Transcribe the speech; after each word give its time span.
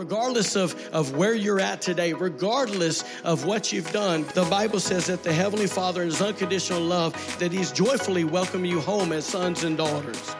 regardless 0.00 0.56
of, 0.56 0.74
of 0.94 1.14
where 1.14 1.34
you're 1.34 1.60
at 1.60 1.82
today, 1.82 2.14
regardless 2.14 3.04
of 3.22 3.44
what 3.44 3.70
you've 3.70 3.92
done, 3.92 4.24
the 4.34 4.46
Bible 4.46 4.80
says 4.80 5.04
that 5.04 5.22
the 5.22 5.30
Heavenly 5.30 5.66
Father, 5.66 6.00
in 6.00 6.08
His 6.08 6.22
unconditional 6.22 6.80
love, 6.80 7.12
that 7.38 7.52
He's 7.52 7.70
joyfully 7.70 8.24
welcoming 8.24 8.70
you 8.70 8.80
home 8.80 9.12
as 9.12 9.26
sons 9.26 9.62
and 9.62 9.76
daughters. 9.76 10.34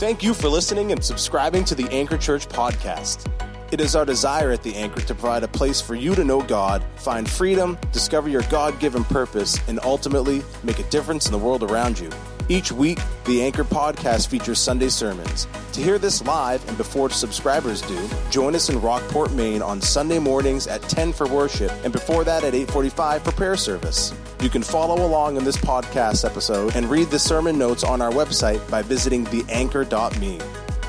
Thank 0.00 0.24
you 0.24 0.34
for 0.34 0.48
listening 0.48 0.90
and 0.90 1.02
subscribing 1.02 1.64
to 1.66 1.76
the 1.76 1.88
Anchor 1.92 2.18
Church 2.18 2.48
podcast. 2.48 3.30
It 3.70 3.80
is 3.80 3.94
our 3.94 4.04
desire 4.04 4.50
at 4.50 4.64
the 4.64 4.74
Anchor 4.74 5.02
to 5.02 5.14
provide 5.14 5.44
a 5.44 5.48
place 5.48 5.80
for 5.80 5.94
you 5.94 6.16
to 6.16 6.24
know 6.24 6.42
God, 6.42 6.84
find 6.96 7.30
freedom, 7.30 7.78
discover 7.92 8.28
your 8.28 8.42
God 8.42 8.80
given 8.80 9.04
purpose, 9.04 9.60
and 9.68 9.78
ultimately 9.84 10.42
make 10.64 10.80
a 10.80 10.84
difference 10.90 11.26
in 11.26 11.32
the 11.32 11.38
world 11.38 11.62
around 11.62 12.00
you. 12.00 12.10
Each 12.48 12.72
week, 12.72 12.98
the 13.26 13.44
Anchor 13.44 13.64
podcast 13.64 14.26
features 14.26 14.58
Sunday 14.58 14.88
sermons. 14.88 15.46
To 15.76 15.82
hear 15.82 15.98
this 15.98 16.24
live 16.24 16.66
and 16.70 16.78
before 16.78 17.10
subscribers 17.10 17.82
do, 17.82 18.08
join 18.30 18.54
us 18.54 18.70
in 18.70 18.80
Rockport, 18.80 19.32
Maine 19.32 19.60
on 19.60 19.78
Sunday 19.82 20.18
mornings 20.18 20.66
at 20.66 20.80
10 20.80 21.12
for 21.12 21.28
worship 21.28 21.70
and 21.84 21.92
before 21.92 22.24
that 22.24 22.44
at 22.44 22.54
8:45 22.54 23.22
for 23.22 23.32
prayer 23.32 23.58
service. 23.58 24.14
You 24.40 24.48
can 24.48 24.62
follow 24.62 25.04
along 25.04 25.36
in 25.36 25.44
this 25.44 25.58
podcast 25.58 26.24
episode 26.24 26.74
and 26.76 26.90
read 26.90 27.10
the 27.10 27.18
sermon 27.18 27.58
notes 27.58 27.84
on 27.84 28.00
our 28.00 28.10
website 28.10 28.66
by 28.70 28.80
visiting 28.80 29.26
theanchor.me. 29.26 30.40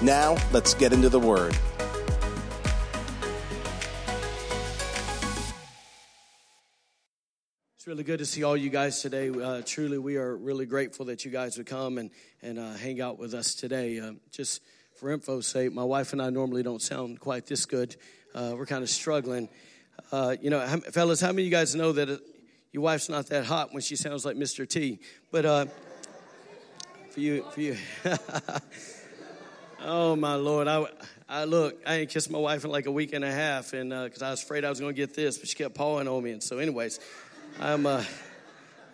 Now, 0.02 0.38
let's 0.54 0.74
get 0.74 0.94
into 0.94 1.10
the 1.10 1.20
word. 1.20 1.54
It's 7.76 7.88
really 7.88 8.06
good 8.06 8.20
to 8.20 8.26
see 8.26 8.44
all 8.46 8.56
you 8.56 8.70
guys 8.70 9.02
today. 9.02 9.32
Uh, 9.32 9.64
truly, 9.66 9.98
we 9.98 10.16
are 10.16 10.34
really 10.34 10.66
grateful 10.66 11.08
that 11.08 11.26
you 11.26 11.32
guys 11.32 11.58
would 11.58 11.68
come 11.68 11.98
and, 11.98 12.10
and 12.42 12.58
uh, 12.58 12.72
hang 12.76 13.02
out 13.02 13.20
with 13.20 13.34
us 13.34 13.54
today. 13.54 14.00
Uh, 14.00 14.14
just 14.32 14.62
for 14.98 15.12
info's 15.12 15.46
sake, 15.46 15.72
my 15.74 15.84
wife 15.84 16.14
and 16.14 16.22
I 16.22 16.32
normally 16.32 16.64
don't 16.64 16.82
sound 16.82 17.20
quite 17.20 17.46
this 17.46 17.68
good. 17.68 17.96
Uh, 18.34 18.54
we're 18.58 18.66
kind 18.66 18.82
of 18.82 18.90
struggling. 18.90 19.48
Uh, 20.12 20.36
you 20.42 20.50
know, 20.50 20.66
fellas, 20.92 21.22
how 21.22 21.28
many 21.28 21.44
of 21.44 21.46
you 21.46 21.52
guys 21.52 21.76
know 21.76 21.92
that 21.92 22.10
uh, 22.10 22.18
your 22.72 22.82
wife's 22.82 23.08
not 23.08 23.28
that 23.28 23.46
hot 23.46 23.74
when 23.74 23.82
she 23.82 23.96
sounds 23.96 24.26
like 24.26 24.36
Mr. 24.36 24.68
T? 24.68 25.00
But 25.32 25.70
for 27.12 27.20
you, 27.20 27.44
for 27.52 27.62
you. 27.62 27.78
oh, 29.84 30.16
my 30.16 30.34
Lord. 30.34 30.68
I, 30.68 30.86
I 31.30 31.44
look, 31.44 31.80
I 31.86 31.98
ain't 31.98 32.10
kissed 32.10 32.32
my 32.32 32.40
wife 32.40 32.66
in 32.66 32.72
like 32.72 32.88
a 32.88 32.92
week 32.92 33.14
and 33.14 33.24
a 33.24 33.32
half, 33.32 33.74
and 33.74 33.92
because 33.92 34.24
I 34.24 34.32
was 34.32 34.42
afraid 34.42 34.66
I 34.66 34.70
was 34.70 34.80
going 34.80 34.96
to 34.96 35.00
get 35.00 35.16
this, 35.16 35.38
but 35.38 35.48
she 35.48 35.56
kept 35.56 35.76
pawing 35.76 36.08
on 36.08 36.24
me. 36.24 36.32
And 36.32 36.42
so, 36.42 36.58
anyways, 36.58 37.00
I'm 37.60 37.86
uh, 37.86 38.04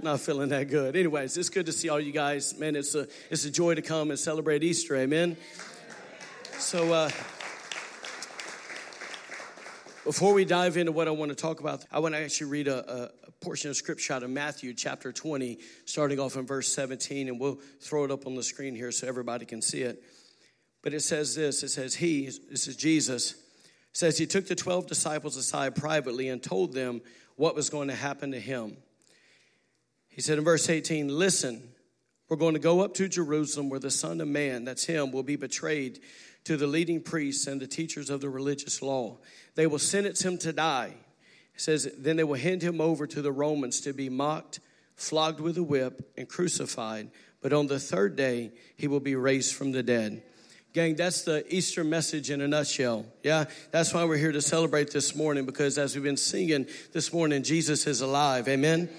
not 0.02 0.20
feeling 0.20 0.50
that 0.50 0.70
good. 0.70 0.98
Anyways, 0.98 1.38
it's 1.38 1.50
good 1.50 1.68
to 1.68 1.72
see 1.72 1.88
all 1.88 2.00
you 2.00 2.12
guys. 2.12 2.58
Man, 2.60 2.76
it's 2.76 2.94
a, 2.94 3.08
it's 3.30 3.46
a 3.46 3.52
joy 3.52 3.76
to 3.76 3.82
come 3.82 4.10
and 4.10 4.20
celebrate 4.20 4.64
Easter. 4.64 4.98
Amen. 4.98 5.38
So, 6.58 6.94
uh, 6.94 7.10
before 10.04 10.34
we 10.34 10.46
dive 10.46 10.78
into 10.78 10.92
what 10.92 11.08
I 11.08 11.12
want 11.12 11.30
to 11.30 11.36
talk 11.36 11.60
about, 11.60 11.86
I 11.92 12.00
want 12.00 12.14
to 12.16 12.22
actually 12.22 12.52
read 12.52 12.68
a, 12.68 13.10
a, 13.28 13.32
portion 13.42 13.70
of 13.70 13.76
scripture 13.76 14.14
out 14.14 14.24
of 14.24 14.30
Matthew 14.30 14.74
chapter 14.74 15.12
20, 15.12 15.60
starting 15.86 16.20
off 16.20 16.38
in 16.38 16.46
verse 16.46 16.72
17, 16.72 17.28
and 17.28 17.40
we'll 17.40 17.60
throw 17.82 18.06
it 18.06 18.12
up 18.12 18.26
on 18.26 18.36
the 18.36 18.44
screen 18.44 18.74
here 18.74 18.92
so 18.92 19.06
everybody 19.06 19.46
can 19.46 19.62
see 19.62 19.82
it. 19.82 20.02
But 20.82 20.94
it 20.94 21.02
says 21.02 21.36
this 21.36 21.64
it 21.64 21.70
says, 21.70 21.96
He, 21.96 22.26
this 22.50 22.68
is 22.68 22.78
Jesus, 22.78 23.36
says, 23.92 24.18
He 24.18 24.26
took 24.26 24.48
the 24.48 24.56
12 24.56 24.88
disciples 24.88 25.36
aside 25.36 25.76
privately 25.76 26.30
and 26.30 26.42
told 26.42 26.74
them 26.74 27.02
what 27.36 27.56
was 27.56 27.70
going 27.70 27.90
to 27.90 27.96
happen 27.96 28.32
to 28.32 28.40
him. 28.40 28.78
He 30.10 30.22
said 30.22 30.38
in 30.38 30.44
verse 30.44 30.70
18, 30.70 31.10
Listen, 31.10 31.62
we're 32.30 32.38
going 32.38 32.54
to 32.54 32.60
go 32.60 32.82
up 32.82 32.94
to 32.96 33.08
Jerusalem 33.08 33.70
where 33.70 33.80
the 33.80 33.92
Son 33.92 34.22
of 34.22 34.28
Man, 34.28 34.66
that's 34.66 34.86
him, 34.86 35.12
will 35.12 35.24
be 35.24 35.36
betrayed 35.36 36.00
to 36.46 36.58
the 36.58 36.68
leading 36.68 37.02
priests 37.02 37.48
and 37.48 37.62
the 37.62 37.68
teachers 37.68 38.10
of 38.10 38.22
the 38.22 38.30
religious 38.30 38.82
law. 38.82 39.18
They 39.56 39.68
will 39.68 39.80
sentence 39.80 40.24
him 40.24 40.38
to 40.40 40.54
die. 40.54 40.94
He 41.54 41.60
says, 41.60 41.92
Then 41.98 42.18
they 42.18 42.24
will 42.24 42.40
hand 42.40 42.62
him 42.62 42.82
over 42.82 43.08
to 43.08 43.22
the 43.22 43.32
Romans 43.32 43.82
to 43.82 43.94
be 43.94 44.10
mocked, 44.10 44.60
flogged 44.96 45.40
with 45.40 45.58
a 45.58 45.64
whip, 45.64 46.12
and 46.18 46.28
crucified. 46.28 47.12
But 47.42 47.54
on 47.54 47.68
the 47.68 47.80
third 47.80 48.16
day, 48.16 48.52
he 48.76 48.88
will 48.88 49.00
be 49.00 49.16
raised 49.16 49.56
from 49.56 49.72
the 49.72 49.84
dead. 49.84 50.24
Gang, 50.74 50.96
that's 50.96 51.22
the 51.22 51.46
Easter 51.54 51.84
message 51.84 52.32
in 52.32 52.42
a 52.42 52.48
nutshell. 52.48 53.06
Yeah, 53.22 53.46
that's 53.70 53.94
why 53.94 54.06
we're 54.06 54.18
here 54.18 54.32
to 54.32 54.42
celebrate 54.42 54.90
this 54.90 55.16
morning 55.16 55.46
because 55.46 55.78
as 55.78 55.94
we've 55.94 56.04
been 56.04 56.18
singing 56.18 56.66
this 56.94 57.14
morning, 57.14 57.44
Jesus 57.44 57.86
is 57.86 58.02
alive. 58.02 58.48
Amen. 58.48 58.90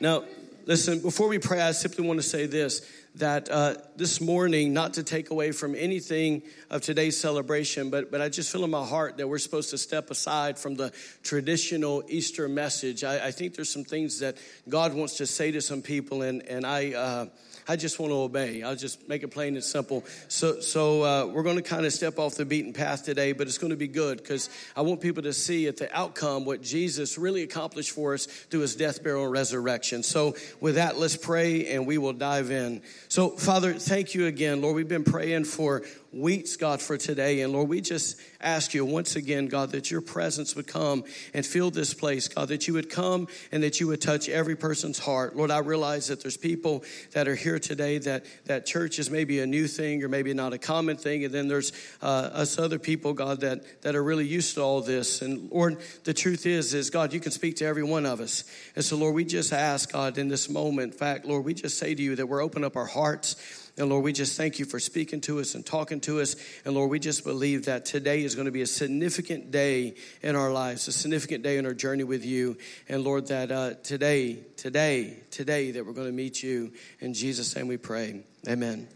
Now, 0.00 0.24
listen, 0.64 1.00
before 1.00 1.28
we 1.28 1.38
pray, 1.38 1.60
I 1.60 1.72
simply 1.72 2.06
want 2.06 2.20
to 2.20 2.26
say 2.26 2.46
this 2.46 2.90
that 3.16 3.48
uh, 3.50 3.74
this 3.96 4.20
morning, 4.20 4.74
not 4.74 4.94
to 4.94 5.02
take 5.02 5.30
away 5.30 5.52
from 5.52 5.74
anything 5.74 6.42
of 6.70 6.82
today's 6.82 7.18
celebration, 7.18 7.88
but, 7.88 8.10
but 8.10 8.20
I 8.20 8.28
just 8.28 8.52
feel 8.52 8.64
in 8.64 8.70
my 8.70 8.84
heart 8.84 9.16
that 9.16 9.26
we're 9.26 9.38
supposed 9.38 9.70
to 9.70 9.78
step 9.78 10.10
aside 10.10 10.58
from 10.58 10.74
the 10.74 10.92
traditional 11.22 12.04
Easter 12.08 12.46
message. 12.48 13.04
I, 13.04 13.28
I 13.28 13.30
think 13.30 13.54
there's 13.54 13.72
some 13.72 13.84
things 13.84 14.20
that 14.20 14.36
God 14.68 14.92
wants 14.92 15.16
to 15.16 15.26
say 15.26 15.50
to 15.50 15.60
some 15.60 15.82
people, 15.82 16.22
and, 16.22 16.42
and 16.42 16.66
I. 16.66 16.92
Uh, 16.92 17.26
I 17.68 17.76
just 17.76 17.98
want 17.98 18.12
to 18.12 18.16
obey. 18.16 18.62
I'll 18.62 18.76
just 18.76 19.08
make 19.08 19.24
it 19.24 19.28
plain 19.28 19.54
and 19.54 19.64
simple. 19.64 20.04
So, 20.28 20.60
so 20.60 21.02
uh, 21.02 21.26
we're 21.26 21.42
going 21.42 21.56
to 21.56 21.62
kind 21.62 21.84
of 21.84 21.92
step 21.92 22.18
off 22.18 22.36
the 22.36 22.44
beaten 22.44 22.72
path 22.72 23.04
today, 23.04 23.32
but 23.32 23.48
it's 23.48 23.58
going 23.58 23.70
to 23.70 23.76
be 23.76 23.88
good 23.88 24.18
because 24.18 24.48
I 24.76 24.82
want 24.82 25.00
people 25.00 25.24
to 25.24 25.32
see 25.32 25.66
at 25.66 25.76
the 25.76 25.94
outcome 25.96 26.44
what 26.44 26.62
Jesus 26.62 27.18
really 27.18 27.42
accomplished 27.42 27.90
for 27.90 28.14
us 28.14 28.26
through 28.26 28.60
his 28.60 28.76
death, 28.76 29.02
burial, 29.02 29.24
and 29.24 29.32
resurrection. 29.32 30.02
So, 30.02 30.36
with 30.60 30.76
that, 30.76 30.96
let's 30.96 31.16
pray 31.16 31.66
and 31.74 31.86
we 31.86 31.98
will 31.98 32.12
dive 32.12 32.50
in. 32.50 32.82
So, 33.08 33.30
Father, 33.30 33.74
thank 33.74 34.14
you 34.14 34.26
again. 34.26 34.60
Lord, 34.60 34.76
we've 34.76 34.86
been 34.86 35.04
praying 35.04 35.44
for 35.44 35.82
weeks, 36.12 36.56
God, 36.56 36.80
for 36.80 36.96
today. 36.96 37.40
And 37.40 37.52
Lord, 37.52 37.68
we 37.68 37.80
just 37.80 38.20
ask 38.40 38.74
you 38.74 38.84
once 38.84 39.16
again, 39.16 39.46
God, 39.46 39.72
that 39.72 39.90
your 39.90 40.00
presence 40.00 40.54
would 40.56 40.66
come 40.66 41.04
and 41.34 41.44
fill 41.44 41.70
this 41.70 41.94
place, 41.94 42.28
God, 42.28 42.48
that 42.48 42.68
you 42.68 42.74
would 42.74 42.90
come 42.90 43.28
and 43.52 43.62
that 43.62 43.80
you 43.80 43.88
would 43.88 44.00
touch 44.00 44.28
every 44.28 44.56
person's 44.56 44.98
heart. 44.98 45.36
Lord, 45.36 45.50
I 45.50 45.58
realize 45.58 46.08
that 46.08 46.22
there's 46.22 46.36
people 46.36 46.84
that 47.12 47.28
are 47.28 47.34
here 47.34 47.58
today 47.58 47.98
that, 47.98 48.24
that 48.46 48.66
church 48.66 48.98
is 48.98 49.10
maybe 49.10 49.40
a 49.40 49.46
new 49.46 49.66
thing 49.66 50.02
or 50.02 50.08
maybe 50.08 50.32
not 50.34 50.52
a 50.52 50.58
common 50.58 50.96
thing. 50.96 51.24
And 51.24 51.34
then 51.34 51.48
there's 51.48 51.72
uh, 52.02 52.30
us 52.32 52.58
other 52.58 52.78
people, 52.78 53.12
God, 53.12 53.40
that, 53.40 53.82
that 53.82 53.94
are 53.94 54.02
really 54.02 54.26
used 54.26 54.54
to 54.54 54.62
all 54.62 54.80
this. 54.80 55.22
And 55.22 55.50
Lord, 55.50 55.78
the 56.04 56.14
truth 56.14 56.46
is, 56.46 56.74
is 56.74 56.90
God, 56.90 57.12
you 57.12 57.20
can 57.20 57.32
speak 57.32 57.56
to 57.56 57.66
every 57.66 57.82
one 57.82 58.06
of 58.06 58.20
us. 58.20 58.44
And 58.74 58.84
so, 58.84 58.96
Lord, 58.96 59.14
we 59.14 59.24
just 59.24 59.52
ask, 59.52 59.92
God, 59.92 60.18
in 60.18 60.28
this 60.28 60.48
moment, 60.48 60.92
in 60.92 60.98
fact, 60.98 61.26
Lord, 61.26 61.44
we 61.44 61.54
just 61.54 61.78
say 61.78 61.94
to 61.94 62.02
you 62.02 62.16
that 62.16 62.26
we're 62.26 62.42
open 62.42 62.64
up 62.64 62.76
our 62.76 62.86
hearts 62.86 63.65
and 63.78 63.90
Lord, 63.90 64.04
we 64.04 64.12
just 64.12 64.38
thank 64.38 64.58
you 64.58 64.64
for 64.64 64.80
speaking 64.80 65.20
to 65.22 65.38
us 65.38 65.54
and 65.54 65.64
talking 65.64 66.00
to 66.02 66.20
us. 66.20 66.36
And 66.64 66.74
Lord, 66.74 66.90
we 66.90 66.98
just 66.98 67.24
believe 67.24 67.66
that 67.66 67.84
today 67.84 68.24
is 68.24 68.34
going 68.34 68.46
to 68.46 68.52
be 68.52 68.62
a 68.62 68.66
significant 68.66 69.50
day 69.50 69.96
in 70.22 70.34
our 70.34 70.50
lives, 70.50 70.88
a 70.88 70.92
significant 70.92 71.42
day 71.42 71.58
in 71.58 71.66
our 71.66 71.74
journey 71.74 72.04
with 72.04 72.24
you. 72.24 72.56
And 72.88 73.04
Lord, 73.04 73.28
that 73.28 73.52
uh, 73.52 73.74
today, 73.82 74.38
today, 74.56 75.18
today, 75.30 75.72
that 75.72 75.84
we're 75.84 75.92
going 75.92 76.08
to 76.08 76.12
meet 76.12 76.42
you. 76.42 76.72
In 77.00 77.12
Jesus' 77.12 77.54
name 77.54 77.68
we 77.68 77.76
pray. 77.76 78.22
Amen. 78.48 78.88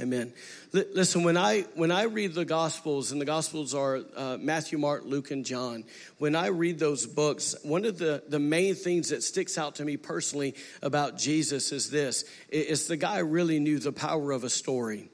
Amen. 0.00 0.32
Listen, 0.72 1.24
when 1.24 1.36
I 1.36 1.62
when 1.74 1.90
I 1.90 2.04
read 2.04 2.34
the 2.34 2.44
Gospels, 2.44 3.10
and 3.10 3.20
the 3.20 3.24
Gospels 3.24 3.74
are 3.74 4.00
uh, 4.16 4.36
Matthew, 4.38 4.78
Mark, 4.78 5.02
Luke, 5.04 5.32
and 5.32 5.44
John. 5.44 5.82
When 6.18 6.36
I 6.36 6.48
read 6.48 6.78
those 6.78 7.04
books, 7.04 7.56
one 7.64 7.84
of 7.84 7.98
the 7.98 8.22
the 8.28 8.38
main 8.38 8.76
things 8.76 9.08
that 9.08 9.24
sticks 9.24 9.58
out 9.58 9.76
to 9.76 9.84
me 9.84 9.96
personally 9.96 10.54
about 10.82 11.18
Jesus 11.18 11.72
is 11.72 11.90
this: 11.90 12.24
is 12.48 12.86
the 12.86 12.96
guy 12.96 13.18
really 13.18 13.58
knew 13.58 13.80
the 13.80 13.90
power 13.90 14.30
of 14.30 14.44
a 14.44 14.50
story. 14.50 15.10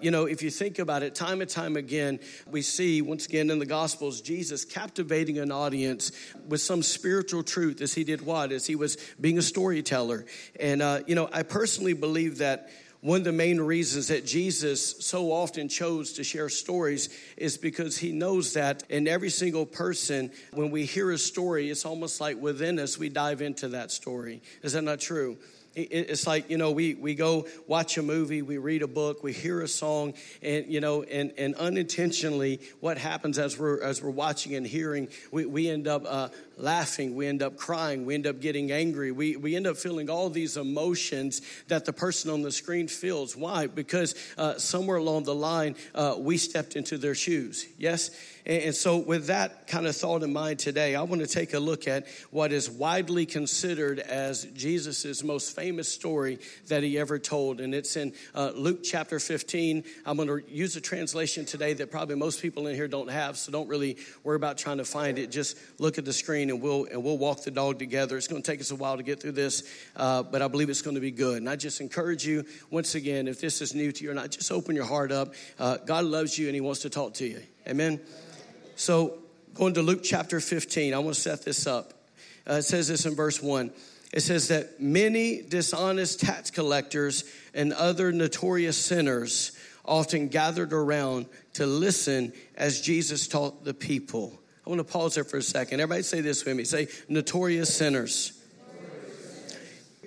You 0.00 0.12
know, 0.12 0.26
if 0.26 0.42
you 0.42 0.50
think 0.50 0.78
about 0.78 1.02
it, 1.02 1.16
time 1.16 1.40
and 1.40 1.50
time 1.50 1.76
again, 1.76 2.20
we 2.48 2.62
see 2.62 3.02
once 3.02 3.26
again 3.26 3.50
in 3.50 3.58
the 3.58 3.66
Gospels 3.66 4.20
Jesus 4.20 4.64
captivating 4.64 5.38
an 5.38 5.50
audience 5.50 6.12
with 6.46 6.60
some 6.60 6.84
spiritual 6.84 7.42
truth 7.42 7.80
as 7.80 7.94
he 7.94 8.04
did 8.04 8.24
what? 8.24 8.52
As 8.52 8.64
he 8.64 8.76
was 8.76 8.96
being 9.20 9.38
a 9.38 9.42
storyteller. 9.42 10.26
And, 10.60 10.82
uh, 10.82 11.00
you 11.08 11.16
know, 11.16 11.28
I 11.32 11.42
personally 11.42 11.94
believe 11.94 12.38
that 12.38 12.70
one 13.00 13.20
of 13.20 13.24
the 13.24 13.32
main 13.32 13.60
reasons 13.60 14.08
that 14.08 14.26
Jesus 14.26 15.04
so 15.06 15.30
often 15.30 15.68
chose 15.68 16.14
to 16.14 16.24
share 16.24 16.48
stories 16.48 17.08
is 17.36 17.56
because 17.56 17.96
he 17.96 18.10
knows 18.10 18.54
that 18.54 18.82
in 18.88 19.06
every 19.06 19.30
single 19.30 19.66
person, 19.66 20.32
when 20.52 20.70
we 20.70 20.84
hear 20.84 21.12
a 21.12 21.18
story, 21.18 21.70
it's 21.70 21.84
almost 21.84 22.20
like 22.20 22.40
within 22.40 22.78
us, 22.80 22.98
we 22.98 23.08
dive 23.08 23.40
into 23.40 23.68
that 23.68 23.92
story. 23.92 24.42
Is 24.62 24.72
that 24.72 24.82
not 24.82 24.98
true? 24.98 25.38
it's 25.78 26.26
like 26.26 26.50
you 26.50 26.58
know 26.58 26.72
we, 26.72 26.94
we 26.94 27.14
go 27.14 27.46
watch 27.66 27.98
a 27.98 28.02
movie 28.02 28.42
we 28.42 28.58
read 28.58 28.82
a 28.82 28.86
book 28.88 29.22
we 29.22 29.32
hear 29.32 29.60
a 29.60 29.68
song 29.68 30.14
and 30.42 30.66
you 30.66 30.80
know 30.80 31.02
and, 31.04 31.32
and 31.38 31.54
unintentionally 31.54 32.60
what 32.80 32.98
happens 32.98 33.38
as 33.38 33.58
we're 33.58 33.80
as 33.82 34.02
we're 34.02 34.10
watching 34.10 34.54
and 34.54 34.66
hearing 34.66 35.08
we, 35.30 35.46
we 35.46 35.68
end 35.68 35.86
up 35.86 36.02
uh, 36.06 36.28
laughing, 36.58 37.14
we 37.14 37.26
end 37.26 37.42
up 37.42 37.56
crying, 37.56 38.04
we 38.04 38.14
end 38.14 38.26
up 38.26 38.40
getting 38.40 38.70
angry, 38.72 39.12
we, 39.12 39.36
we 39.36 39.56
end 39.56 39.66
up 39.66 39.76
feeling 39.76 40.10
all 40.10 40.30
these 40.30 40.56
emotions 40.56 41.40
that 41.68 41.84
the 41.84 41.92
person 41.92 42.30
on 42.30 42.42
the 42.42 42.52
screen 42.52 42.88
feels. 42.88 43.36
Why? 43.36 43.66
Because 43.66 44.14
uh, 44.36 44.58
somewhere 44.58 44.96
along 44.96 45.24
the 45.24 45.34
line, 45.34 45.76
uh, 45.94 46.16
we 46.18 46.36
stepped 46.36 46.76
into 46.76 46.98
their 46.98 47.14
shoes. 47.14 47.66
Yes? 47.78 48.10
And, 48.48 48.74
so, 48.74 48.96
with 48.96 49.26
that 49.26 49.66
kind 49.66 49.86
of 49.86 49.94
thought 49.94 50.22
in 50.22 50.32
mind 50.32 50.58
today, 50.58 50.94
I 50.94 51.02
want 51.02 51.20
to 51.20 51.26
take 51.26 51.52
a 51.52 51.58
look 51.58 51.86
at 51.86 52.06
what 52.30 52.50
is 52.50 52.70
widely 52.70 53.26
considered 53.26 53.98
as 53.98 54.46
Jesus' 54.54 55.22
most 55.22 55.54
famous 55.54 55.86
story 55.86 56.38
that 56.68 56.82
he 56.82 56.98
ever 56.98 57.18
told. 57.18 57.60
And 57.60 57.74
it's 57.74 57.94
in 57.96 58.14
uh, 58.34 58.52
Luke 58.54 58.82
chapter 58.82 59.20
15. 59.20 59.84
I'm 60.06 60.16
going 60.16 60.28
to 60.28 60.50
use 60.50 60.76
a 60.76 60.80
translation 60.80 61.44
today 61.44 61.74
that 61.74 61.90
probably 61.90 62.14
most 62.14 62.40
people 62.40 62.68
in 62.68 62.74
here 62.74 62.88
don't 62.88 63.10
have, 63.10 63.36
so 63.36 63.52
don't 63.52 63.68
really 63.68 63.98
worry 64.24 64.36
about 64.36 64.56
trying 64.56 64.78
to 64.78 64.84
find 64.86 65.18
it. 65.18 65.30
Just 65.30 65.58
look 65.78 65.98
at 65.98 66.06
the 66.06 66.12
screen 66.14 66.47
and 66.50 66.60
we'll, 66.60 66.84
and 66.84 67.02
we'll 67.02 67.18
walk 67.18 67.42
the 67.42 67.50
dog 67.50 67.78
together. 67.78 68.16
It's 68.16 68.28
going 68.28 68.42
to 68.42 68.50
take 68.50 68.60
us 68.60 68.70
a 68.70 68.76
while 68.76 68.96
to 68.96 69.02
get 69.02 69.20
through 69.20 69.32
this, 69.32 69.62
uh, 69.96 70.22
but 70.22 70.42
I 70.42 70.48
believe 70.48 70.70
it's 70.70 70.82
going 70.82 70.94
to 70.94 71.00
be 71.00 71.10
good. 71.10 71.38
And 71.38 71.48
I 71.48 71.56
just 71.56 71.80
encourage 71.80 72.26
you, 72.26 72.44
once 72.70 72.94
again, 72.94 73.28
if 73.28 73.40
this 73.40 73.60
is 73.60 73.74
new 73.74 73.92
to 73.92 74.04
you 74.04 74.10
or 74.10 74.14
not, 74.14 74.30
just 74.30 74.50
open 74.52 74.74
your 74.74 74.84
heart 74.84 75.12
up. 75.12 75.34
Uh, 75.58 75.78
God 75.78 76.04
loves 76.04 76.38
you 76.38 76.46
and 76.46 76.54
he 76.54 76.60
wants 76.60 76.80
to 76.80 76.90
talk 76.90 77.14
to 77.14 77.26
you. 77.26 77.42
Amen. 77.66 78.00
So, 78.76 79.18
going 79.54 79.74
to 79.74 79.82
Luke 79.82 80.02
chapter 80.02 80.40
15, 80.40 80.94
I 80.94 80.98
want 80.98 81.14
to 81.14 81.20
set 81.20 81.44
this 81.44 81.66
up. 81.66 81.92
Uh, 82.48 82.54
it 82.54 82.62
says 82.62 82.88
this 82.88 83.06
in 83.06 83.14
verse 83.14 83.42
1. 83.42 83.70
It 84.12 84.20
says 84.20 84.48
that 84.48 84.80
many 84.80 85.42
dishonest 85.42 86.20
tax 86.20 86.50
collectors 86.50 87.24
and 87.52 87.72
other 87.72 88.12
notorious 88.12 88.78
sinners 88.78 89.52
often 89.84 90.28
gathered 90.28 90.72
around 90.72 91.26
to 91.54 91.66
listen 91.66 92.32
as 92.54 92.80
Jesus 92.80 93.26
taught 93.26 93.64
the 93.64 93.74
people. 93.74 94.38
I 94.68 94.70
want 94.70 94.86
to 94.86 94.92
pause 94.92 95.14
there 95.14 95.24
for 95.24 95.38
a 95.38 95.42
second. 95.42 95.80
Everybody 95.80 96.02
say 96.02 96.20
this 96.20 96.44
with 96.44 96.54
me. 96.54 96.64
Say, 96.64 96.88
notorious 97.08 97.74
sinners 97.74 98.34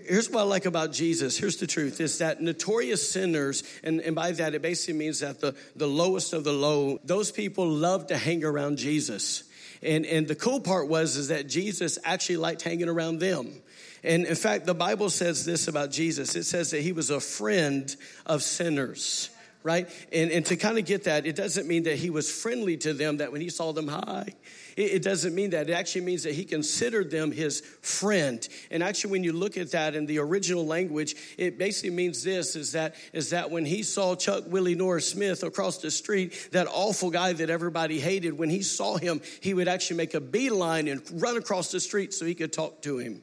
here's 0.05 0.29
what 0.29 0.41
I 0.41 0.43
like 0.43 0.65
about 0.65 0.91
Jesus. 0.91 1.37
Here's 1.37 1.57
the 1.57 1.67
truth 1.67 2.01
is 2.01 2.17
that 2.17 2.41
notorious 2.41 3.09
sinners, 3.09 3.63
and, 3.81 4.01
and 4.01 4.13
by 4.13 4.31
that 4.33 4.53
it 4.53 4.61
basically 4.61 4.95
means 4.95 5.21
that 5.21 5.39
the, 5.39 5.55
the 5.77 5.87
lowest 5.87 6.33
of 6.33 6.43
the 6.43 6.51
low, 6.51 6.99
those 7.05 7.31
people 7.31 7.65
love 7.65 8.07
to 8.07 8.17
hang 8.17 8.43
around 8.43 8.77
Jesus. 8.77 9.43
And, 9.81 10.05
and 10.05 10.27
the 10.27 10.35
cool 10.35 10.59
part 10.59 10.89
was 10.89 11.15
is 11.15 11.29
that 11.29 11.47
Jesus 11.47 11.97
actually 12.03 12.37
liked 12.37 12.61
hanging 12.61 12.89
around 12.89 13.19
them. 13.19 13.53
And 14.03 14.25
in 14.25 14.35
fact, 14.35 14.65
the 14.65 14.73
Bible 14.75 15.09
says 15.09 15.45
this 15.45 15.69
about 15.69 15.91
Jesus. 15.91 16.35
It 16.35 16.43
says 16.43 16.71
that 16.71 16.81
he 16.81 16.91
was 16.91 17.09
a 17.09 17.21
friend 17.21 17.95
of 18.25 18.43
sinners 18.43 19.29
right? 19.63 19.89
And, 20.11 20.31
and 20.31 20.45
to 20.47 20.55
kind 20.55 20.77
of 20.77 20.85
get 20.85 21.03
that, 21.05 21.25
it 21.25 21.35
doesn't 21.35 21.67
mean 21.67 21.83
that 21.83 21.97
he 21.97 22.09
was 22.09 22.31
friendly 22.31 22.77
to 22.77 22.93
them, 22.93 23.17
that 23.17 23.31
when 23.31 23.41
he 23.41 23.49
saw 23.49 23.71
them, 23.71 23.87
hi. 23.87 24.33
It, 24.75 24.91
it 24.91 25.03
doesn't 25.03 25.35
mean 25.35 25.51
that. 25.51 25.69
It 25.69 25.73
actually 25.73 26.01
means 26.01 26.23
that 26.23 26.33
he 26.33 26.45
considered 26.45 27.11
them 27.11 27.31
his 27.31 27.61
friend. 27.81 28.47
And 28.69 28.81
actually, 28.81 29.11
when 29.11 29.23
you 29.23 29.33
look 29.33 29.57
at 29.57 29.71
that 29.71 29.95
in 29.95 30.05
the 30.05 30.19
original 30.19 30.65
language, 30.65 31.15
it 31.37 31.57
basically 31.57 31.91
means 31.91 32.23
this 32.23 32.55
is 32.55 32.71
that, 32.71 32.95
is 33.13 33.31
that 33.31 33.51
when 33.51 33.65
he 33.65 33.83
saw 33.83 34.15
Chuck 34.15 34.43
Willie 34.47 34.75
Norris 34.75 35.09
Smith 35.09 35.43
across 35.43 35.77
the 35.77 35.91
street, 35.91 36.49
that 36.51 36.67
awful 36.67 37.09
guy 37.09 37.33
that 37.33 37.49
everybody 37.49 37.99
hated, 37.99 38.37
when 38.37 38.49
he 38.49 38.61
saw 38.61 38.97
him, 38.97 39.21
he 39.41 39.53
would 39.53 39.67
actually 39.67 39.97
make 39.97 40.13
a 40.13 40.21
beeline 40.21 40.87
and 40.87 41.01
run 41.21 41.37
across 41.37 41.71
the 41.71 41.79
street 41.79 42.13
so 42.13 42.25
he 42.25 42.35
could 42.35 42.53
talk 42.53 42.81
to 42.81 42.97
him. 42.97 43.21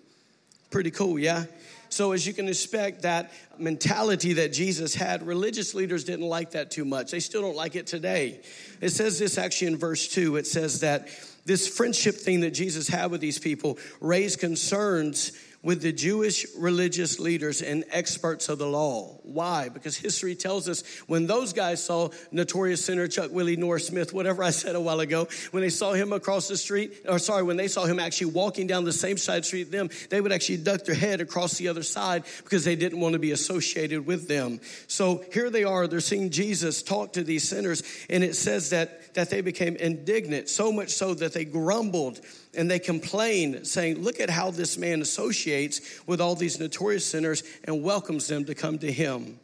Pretty 0.71 0.91
cool, 0.91 1.19
yeah? 1.19 1.45
So, 1.91 2.13
as 2.13 2.27
you 2.27 2.33
can 2.33 2.49
expect, 2.49 3.03
that 3.03 3.33
mentality 3.59 4.35
that 4.35 4.53
Jesus 4.53 4.95
had, 4.95 5.27
religious 5.27 5.75
leaders 5.75 6.05
didn't 6.05 6.27
like 6.27 6.53
that 6.53 6.71
too 6.71 6.85
much. 6.85 7.11
They 7.11 7.21
still 7.21 7.43
don't 7.43 7.57
like 7.57 7.77
it 7.77 7.87
today. 7.87 8.41
It 8.81 8.91
says 8.91 9.19
this 9.19 9.39
actually 9.39 9.69
in 9.69 9.77
verse 9.77 10.09
2. 10.09 10.37
It 10.37 10.47
says 10.47 10.81
that 10.81 11.09
this 11.45 11.67
friendship 11.67 12.15
thing 12.15 12.41
that 12.41 12.51
Jesus 12.51 12.89
had 12.89 13.11
with 13.11 13.21
these 13.21 13.39
people 13.39 13.79
raised 14.01 14.39
concerns 14.39 15.33
with 15.63 15.83
the 15.83 15.93
Jewish 15.93 16.47
religious 16.57 17.19
leaders 17.19 17.63
and 17.63 17.85
experts 17.91 18.49
of 18.49 18.59
the 18.59 18.67
law. 18.67 19.19
Why? 19.25 19.69
Because 19.69 19.97
history 19.97 20.35
tells 20.35 20.69
us 20.69 20.83
when 21.09 21.27
those 21.27 21.53
guys 21.53 21.83
saw 21.83 22.11
notorious 22.31 22.85
sinner 22.85 23.09
Chuck 23.09 23.33
Willie 23.33 23.57
Norris 23.57 23.89
Smith, 23.89 24.13
whatever 24.13 24.43
I 24.43 24.51
said 24.51 24.77
a 24.77 24.81
while 24.81 25.01
ago, 25.01 25.27
when 25.51 25.63
they 25.63 25.69
saw 25.69 25.93
him 25.93 26.13
across 26.13 26.47
the 26.49 26.57
street, 26.57 27.05
or 27.09 27.19
sorry, 27.19 27.43
when 27.43 27.57
they 27.57 27.69
saw 27.69 27.85
him 27.87 27.99
actually 27.99 28.33
walking 28.33 28.67
down 28.67 28.85
the 28.85 28.93
same 28.93 29.17
side 29.17 29.45
street 29.45 29.71
them, 29.71 29.91
they 30.11 30.21
would 30.21 30.33
actually 30.33 30.59
duck 30.59 30.85
their 30.85 30.95
head 30.95 31.21
across 31.21 31.59
the 31.59 31.69
other 31.69 31.83
side 31.83 32.25
because 32.45 32.65
they 32.65 32.77
didn't 32.77 33.01
want 33.01 33.15
to 33.15 33.19
be 33.19 33.33
associated 33.33 34.07
with 34.07 34.29
them. 34.29 34.61
So 34.87 35.25
here 35.33 35.51
they 35.51 35.65
are, 35.65 35.89
they're 35.89 36.01
seeing 36.01 36.31
Jesus 36.31 36.83
talk 36.83 37.15
to 37.15 37.25
these 37.25 37.49
sinners, 37.49 37.83
and 38.09 38.23
it 38.23 38.37
says 38.37 38.71
that, 38.71 39.15
that 39.15 39.31
they 39.31 39.41
became 39.41 39.75
indignant, 39.77 40.49
so 40.49 40.71
much 40.71 40.91
so 40.91 41.15
that 41.15 41.33
they 41.33 41.45
grumbled 41.45 42.21
and 42.55 42.71
they 42.71 42.79
complain, 42.79 43.65
saying, 43.65 44.03
Look 44.03 44.21
at 44.21 44.31
how 44.31 44.51
this 44.51 44.79
man 44.79 45.03
associates 45.03 46.01
with 46.07 46.21
all 46.21 46.35
these 46.35 46.59
notorious 46.59 47.05
sinners 47.05 47.43
and 47.65 47.83
welcomes 47.83 48.27
them 48.27 48.45
to 48.47 48.55
come 48.55 48.79
to 48.79 48.91
him. 48.91 49.39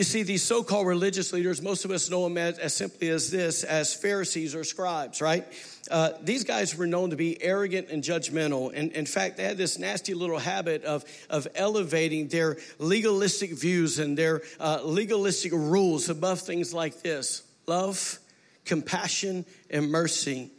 You 0.00 0.04
see, 0.04 0.22
these 0.22 0.42
so 0.42 0.62
called 0.62 0.86
religious 0.86 1.30
leaders, 1.32 1.60
most 1.60 1.84
of 1.84 1.90
us 1.90 2.08
know 2.08 2.24
them 2.24 2.38
as, 2.38 2.58
as, 2.58 2.74
simply 2.74 3.10
as 3.10 3.30
this, 3.30 3.64
as 3.64 3.92
Pharisees 3.92 4.54
or 4.54 4.64
scribes, 4.64 5.20
right? 5.20 5.46
Uh, 5.90 6.12
these 6.22 6.44
guys 6.44 6.74
were 6.74 6.86
known 6.86 7.10
to 7.10 7.16
be 7.16 7.42
arrogant 7.42 7.88
and 7.90 8.02
judgmental. 8.02 8.72
And 8.74 8.92
in 8.92 9.04
fact, 9.04 9.36
they 9.36 9.44
had 9.44 9.58
this 9.58 9.78
nasty 9.78 10.14
little 10.14 10.38
habit 10.38 10.84
of, 10.84 11.04
of 11.28 11.46
elevating 11.54 12.28
their 12.28 12.56
legalistic 12.78 13.52
views 13.52 13.98
and 13.98 14.16
their 14.16 14.40
uh, 14.58 14.80
legalistic 14.84 15.52
rules 15.52 16.08
above 16.08 16.40
things 16.40 16.72
like 16.72 17.02
this 17.02 17.42
love, 17.66 18.18
compassion, 18.64 19.44
and 19.68 19.90
mercy. 19.90 20.50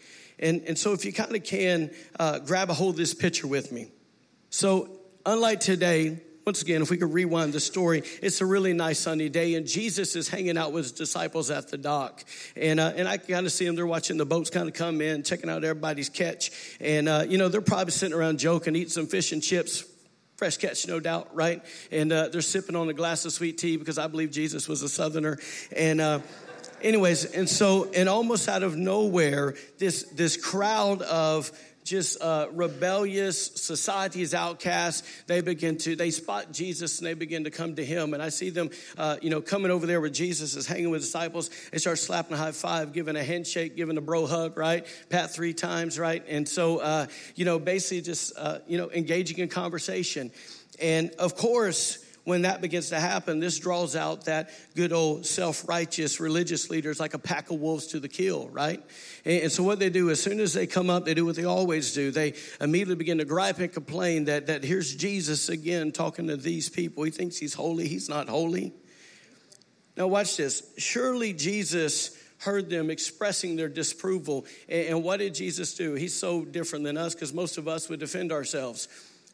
And, 0.41 0.63
and 0.67 0.77
so, 0.77 0.93
if 0.93 1.05
you 1.05 1.13
kind 1.13 1.35
of 1.35 1.43
can, 1.43 1.91
uh, 2.19 2.39
grab 2.39 2.69
a 2.69 2.73
hold 2.73 2.95
of 2.95 2.97
this 2.97 3.13
picture 3.13 3.47
with 3.47 3.71
me. 3.71 3.91
So, 4.49 4.89
unlike 5.25 5.59
today, 5.59 6.19
once 6.45 6.61
again, 6.61 6.81
if 6.81 6.89
we 6.89 6.97
could 6.97 7.13
rewind 7.13 7.53
the 7.53 7.59
story, 7.59 8.03
it's 8.21 8.41
a 8.41 8.45
really 8.45 8.73
nice 8.73 8.99
sunny 8.99 9.29
day, 9.29 9.53
and 9.55 9.67
Jesus 9.67 10.15
is 10.15 10.27
hanging 10.27 10.57
out 10.57 10.71
with 10.71 10.85
his 10.85 10.91
disciples 10.91 11.51
at 11.51 11.69
the 11.69 11.77
dock. 11.77 12.23
And, 12.55 12.79
uh, 12.79 12.93
and 12.95 13.07
I 13.07 13.17
kind 13.17 13.45
of 13.45 13.51
see 13.51 13.65
them, 13.65 13.75
they're 13.75 13.85
watching 13.85 14.17
the 14.17 14.25
boats 14.25 14.49
kind 14.49 14.67
of 14.67 14.73
come 14.73 15.01
in, 15.01 15.23
checking 15.23 15.49
out 15.49 15.63
everybody's 15.63 16.09
catch. 16.09 16.51
And, 16.79 17.07
uh, 17.07 17.25
you 17.27 17.37
know, 17.37 17.47
they're 17.47 17.61
probably 17.61 17.91
sitting 17.91 18.17
around 18.17 18.39
joking, 18.39 18.75
eating 18.75 18.89
some 18.89 19.07
fish 19.07 19.31
and 19.31 19.43
chips, 19.43 19.85
fresh 20.35 20.57
catch, 20.57 20.87
no 20.87 20.99
doubt, 20.99 21.35
right? 21.35 21.63
And 21.91 22.11
uh, 22.11 22.29
they're 22.29 22.41
sipping 22.41 22.75
on 22.75 22.89
a 22.89 22.93
glass 22.93 23.23
of 23.25 23.33
sweet 23.33 23.59
tea 23.59 23.77
because 23.77 23.99
I 23.99 24.07
believe 24.07 24.31
Jesus 24.31 24.67
was 24.67 24.81
a 24.81 24.89
southerner. 24.89 25.37
And, 25.75 26.01
uh, 26.01 26.19
anyways, 26.83 27.25
and 27.25 27.49
so, 27.49 27.89
and 27.91 28.09
almost 28.09 28.47
out 28.47 28.63
of 28.63 28.75
nowhere, 28.75 29.55
this, 29.77 30.03
this 30.03 30.37
crowd 30.37 31.01
of 31.01 31.51
just 31.83 32.21
uh, 32.21 32.47
rebellious 32.53 33.47
society's 33.55 34.33
outcasts 34.33 35.23
they 35.25 35.41
begin 35.41 35.77
to 35.77 35.95
they 35.95 36.11
spot 36.11 36.51
jesus 36.51 36.99
and 36.99 37.07
they 37.07 37.13
begin 37.13 37.45
to 37.45 37.51
come 37.51 37.75
to 37.75 37.83
him. 37.83 38.13
And 38.13 38.21
i 38.21 38.29
see 38.29 38.49
them 38.49 38.69
uh, 38.97 39.17
you 39.21 39.29
know 39.29 39.41
coming 39.41 39.71
over 39.71 39.87
there 39.87 39.99
where 39.99 40.09
jesus 40.09 40.55
is 40.55 40.67
hanging 40.67 40.89
with 40.89 41.01
disciples. 41.01 41.49
They 41.71 41.79
start 41.79 41.99
slapping 41.99 42.33
a 42.33 42.37
high 42.37 42.51
five 42.51 42.93
giving 42.93 43.15
a 43.15 43.23
handshake 43.23 43.75
giving 43.75 43.97
a 43.97 44.01
bro 44.01 44.27
hug 44.27 44.57
right? 44.57 44.85
Pat 45.09 45.33
three 45.33 45.53
times 45.53 45.97
right? 45.97 46.23
And 46.27 46.47
so 46.47 46.77
uh, 46.77 47.07
you 47.35 47.45
know 47.45 47.57
basically 47.57 48.01
just 48.01 48.33
uh, 48.37 48.59
you 48.67 48.77
know 48.77 48.91
engaging 48.91 49.39
in 49.39 49.49
conversation. 49.49 50.31
And 50.79 51.11
of 51.17 51.35
course 51.35 52.03
when 52.23 52.43
that 52.43 52.61
begins 52.61 52.89
to 52.89 52.99
happen, 52.99 53.39
this 53.39 53.57
draws 53.57 53.95
out 53.95 54.25
that 54.25 54.51
good 54.75 54.93
old 54.93 55.25
self 55.25 55.67
righteous 55.67 56.19
religious 56.19 56.69
leaders 56.69 56.99
like 56.99 57.13
a 57.13 57.19
pack 57.19 57.49
of 57.49 57.59
wolves 57.59 57.87
to 57.87 57.99
the 57.99 58.07
kill, 58.07 58.47
right? 58.49 58.83
And, 59.25 59.51
so, 59.51 59.63
what 59.63 59.79
they 59.79 59.89
do, 59.89 60.09
as 60.11 60.21
soon 60.21 60.39
as 60.39 60.53
they 60.53 60.67
come 60.67 60.89
up, 60.89 61.05
they 61.05 61.15
do 61.15 61.25
what 61.25 61.35
they 61.35 61.45
always 61.45 61.93
do. 61.93 62.11
They 62.11 62.33
immediately 62.59 62.95
begin 62.95 63.17
to 63.17 63.25
gripe 63.25 63.59
and 63.59 63.73
complain 63.73 64.25
that, 64.25 64.47
that 64.47 64.63
here's 64.63 64.95
Jesus 64.95 65.49
again 65.49 65.91
talking 65.91 66.27
to 66.27 66.37
these 66.37 66.69
people. 66.69 67.03
He 67.03 67.11
thinks 67.11 67.37
he's 67.37 67.55
holy, 67.55 67.87
he's 67.87 68.07
not 68.07 68.29
holy. 68.29 68.73
Now, 69.97 70.07
watch 70.07 70.37
this. 70.37 70.63
Surely 70.77 71.33
Jesus 71.33 72.17
heard 72.39 72.69
them 72.69 72.89
expressing 72.89 73.55
their 73.55 73.69
disapproval. 73.69 74.45
And, 74.69 75.03
what 75.03 75.17
did 75.17 75.33
Jesus 75.33 75.73
do? 75.73 75.95
He's 75.95 76.17
so 76.17 76.45
different 76.45 76.85
than 76.85 76.97
us 76.97 77.15
because 77.15 77.33
most 77.33 77.57
of 77.57 77.67
us 77.67 77.89
would 77.89 77.99
defend 77.99 78.31
ourselves. 78.31 78.87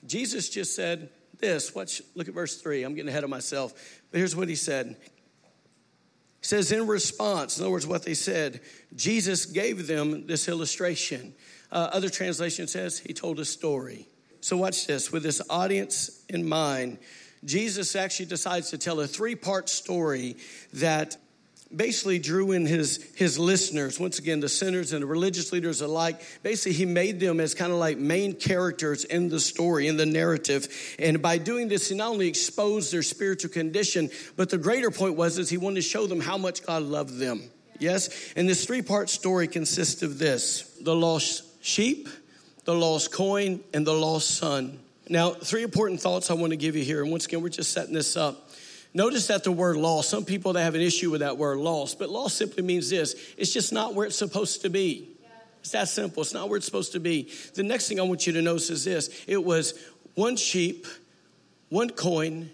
Jesus 0.06 0.48
just 0.50 0.76
said, 0.76 1.10
this. 1.40 1.74
Watch, 1.74 2.02
look 2.16 2.28
at 2.28 2.34
verse 2.34 2.58
3. 2.62 2.84
I'm 2.84 2.96
getting 2.96 3.10
ahead 3.10 3.24
of 3.24 3.30
myself. 3.30 3.74
But 4.12 4.18
here's 4.18 4.36
what 4.36 4.50
he 4.50 4.56
said. 4.56 4.96
He 6.40 6.46
says, 6.46 6.72
in 6.72 6.88
response, 6.88 7.58
in 7.58 7.64
other 7.64 7.72
words, 7.72 7.88
what 7.88 8.04
they 8.04 8.14
said, 8.14 8.62
Jesus 8.96 9.46
gave 9.46 9.88
them 9.88 10.28
this 10.28 10.48
illustration. 10.48 11.34
Uh, 11.72 11.90
other 11.92 12.10
translation 12.10 12.68
says 12.68 13.00
he 13.00 13.14
told 13.14 13.40
a 13.40 13.46
story. 13.46 14.08
So 14.42 14.56
watch 14.58 14.88
this. 14.88 15.12
With 15.12 15.24
this 15.24 15.42
audience 15.50 16.24
in 16.30 16.48
mind, 16.48 17.00
Jesus 17.44 17.96
actually 17.96 18.28
decides 18.28 18.70
to 18.70 18.78
tell 18.78 19.00
a 19.00 19.08
three 19.08 19.36
part 19.36 19.70
story 19.70 20.38
that 20.74 21.18
basically 21.76 22.20
drew 22.20 22.52
in 22.52 22.66
his, 22.66 23.04
his 23.16 23.38
listeners, 23.38 24.00
once 24.00 24.20
again, 24.20 24.40
the 24.40 24.50
sinners 24.50 24.94
and 24.94 25.04
the 25.04 25.06
religious 25.06 25.52
leaders 25.52 25.82
alike. 25.82 26.22
Basically, 26.44 26.74
he 26.74 26.86
made 26.86 27.20
them 27.20 27.40
as 27.40 27.54
kind 27.54 27.72
of 27.72 27.78
like 27.78 27.98
main 27.98 28.34
characters 28.34 29.04
in 29.04 29.30
the 29.30 29.40
story, 29.40 29.88
in 29.88 29.98
the 29.98 30.06
narrative. 30.06 30.68
And 31.00 31.22
by 31.22 31.38
doing 31.38 31.68
this, 31.68 31.90
he 31.90 31.96
not 31.96 32.10
only 32.10 32.28
exposed 32.28 32.94
their 32.94 33.04
spiritual 33.04 33.52
condition, 33.52 34.10
but 34.36 34.50
the 34.50 34.58
greater 34.58 34.92
point 34.92 35.16
was 35.16 35.38
is 35.38 35.50
he 35.50 35.58
wanted 35.58 35.76
to 35.76 35.82
show 35.82 36.08
them 36.08 36.22
how 36.22 36.38
much 36.38 36.66
God 36.66 36.84
loved 36.84 37.18
them. 37.18 37.44
Yes? 37.80 38.34
And 38.36 38.48
this 38.48 38.66
three 38.66 38.82
part 38.82 39.10
story 39.10 39.48
consists 39.48 40.02
of 40.02 40.20
this 40.20 40.62
the 40.82 40.96
lost 40.96 41.44
sheep, 41.64 42.08
the 42.66 42.76
lost 42.76 43.12
coin, 43.12 43.60
and 43.74 43.86
the 43.86 43.94
lost 43.94 44.38
son. 44.38 44.80
Now, 45.10 45.32
three 45.32 45.64
important 45.64 46.02
thoughts 46.02 46.30
I 46.30 46.34
want 46.34 46.52
to 46.52 46.58
give 46.58 46.76
you 46.76 46.84
here. 46.84 47.02
And 47.02 47.12
once 47.12 47.26
again, 47.26 47.42
we're 47.42 47.50
just 47.50 47.72
setting 47.72 47.94
this 47.94 48.18
up. 48.18 48.50
Notice 48.98 49.28
that 49.28 49.44
the 49.44 49.52
word 49.52 49.78
lost, 49.78 50.10
some 50.10 50.26
people 50.26 50.54
that 50.54 50.64
have 50.64 50.74
an 50.74 50.82
issue 50.82 51.12
with 51.12 51.20
that 51.20 51.38
word 51.38 51.60
lost, 51.60 52.00
but 52.00 52.10
lost 52.10 52.36
simply 52.36 52.64
means 52.64 52.90
this 52.90 53.14
it's 53.38 53.54
just 53.54 53.72
not 53.72 53.94
where 53.94 54.08
it's 54.08 54.16
supposed 54.16 54.64
to 54.64 54.72
be. 54.72 55.08
It's 55.60 55.70
that 55.74 55.88
simple. 55.88 56.24
It's 56.24 56.34
not 56.34 56.50
where 56.50 56.58
it's 56.58 56.66
supposed 56.66 56.94
to 56.94 57.00
be. 57.00 57.32
The 57.54 57.62
next 57.62 57.88
thing 57.88 58.00
I 58.00 58.04
want 58.04 58.26
you 58.26 58.34
to 58.34 58.42
notice 58.42 58.72
is 58.72 58.86
this 58.86 59.24
it 59.28 59.44
was 59.44 59.76
one 60.16 60.36
sheep, 60.36 60.88
one 61.70 61.92
coin, 61.92 62.50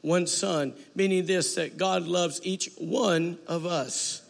one 0.00 0.28
son, 0.28 0.72
meaning 0.94 1.26
this 1.26 1.56
that 1.56 1.76
God 1.76 2.04
loves 2.04 2.40
each 2.44 2.70
one 2.78 3.36
of 3.48 3.66
us. 3.66 4.22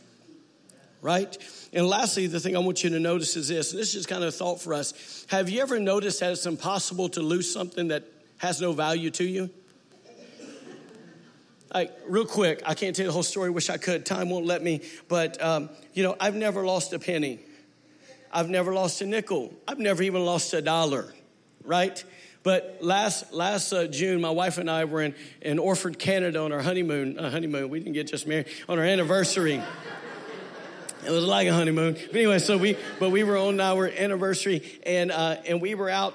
Right? 1.02 1.37
And 1.75 1.87
lastly, 1.87 2.28
the 2.28 2.40
thing 2.40 2.56
I 2.56 2.60
want 2.60 2.82
you 2.82 2.88
to 2.88 2.98
notice 2.98 3.37
is 3.37 3.48
this, 3.48 3.72
and 3.72 3.78
this 3.78 3.94
is 3.94 4.06
kind 4.06 4.22
of 4.22 4.30
a 4.30 4.32
thought 4.32 4.62
for 4.62 4.72
us. 4.72 5.26
Have 5.28 5.50
you 5.50 5.60
ever 5.60 5.78
noticed 5.78 6.20
that 6.20 6.32
it's 6.32 6.46
impossible 6.46 7.10
to 7.10 7.20
lose 7.20 7.52
something 7.52 7.88
that 7.88 8.04
has 8.38 8.58
no 8.58 8.72
value 8.72 9.10
to 9.10 9.25
you? 9.25 9.50
Like, 11.72 11.92
real 12.06 12.25
quick, 12.25 12.62
I 12.64 12.75
can't 12.75 12.96
tell 12.96 13.04
you 13.04 13.08
the 13.08 13.12
whole 13.12 13.22
story, 13.22 13.50
wish 13.50 13.68
I 13.68 13.76
could, 13.76 14.06
time 14.06 14.30
won't 14.30 14.46
let 14.46 14.62
me, 14.62 14.80
but, 15.06 15.42
um, 15.42 15.68
you 15.92 16.02
know, 16.02 16.16
I've 16.18 16.34
never 16.34 16.64
lost 16.64 16.92
a 16.94 16.98
penny. 16.98 17.40
I've 18.32 18.48
never 18.48 18.72
lost 18.72 19.00
a 19.02 19.06
nickel. 19.06 19.52
I've 19.66 19.78
never 19.78 20.02
even 20.02 20.25
lost 20.25 20.52
a 20.54 20.62
dollar, 20.62 21.12
right? 21.64 22.02
But 22.42 22.78
last 22.80 23.32
last 23.32 23.72
uh, 23.72 23.87
June, 23.87 24.20
my 24.20 24.30
wife 24.30 24.58
and 24.58 24.70
I 24.70 24.84
were 24.84 25.02
in, 25.02 25.14
in 25.42 25.58
Orford, 25.58 25.98
Canada 25.98 26.40
on 26.40 26.52
our 26.52 26.60
honeymoon. 26.60 27.18
Uh, 27.18 27.30
honeymoon, 27.30 27.68
we 27.68 27.80
didn't 27.80 27.94
get 27.94 28.06
just 28.06 28.26
married, 28.26 28.46
on 28.68 28.78
our 28.78 28.84
anniversary. 28.84 29.62
It 31.06 31.10
was 31.10 31.25
like 31.25 31.48
a 31.48 31.52
honeymoon. 31.52 31.94
But 31.94 32.16
anyway, 32.16 32.38
so 32.38 32.58
we, 32.58 32.76
but 32.98 33.10
we 33.10 33.22
were 33.22 33.37
on 33.37 33.60
our 33.60 33.88
anniversary 33.88 34.80
and, 34.84 35.10
uh, 35.10 35.37
and 35.46 35.60
we 35.60 35.75
were 35.75 35.88
out, 35.88 36.14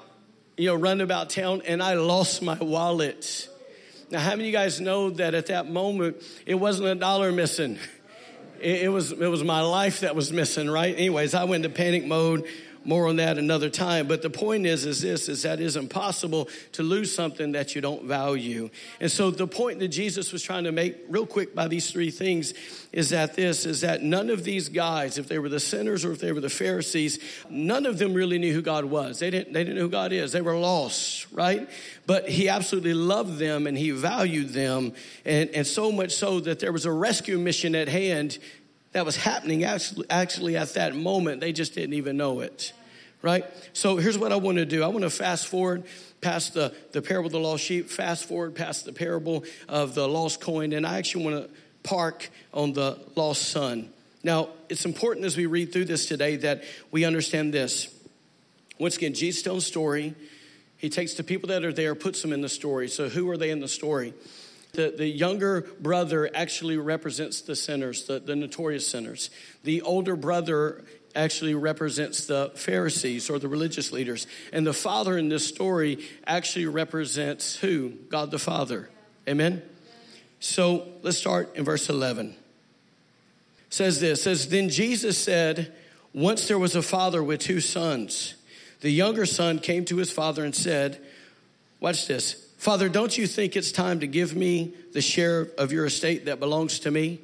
you 0.56 0.66
know, 0.66 0.74
running 0.74 1.00
about 1.00 1.30
town 1.30 1.62
and 1.66 1.82
I 1.82 1.94
lost 1.94 2.42
my 2.42 2.56
wallet. 2.58 3.48
Now, 4.14 4.20
how 4.20 4.30
many 4.30 4.42
of 4.42 4.46
you 4.46 4.52
guys 4.52 4.80
know 4.80 5.10
that 5.10 5.34
at 5.34 5.46
that 5.46 5.68
moment, 5.68 6.22
it 6.46 6.54
wasn't 6.54 6.86
a 6.86 6.94
dollar 6.94 7.32
missing? 7.32 7.80
It, 8.60 8.82
it 8.82 8.88
was, 8.88 9.10
it 9.10 9.26
was 9.26 9.42
my 9.42 9.62
life 9.62 10.00
that 10.00 10.14
was 10.14 10.32
missing, 10.32 10.70
right? 10.70 10.94
Anyways, 10.96 11.34
I 11.34 11.42
went 11.42 11.64
into 11.64 11.76
panic 11.76 12.06
mode 12.06 12.46
more 12.86 13.08
on 13.08 13.16
that 13.16 13.38
another 13.38 13.70
time. 13.70 14.06
But 14.06 14.22
the 14.22 14.30
point 14.30 14.66
is 14.66 14.84
is 14.84 15.00
this 15.00 15.28
is 15.28 15.42
that 15.42 15.60
it's 15.60 15.76
impossible 15.76 16.48
to 16.72 16.82
lose 16.82 17.14
something 17.14 17.52
that 17.52 17.74
you 17.74 17.80
don't 17.80 18.04
value. 18.04 18.70
And 19.00 19.10
so 19.10 19.30
the 19.30 19.46
point 19.46 19.80
that 19.80 19.88
jesus 19.88 20.32
was 20.32 20.42
trying 20.42 20.64
to 20.64 20.72
make 20.72 20.96
real 21.08 21.26
quick 21.26 21.54
by 21.54 21.68
these 21.68 21.90
three 21.90 22.10
things 22.10 22.54
is 22.92 23.10
that 23.10 23.34
this 23.34 23.66
is 23.66 23.80
that 23.82 24.02
none 24.02 24.30
of 24.30 24.44
these 24.44 24.68
guys 24.68 25.18
if 25.18 25.28
they 25.28 25.38
were 25.38 25.48
the 25.48 25.60
sinners 25.60 26.04
or 26.04 26.12
if 26.12 26.20
they 26.20 26.32
were 26.32 26.40
the 26.40 26.50
pharisees 26.50 27.18
none 27.50 27.86
of 27.86 27.98
them 27.98 28.14
really 28.14 28.38
knew 28.38 28.52
who 28.52 28.62
god 28.62 28.84
was. 28.84 29.18
They 29.18 29.30
didn't 29.30 29.52
they 29.52 29.64
didn't 29.64 29.76
know 29.76 29.82
who 29.82 29.90
god 29.90 30.12
is. 30.12 30.32
They 30.32 30.40
were 30.40 30.56
lost 30.56 31.26
right? 31.32 31.68
But 32.06 32.28
he 32.28 32.48
absolutely 32.48 32.94
loved 32.94 33.38
them 33.38 33.66
and 33.66 33.76
he 33.76 33.90
valued 33.90 34.50
them. 34.50 34.92
And, 35.24 35.50
and 35.50 35.66
so 35.66 35.92
much 35.92 36.12
so 36.12 36.40
that 36.40 36.60
there 36.60 36.72
was 36.72 36.86
a 36.86 36.92
rescue 36.92 37.38
mission 37.38 37.74
at 37.74 37.88
hand 37.88 38.38
that 38.94 39.04
was 39.04 39.16
happening 39.16 39.64
actually, 39.64 40.06
actually 40.08 40.56
at 40.56 40.74
that 40.74 40.94
moment. 40.94 41.40
They 41.40 41.52
just 41.52 41.74
didn't 41.74 41.94
even 41.94 42.16
know 42.16 42.40
it, 42.40 42.72
right? 43.22 43.44
So 43.72 43.96
here's 43.96 44.16
what 44.16 44.32
I 44.32 44.36
want 44.36 44.58
to 44.58 44.64
do 44.64 44.82
I 44.82 44.86
want 44.86 45.02
to 45.02 45.10
fast 45.10 45.46
forward 45.46 45.84
past 46.20 46.54
the, 46.54 46.74
the 46.92 47.02
parable 47.02 47.26
of 47.26 47.32
the 47.32 47.38
lost 47.38 47.62
sheep, 47.62 47.90
fast 47.90 48.24
forward 48.24 48.54
past 48.54 48.86
the 48.86 48.92
parable 48.92 49.44
of 49.68 49.94
the 49.94 50.08
lost 50.08 50.40
coin, 50.40 50.72
and 50.72 50.86
I 50.86 50.96
actually 50.98 51.24
want 51.24 51.44
to 51.44 51.50
park 51.82 52.30
on 52.54 52.72
the 52.72 52.98
lost 53.14 53.50
son. 53.50 53.90
Now, 54.22 54.48
it's 54.70 54.86
important 54.86 55.26
as 55.26 55.36
we 55.36 55.44
read 55.44 55.70
through 55.72 55.84
this 55.84 56.06
today 56.06 56.36
that 56.36 56.64
we 56.90 57.04
understand 57.04 57.52
this. 57.52 57.94
Once 58.78 58.96
again, 58.96 59.12
Jesus 59.12 59.42
telling 59.42 59.58
a 59.58 59.60
story. 59.60 60.14
He 60.78 60.88
takes 60.88 61.14
the 61.14 61.24
people 61.24 61.48
that 61.48 61.64
are 61.64 61.72
there, 61.72 61.94
puts 61.94 62.22
them 62.22 62.32
in 62.32 62.40
the 62.40 62.48
story. 62.48 62.88
So, 62.88 63.08
who 63.08 63.28
are 63.30 63.36
they 63.36 63.50
in 63.50 63.60
the 63.60 63.68
story? 63.68 64.14
The, 64.74 64.92
the 64.96 65.06
younger 65.06 65.62
brother 65.80 66.28
actually 66.34 66.76
represents 66.76 67.40
the 67.40 67.56
sinners, 67.56 68.04
the, 68.04 68.18
the 68.18 68.36
notorious 68.36 68.86
sinners. 68.86 69.30
The 69.62 69.82
older 69.82 70.16
brother 70.16 70.84
actually 71.14 71.54
represents 71.54 72.26
the 72.26 72.50
Pharisees 72.54 73.30
or 73.30 73.38
the 73.38 73.48
religious 73.48 73.92
leaders. 73.92 74.26
And 74.52 74.66
the 74.66 74.72
father 74.72 75.16
in 75.16 75.28
this 75.28 75.46
story 75.46 76.04
actually 76.26 76.66
represents 76.66 77.56
who? 77.56 77.90
God 78.08 78.30
the 78.30 78.38
Father. 78.38 78.90
Amen? 79.28 79.62
So 80.40 80.88
let's 81.02 81.16
start 81.16 81.54
in 81.54 81.64
verse 81.64 81.88
11. 81.88 82.30
It 82.30 82.36
says 83.70 84.00
this 84.00 84.22
says 84.22 84.48
then 84.48 84.68
Jesus 84.68 85.16
said 85.18 85.72
once 86.12 86.46
there 86.46 86.58
was 86.58 86.76
a 86.76 86.82
father 86.82 87.22
with 87.24 87.40
two 87.40 87.60
sons 87.60 88.34
the 88.82 88.90
younger 88.90 89.26
son 89.26 89.58
came 89.58 89.84
to 89.86 89.96
his 89.96 90.12
father 90.12 90.44
and 90.44 90.54
said 90.54 91.00
watch 91.80 92.06
this 92.06 92.43
Father, 92.64 92.88
don't 92.88 93.18
you 93.18 93.26
think 93.26 93.56
it's 93.56 93.72
time 93.72 94.00
to 94.00 94.06
give 94.06 94.34
me 94.34 94.72
the 94.94 95.02
share 95.02 95.48
of 95.58 95.70
your 95.70 95.84
estate 95.84 96.24
that 96.24 96.40
belongs 96.40 96.78
to 96.78 96.90
me? 96.90 97.20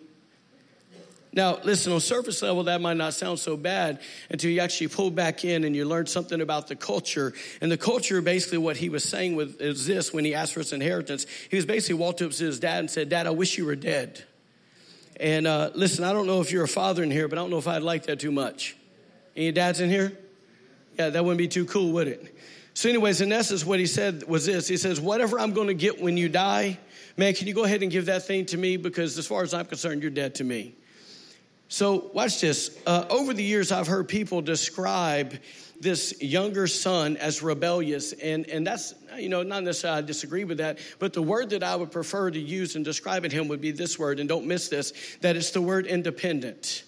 Now, 1.33 1.59
listen, 1.65 1.95
on 1.95 2.01
surface 2.01 2.43
level, 2.43 2.65
that 2.65 2.83
might 2.83 2.99
not 2.99 3.15
sound 3.15 3.39
so 3.39 3.57
bad 3.57 4.01
until 4.29 4.51
you 4.51 4.61
actually 4.61 4.89
pull 4.89 5.11
back 5.11 5.43
in 5.43 5.65
and 5.65 5.75
you 5.75 5.87
learn 5.87 6.05
something 6.05 6.43
about 6.43 6.69
the 6.69 6.77
culture. 6.77 7.33
And 7.63 7.73
the 7.73 7.79
culture, 7.79 8.21
basically, 8.21 8.59
what 8.59 8.77
he 8.77 8.91
was 8.91 9.03
saying 9.03 9.35
with, 9.35 9.63
is 9.63 9.87
this 9.87 10.13
when 10.13 10.27
he 10.27 10.35
asked 10.35 10.53
for 10.53 10.61
his 10.61 10.75
inheritance. 10.75 11.25
He 11.49 11.57
was 11.57 11.65
basically 11.65 11.95
walked 11.95 12.21
up 12.21 12.33
to 12.33 12.45
his 12.45 12.61
dad 12.61 12.81
and 12.81 12.91
said, 12.91 13.09
Dad, 13.09 13.27
I 13.27 13.31
wish 13.31 13.57
you 13.57 13.65
were 13.65 13.77
dead. 13.77 14.23
And 15.19 15.47
uh, 15.47 15.71
listen, 15.75 16.05
I 16.05 16.13
don't 16.13 16.27
know 16.27 16.43
if 16.43 16.53
you're 16.53 16.65
a 16.65 16.69
father 16.69 17.03
in 17.03 17.11
here, 17.11 17.29
but 17.29 17.39
I 17.39 17.41
don't 17.41 17.51
know 17.51 17.57
if 17.57 17.67
I'd 17.67 17.81
like 17.81 18.03
that 18.09 18.21
too 18.21 18.31
much. 18.31 18.77
Any 19.35 19.53
dads 19.53 19.81
in 19.81 19.89
here? 19.89 20.19
Yeah, 20.99 21.09
that 21.09 21.25
wouldn't 21.25 21.39
be 21.39 21.49
too 21.49 21.65
cool, 21.65 21.93
would 21.93 22.09
it? 22.09 22.37
So, 22.81 22.89
anyways, 22.89 23.21
in 23.21 23.31
essence, 23.31 23.63
what 23.63 23.79
he 23.79 23.85
said 23.85 24.27
was 24.27 24.47
this 24.47 24.67
He 24.67 24.79
says, 24.79 25.03
Whatever 25.03 25.39
I'm 25.39 25.53
going 25.53 25.67
to 25.67 25.75
get 25.75 26.01
when 26.01 26.17
you 26.17 26.31
die, 26.31 26.79
man, 27.19 27.35
can 27.35 27.47
you 27.47 27.53
go 27.53 27.65
ahead 27.65 27.83
and 27.83 27.93
give 27.93 28.07
that 28.07 28.27
thing 28.27 28.47
to 28.47 28.57
me? 28.57 28.79
Because 28.79 29.19
as 29.19 29.27
far 29.27 29.43
as 29.43 29.53
I'm 29.53 29.67
concerned, 29.67 30.01
you're 30.01 30.11
dead 30.11 30.37
to 30.37 30.45
me. 30.45 30.75
So, 31.69 32.11
watch 32.15 32.41
this. 32.41 32.81
Uh, 32.87 33.05
over 33.11 33.35
the 33.35 33.43
years, 33.43 33.71
I've 33.71 33.87
heard 33.87 34.09
people 34.09 34.41
describe 34.41 35.35
this 35.79 36.23
younger 36.23 36.67
son 36.67 37.19
as 37.19 37.43
rebellious, 37.43 38.15
and, 38.15 38.49
and 38.49 38.67
that's, 38.67 38.95
you 39.19 39.29
know, 39.29 39.43
not 39.43 39.63
necessarily 39.63 39.99
I 39.99 40.01
disagree 40.01 40.45
with 40.45 40.57
that, 40.57 40.79
but 40.99 41.13
the 41.13 41.23
word 41.23 41.51
that 41.51 41.63
I 41.63 41.77
would 41.77 41.93
prefer 41.93 42.31
to 42.31 42.41
use 42.41 42.77
in 42.77 42.83
describing 42.83 43.31
him 43.31 43.47
would 43.49 43.61
be 43.61 43.73
this 43.73 43.99
word, 43.99 44.21
and 44.21 44.27
don't 44.27 44.47
miss 44.47 44.71
this 44.71 45.19
that 45.21 45.37
it's 45.37 45.51
the 45.51 45.61
word 45.61 45.87
independent. 45.87 46.85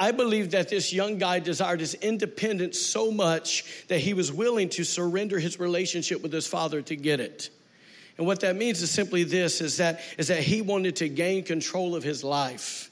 I 0.00 0.12
believe 0.12 0.52
that 0.52 0.70
this 0.70 0.94
young 0.94 1.18
guy 1.18 1.40
desired 1.40 1.80
his 1.80 1.92
independence 1.92 2.80
so 2.80 3.10
much 3.10 3.84
that 3.88 4.00
he 4.00 4.14
was 4.14 4.32
willing 4.32 4.70
to 4.70 4.82
surrender 4.82 5.38
his 5.38 5.60
relationship 5.60 6.22
with 6.22 6.32
his 6.32 6.46
father 6.46 6.80
to 6.80 6.96
get 6.96 7.20
it. 7.20 7.50
And 8.16 8.26
what 8.26 8.40
that 8.40 8.56
means 8.56 8.80
is 8.80 8.90
simply 8.90 9.24
this 9.24 9.60
is 9.60 9.76
that, 9.76 10.00
is 10.16 10.28
that 10.28 10.42
he 10.42 10.62
wanted 10.62 10.96
to 10.96 11.08
gain 11.10 11.44
control 11.44 11.94
of 11.94 12.02
his 12.02 12.24
life. 12.24 12.90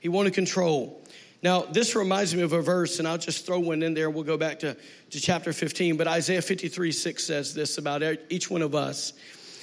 He 0.00 0.08
wanted 0.08 0.34
control. 0.34 1.00
Now, 1.40 1.62
this 1.62 1.94
reminds 1.94 2.34
me 2.34 2.42
of 2.42 2.52
a 2.52 2.60
verse, 2.60 2.98
and 2.98 3.06
I'll 3.06 3.16
just 3.16 3.46
throw 3.46 3.60
one 3.60 3.84
in 3.84 3.94
there. 3.94 4.10
We'll 4.10 4.24
go 4.24 4.38
back 4.38 4.58
to, 4.60 4.76
to 5.10 5.20
chapter 5.20 5.52
15. 5.52 5.96
But 5.96 6.08
Isaiah 6.08 6.42
53 6.42 6.90
6 6.90 7.24
says 7.24 7.54
this 7.54 7.78
about 7.78 8.02
each 8.28 8.50
one 8.50 8.62
of 8.62 8.74
us. 8.74 9.12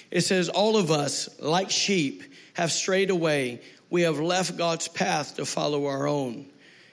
It 0.10 0.22
says, 0.22 0.48
All 0.48 0.77
of 0.77 0.89
us, 0.89 1.27
like 1.41 1.70
sheep, 1.70 2.24
have 2.53 2.72
strayed 2.72 3.10
away 3.10 3.60
we 3.96 4.02
have 4.02 4.20
left 4.20 4.58
God's 4.58 4.90
path 4.90 5.38
to 5.38 5.46
follow 5.46 5.86
our 5.86 6.06
own. 6.06 6.48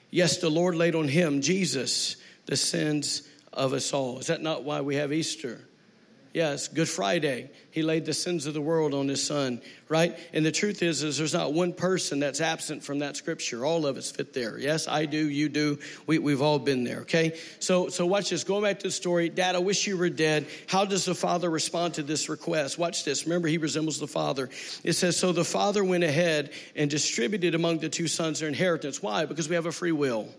Yes, 0.09 0.37
the 0.37 0.47
Lord 0.47 0.73
laid 0.73 0.95
on 0.95 1.09
him, 1.09 1.41
Jesus, 1.41 2.15
the 2.45 2.55
sins 2.55 3.27
of 3.51 3.73
us 3.73 3.91
all. 3.91 4.19
Is 4.19 4.27
that 4.27 4.41
not 4.41 4.63
why 4.63 4.79
we 4.79 4.95
have 4.95 5.11
Easter? 5.11 5.59
Yes, 6.33 6.67
Good 6.67 6.89
Friday. 6.89 7.51
He 7.69 7.83
laid 7.83 8.05
the 8.05 8.13
sins 8.13 8.47
of 8.47 8.55
the 8.55 8.61
world 8.61 8.95
on 8.95 9.07
his 9.07 9.23
son, 9.23 9.61
right? 9.87 10.17
And 10.33 10.43
the 10.43 10.51
truth 10.51 10.81
is, 10.81 11.03
is 11.03 11.19
there's 11.19 11.33
not 11.33 11.53
one 11.53 11.73
person 11.73 12.19
that's 12.19 12.41
absent 12.41 12.83
from 12.83 12.99
that 12.99 13.15
scripture. 13.15 13.63
All 13.63 13.85
of 13.85 13.97
us 13.97 14.09
fit 14.09 14.33
there. 14.33 14.57
Yes, 14.57 14.87
I 14.87 15.05
do, 15.05 15.29
you 15.29 15.47
do. 15.47 15.77
We, 16.07 16.17
we've 16.17 16.41
all 16.41 16.57
been 16.57 16.83
there, 16.83 17.01
okay? 17.01 17.39
So, 17.59 17.89
so 17.89 18.07
watch 18.07 18.31
this. 18.31 18.43
Going 18.43 18.63
back 18.63 18.79
to 18.79 18.87
the 18.87 18.91
story, 18.91 19.29
Dad, 19.29 19.55
I 19.55 19.59
wish 19.59 19.85
you 19.85 19.95
were 19.95 20.09
dead. 20.09 20.47
How 20.67 20.85
does 20.85 21.05
the 21.05 21.13
father 21.13 21.51
respond 21.51 21.95
to 21.95 22.03
this 22.03 22.27
request? 22.29 22.79
Watch 22.79 23.03
this. 23.03 23.25
Remember, 23.25 23.47
he 23.47 23.59
resembles 23.59 23.99
the 23.99 24.07
father. 24.07 24.49
It 24.83 24.93
says, 24.93 25.15
So 25.15 25.33
the 25.33 25.45
father 25.45 25.83
went 25.83 26.03
ahead 26.03 26.51
and 26.75 26.89
distributed 26.89 27.53
among 27.53 27.77
the 27.77 27.89
two 27.89 28.07
sons 28.07 28.39
their 28.39 28.49
inheritance. 28.49 29.03
Why? 29.03 29.25
Because 29.25 29.47
we 29.47 29.55
have 29.55 29.67
a 29.67 29.71
free 29.71 29.91
will 29.91 30.29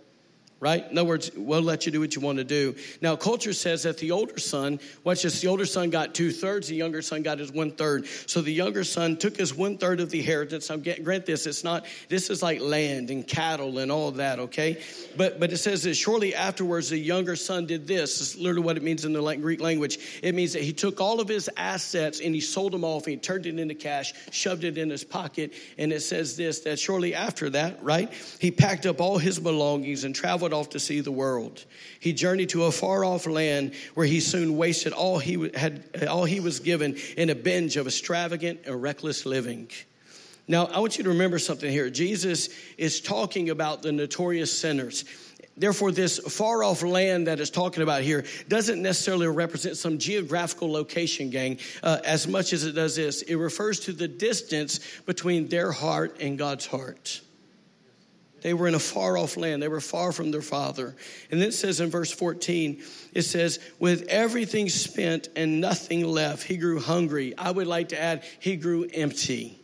right? 0.61 0.91
In 0.91 0.97
other 0.97 1.09
words, 1.09 1.31
we'll 1.37 1.61
let 1.61 1.85
you 1.85 1.93
do 1.93 2.01
what 2.01 2.15
you 2.15 2.23
want 2.23 2.39
to 2.39 2.45
do. 2.45 2.75
Now, 3.03 3.17
culture 3.17 3.53
says 3.53 3.83
that 3.83 3.99
the 3.99 4.13
older 4.13 4.39
son, 4.39 4.81
watch 5.03 5.23
this, 5.23 5.41
the 5.41 5.49
older 5.49 5.67
son 5.67 5.91
got 5.91 6.15
two 6.15 6.33
thirds, 6.33 6.69
the 6.69 6.75
younger 6.75 7.03
son 7.03 7.23
got 7.23 7.39
his 7.39 7.53
one 7.53 7.71
third. 7.71 8.07
So 8.27 8.41
the 8.41 8.53
younger 8.53 8.85
son 8.85 9.17
took 9.17 9.37
his 9.37 9.55
one 9.55 9.77
third 9.77 10.01
of 10.01 10.11
the 10.11 10.21
inheritance. 10.21 10.71
Get, 10.83 11.05
grant 11.05 11.27
this, 11.27 11.47
it's 11.47 11.65
not, 11.65 11.85
this 12.09 12.31
is 12.31 12.43
like 12.43 12.61
land 12.61 13.11
and 13.11 13.27
cattle 13.27 13.79
and 13.79 13.93
all 13.93 14.11
that, 14.13 14.39
okay? 14.39 14.83
But, 15.17 15.39
but 15.39 15.53
it 15.53 15.59
says 15.59 15.83
that 15.83 15.95
shortly 15.95 16.35
afterwards, 16.35 16.89
the 16.89 16.99
younger 16.99 17.37
son 17.37 17.67
did 17.67 17.87
this. 17.87 18.19
This 18.19 18.35
is 18.35 18.41
literally 18.41 18.63
what 18.63 18.77
it 18.77 18.83
means 18.83 19.05
in 19.05 19.13
the 19.13 19.37
Greek 19.37 19.61
language. 19.61 20.21
It 20.23 20.35
means 20.35 20.53
that 20.55 20.63
he 20.63 20.73
took 20.73 21.01
all 21.01 21.21
of 21.21 21.29
his 21.29 21.51
assets 21.57 22.21
and 22.21 22.35
he 22.35 22.41
sold 22.41 22.73
them 22.73 22.85
off 22.85 23.05
and 23.05 23.15
he 23.15 23.17
turned 23.19 23.47
it 23.47 23.59
into 23.59 23.75
cash, 23.75 24.15
shoved 24.31 24.65
it 24.65 24.79
in 24.79 24.89
his 24.89 25.05
pocket. 25.05 25.53
And 25.79 25.93
it 25.93 26.01
says 26.01 26.37
this, 26.37 26.61
that 26.61 26.79
shortly 26.79 27.15
after 27.15 27.51
that, 27.51 27.83
right, 27.83 28.13
he 28.41 28.51
packed 28.51 28.87
up 28.87 29.01
all 29.01 29.19
his 29.19 29.39
belongings 29.39 30.05
and 30.05 30.15
traveled 30.15 30.44
traveled 30.45 30.67
off 30.67 30.71
to 30.73 30.79
see 30.79 31.01
the 31.01 31.13
world. 31.13 31.65
He 32.01 32.13
journeyed 32.13 32.51
to 32.51 32.65
a 32.65 32.73
far 32.73 33.05
off 33.05 33.27
land 33.27 33.73
where 33.95 34.07
he 34.07 34.21
soon 34.21 34.57
wasted 34.57 34.93
all 34.93 35.19
he 35.19 35.51
had, 35.55 35.83
all 36.09 36.25
he 36.25 36.41
was 36.41 36.61
given 36.61 36.97
in 37.17 37.31
a 37.31 37.35
binge 37.35 37.77
of 37.77 37.87
extravagant 37.87 38.61
and 38.67 38.83
reckless 38.83 39.25
living. 39.25 39.71
Now, 40.47 40.67
I 40.67 40.81
want 40.81 40.99
you 40.99 41.05
to 41.05 41.11
remember 41.11 41.39
something 41.39 41.71
here. 41.71 41.89
Jesus 41.89 42.51
is 42.77 43.01
talking 43.01 43.49
about 43.49 43.81
the 43.81 43.93
notorious 43.93 44.57
sinners. 44.57 45.07
Therefore, 45.57 45.93
this 45.93 46.19
far 46.19 46.63
off 46.63 46.83
land 46.83 47.29
that 47.29 47.41
is 47.41 47.49
talking 47.49 47.83
about 47.83 48.03
here 48.03 48.25
doesn't 48.49 48.83
necessarily 48.83 49.29
represent 49.29 49.77
some 49.77 49.99
geographical 49.99 50.71
location, 50.71 51.31
gang, 51.31 51.59
uh, 51.83 52.01
as 52.05 52.27
much 52.27 52.53
as 52.53 52.65
it 52.65 52.73
does 52.73 52.97
this. 52.97 53.23
It 53.23 53.37
refers 53.37 53.81
to 53.81 53.93
the 53.93 54.09
distance 54.09 54.81
between 55.07 55.49
their 55.49 55.73
heart 55.73 56.17
and 56.21 56.37
God's 56.37 56.67
heart. 56.67 57.23
They 58.45 58.55
were 58.55 58.69
in 58.69 58.77
a 58.77 58.79
far 58.79 59.19
off 59.19 59.37
land. 59.37 59.61
They 59.61 59.69
were 59.69 59.81
far 59.81 60.13
from 60.13 60.31
their 60.31 60.43
father. 60.43 60.95
And 61.33 61.41
then 61.41 61.49
it 61.49 61.55
says 61.55 61.81
in 61.81 61.91
verse 61.91 62.13
14, 62.13 62.81
it 63.13 63.23
says, 63.23 63.59
with 63.81 64.03
everything 64.09 64.69
spent 64.69 65.29
and 65.35 65.61
nothing 65.61 66.07
left, 66.07 66.45
he 66.45 66.57
grew 66.57 66.79
hungry. 66.79 67.37
I 67.37 67.51
would 67.51 67.67
like 67.67 67.89
to 67.89 68.01
add, 68.01 68.23
he 68.39 68.57
grew 68.57 68.85
empty 68.85 69.59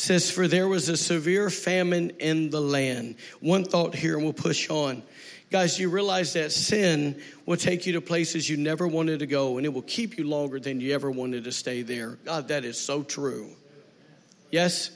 says, 0.00 0.30
For 0.30 0.48
there 0.48 0.66
was 0.66 0.88
a 0.88 0.96
severe 0.96 1.50
famine 1.50 2.10
in 2.18 2.50
the 2.50 2.60
land. 2.60 3.16
One 3.40 3.64
thought 3.64 3.94
here, 3.94 4.14
and 4.14 4.24
we'll 4.24 4.32
push 4.32 4.68
on. 4.70 5.02
Guys, 5.50 5.78
you 5.78 5.90
realize 5.90 6.34
that 6.34 6.52
sin 6.52 7.20
will 7.44 7.56
take 7.56 7.86
you 7.86 7.94
to 7.94 8.00
places 8.00 8.48
you 8.48 8.56
never 8.56 8.86
wanted 8.86 9.18
to 9.18 9.26
go, 9.26 9.56
and 9.58 9.66
it 9.66 9.70
will 9.70 9.82
keep 9.82 10.16
you 10.16 10.26
longer 10.26 10.60
than 10.60 10.80
you 10.80 10.94
ever 10.94 11.10
wanted 11.10 11.44
to 11.44 11.52
stay 11.52 11.82
there. 11.82 12.18
God, 12.24 12.48
that 12.48 12.64
is 12.64 12.78
so 12.78 13.02
true. 13.02 13.50
Yes? 14.50 14.90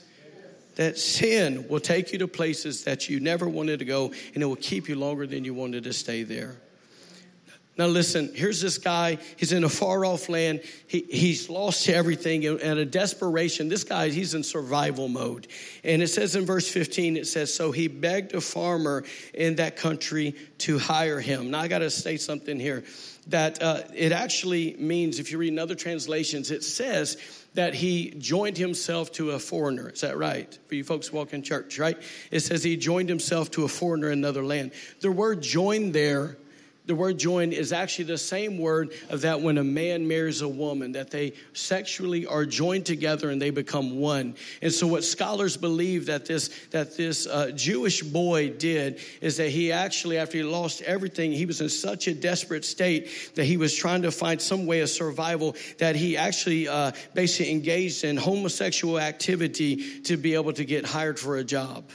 That 0.75 0.97
sin 0.97 1.67
will 1.69 1.79
take 1.79 2.11
you 2.11 2.19
to 2.19 2.27
places 2.27 2.83
that 2.83 3.09
you 3.09 3.19
never 3.19 3.47
wanted 3.47 3.79
to 3.79 3.85
go, 3.85 4.13
and 4.33 4.43
it 4.43 4.45
will 4.45 4.55
keep 4.55 4.89
you 4.89 4.95
longer 4.95 5.25
than 5.25 5.45
you 5.45 5.53
wanted 5.53 5.85
to 5.85 5.93
stay 5.93 6.23
there. 6.23 6.57
Now, 7.77 7.87
listen, 7.87 8.31
here's 8.33 8.61
this 8.61 8.77
guy. 8.77 9.17
He's 9.35 9.51
in 9.51 9.65
a 9.65 9.69
far 9.69 10.05
off 10.05 10.29
land. 10.29 10.61
He, 10.87 11.01
he's 11.09 11.49
lost 11.49 11.89
everything 11.89 12.45
and 12.45 12.79
a 12.79 12.85
desperation. 12.85 13.67
This 13.67 13.83
guy, 13.83 14.09
he's 14.09 14.33
in 14.33 14.43
survival 14.43 15.09
mode. 15.09 15.47
And 15.83 16.01
it 16.01 16.07
says 16.07 16.37
in 16.37 16.45
verse 16.45 16.69
15, 16.69 17.17
it 17.17 17.27
says, 17.27 17.53
So 17.53 17.73
he 17.73 17.89
begged 17.89 18.33
a 18.33 18.39
farmer 18.39 19.03
in 19.33 19.55
that 19.55 19.75
country 19.75 20.35
to 20.59 20.79
hire 20.79 21.19
him. 21.19 21.51
Now, 21.51 21.59
I 21.59 21.67
got 21.67 21.79
to 21.79 21.89
say 21.89 22.15
something 22.15 22.61
here 22.61 22.85
that 23.27 23.61
uh, 23.61 23.81
it 23.93 24.13
actually 24.13 24.75
means, 24.77 25.19
if 25.19 25.31
you 25.31 25.37
read 25.37 25.51
in 25.51 25.59
other 25.59 25.75
translations, 25.75 26.51
it 26.51 26.63
says 26.63 27.17
that 27.55 27.73
he 27.73 28.11
joined 28.17 28.57
himself 28.57 29.11
to 29.13 29.31
a 29.31 29.39
foreigner. 29.39 29.89
Is 29.89 30.01
that 30.01 30.17
right? 30.17 30.57
For 30.67 30.75
you 30.75 30.83
folks 30.83 31.11
walk 31.11 31.33
in 31.33 31.41
church, 31.41 31.79
right? 31.79 31.97
It 32.31 32.41
says 32.41 32.63
he 32.63 32.77
joined 32.77 33.09
himself 33.09 33.51
to 33.51 33.63
a 33.63 33.67
foreigner 33.67 34.11
in 34.11 34.19
another 34.19 34.43
land. 34.43 34.71
The 34.99 35.11
word 35.11 35.41
joined 35.41 35.93
there 35.93 36.37
the 36.85 36.95
word 36.95 37.17
join 37.17 37.51
is 37.51 37.73
actually 37.73 38.05
the 38.05 38.17
same 38.17 38.57
word 38.57 38.93
of 39.09 39.21
that 39.21 39.41
when 39.41 39.57
a 39.57 39.63
man 39.63 40.07
marries 40.07 40.41
a 40.41 40.47
woman, 40.47 40.91
that 40.93 41.11
they 41.11 41.33
sexually 41.53 42.25
are 42.25 42.45
joined 42.45 42.85
together 42.85 43.29
and 43.29 43.41
they 43.41 43.49
become 43.49 43.99
one. 43.99 44.35
And 44.61 44.71
so 44.71 44.87
what 44.87 45.03
scholars 45.03 45.57
believe 45.57 46.05
that 46.07 46.25
this, 46.25 46.49
that 46.71 46.95
this 46.95 47.27
uh, 47.27 47.51
Jewish 47.55 48.01
boy 48.01 48.49
did 48.49 48.99
is 49.21 49.37
that 49.37 49.49
he 49.49 49.71
actually, 49.71 50.17
after 50.17 50.37
he 50.37 50.43
lost 50.43 50.81
everything, 50.83 51.31
he 51.31 51.45
was 51.45 51.61
in 51.61 51.69
such 51.69 52.07
a 52.07 52.13
desperate 52.13 52.65
state 52.65 53.31
that 53.35 53.45
he 53.45 53.57
was 53.57 53.75
trying 53.75 54.03
to 54.03 54.11
find 54.11 54.41
some 54.41 54.65
way 54.65 54.81
of 54.81 54.89
survival 54.89 55.55
that 55.79 55.95
he 55.95 56.17
actually 56.17 56.67
uh, 56.67 56.91
basically 57.13 57.51
engaged 57.51 58.03
in 58.03 58.17
homosexual 58.17 58.99
activity 58.99 60.01
to 60.01 60.17
be 60.17 60.35
able 60.35 60.53
to 60.53 60.65
get 60.65 60.85
hired 60.85 61.19
for 61.19 61.37
a 61.37 61.43
job 61.43 61.85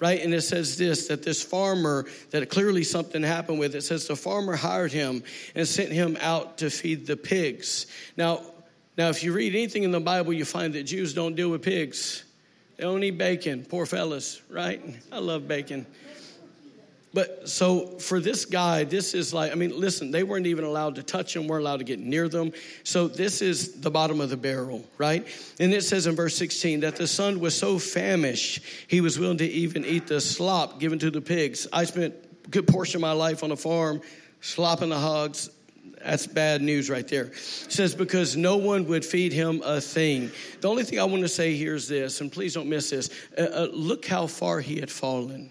right? 0.00 0.20
And 0.20 0.34
it 0.34 0.40
says 0.40 0.76
this 0.76 1.08
that 1.08 1.22
this 1.22 1.42
farmer, 1.42 2.06
that 2.30 2.48
clearly 2.48 2.82
something 2.82 3.22
happened 3.22 3.60
with 3.60 3.74
it, 3.74 3.82
says 3.82 4.08
the 4.08 4.16
farmer 4.16 4.56
hired 4.56 4.92
him 4.92 5.22
and 5.54 5.68
sent 5.68 5.92
him 5.92 6.16
out 6.20 6.58
to 6.58 6.70
feed 6.70 7.06
the 7.06 7.16
pigs. 7.16 7.86
Now, 8.16 8.42
now 8.96 9.10
if 9.10 9.22
you 9.22 9.32
read 9.32 9.54
anything 9.54 9.84
in 9.84 9.92
the 9.92 10.00
Bible, 10.00 10.32
you 10.32 10.44
find 10.44 10.72
that 10.74 10.84
Jews 10.84 11.14
don't 11.14 11.36
deal 11.36 11.50
with 11.50 11.62
pigs. 11.62 12.24
They 12.76 12.84
don't 12.84 13.04
eat 13.04 13.18
bacon, 13.18 13.66
poor 13.66 13.84
fellas, 13.84 14.40
right? 14.48 14.82
I 15.12 15.18
love 15.18 15.46
bacon. 15.46 15.86
But 17.12 17.48
so 17.48 17.98
for 17.98 18.20
this 18.20 18.44
guy, 18.44 18.84
this 18.84 19.14
is 19.14 19.34
like, 19.34 19.50
I 19.50 19.56
mean, 19.56 19.78
listen, 19.78 20.12
they 20.12 20.22
weren't 20.22 20.46
even 20.46 20.64
allowed 20.64 20.94
to 20.94 21.02
touch 21.02 21.34
him, 21.34 21.48
weren't 21.48 21.62
allowed 21.62 21.78
to 21.78 21.84
get 21.84 21.98
near 21.98 22.28
them. 22.28 22.52
So 22.84 23.08
this 23.08 23.42
is 23.42 23.80
the 23.80 23.90
bottom 23.90 24.20
of 24.20 24.30
the 24.30 24.36
barrel, 24.36 24.84
right? 24.96 25.26
And 25.58 25.72
it 25.74 25.82
says 25.82 26.06
in 26.06 26.14
verse 26.14 26.36
16 26.36 26.80
that 26.80 26.96
the 26.96 27.08
son 27.08 27.40
was 27.40 27.58
so 27.58 27.80
famished, 27.80 28.62
he 28.86 29.00
was 29.00 29.18
willing 29.18 29.38
to 29.38 29.46
even 29.46 29.84
eat 29.84 30.06
the 30.06 30.20
slop 30.20 30.78
given 30.78 31.00
to 31.00 31.10
the 31.10 31.20
pigs. 31.20 31.66
I 31.72 31.84
spent 31.84 32.14
a 32.44 32.48
good 32.48 32.68
portion 32.68 32.98
of 32.98 33.02
my 33.02 33.12
life 33.12 33.42
on 33.42 33.50
a 33.50 33.56
farm, 33.56 34.02
slopping 34.40 34.90
the 34.90 34.98
hogs. 34.98 35.50
That's 36.04 36.28
bad 36.28 36.62
news 36.62 36.88
right 36.88 37.06
there. 37.06 37.24
It 37.24 37.36
says, 37.36 37.94
because 37.94 38.36
no 38.36 38.56
one 38.56 38.86
would 38.86 39.04
feed 39.04 39.32
him 39.32 39.62
a 39.64 39.80
thing. 39.80 40.30
The 40.60 40.68
only 40.68 40.84
thing 40.84 41.00
I 41.00 41.04
want 41.04 41.22
to 41.22 41.28
say 41.28 41.56
here 41.56 41.74
is 41.74 41.88
this, 41.88 42.20
and 42.20 42.30
please 42.30 42.54
don't 42.54 42.68
miss 42.68 42.90
this. 42.90 43.10
Uh, 43.36 43.42
uh, 43.42 43.68
look 43.72 44.06
how 44.06 44.28
far 44.28 44.60
he 44.60 44.78
had 44.78 44.90
fallen. 44.90 45.50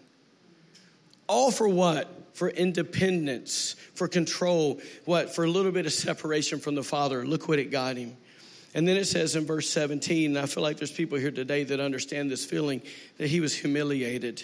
All 1.29 1.51
for 1.51 1.69
what? 1.69 2.15
For 2.33 2.49
independence, 2.49 3.75
for 3.93 4.07
control, 4.07 4.81
what? 5.05 5.33
For 5.33 5.43
a 5.43 5.47
little 5.47 5.71
bit 5.71 5.85
of 5.85 5.93
separation 5.93 6.59
from 6.59 6.75
the 6.75 6.83
Father. 6.83 7.25
Look 7.25 7.47
what 7.47 7.59
it 7.59 7.69
got 7.69 7.97
him. 7.97 8.17
And 8.73 8.87
then 8.87 8.97
it 8.97 9.05
says 9.05 9.35
in 9.35 9.45
verse 9.45 9.69
17, 9.69 10.35
and 10.35 10.39
I 10.39 10.45
feel 10.47 10.63
like 10.63 10.77
there's 10.77 10.91
people 10.91 11.17
here 11.17 11.31
today 11.31 11.63
that 11.65 11.79
understand 11.79 12.31
this 12.31 12.45
feeling 12.45 12.81
that 13.17 13.27
he 13.27 13.39
was 13.39 13.55
humiliated. 13.55 14.43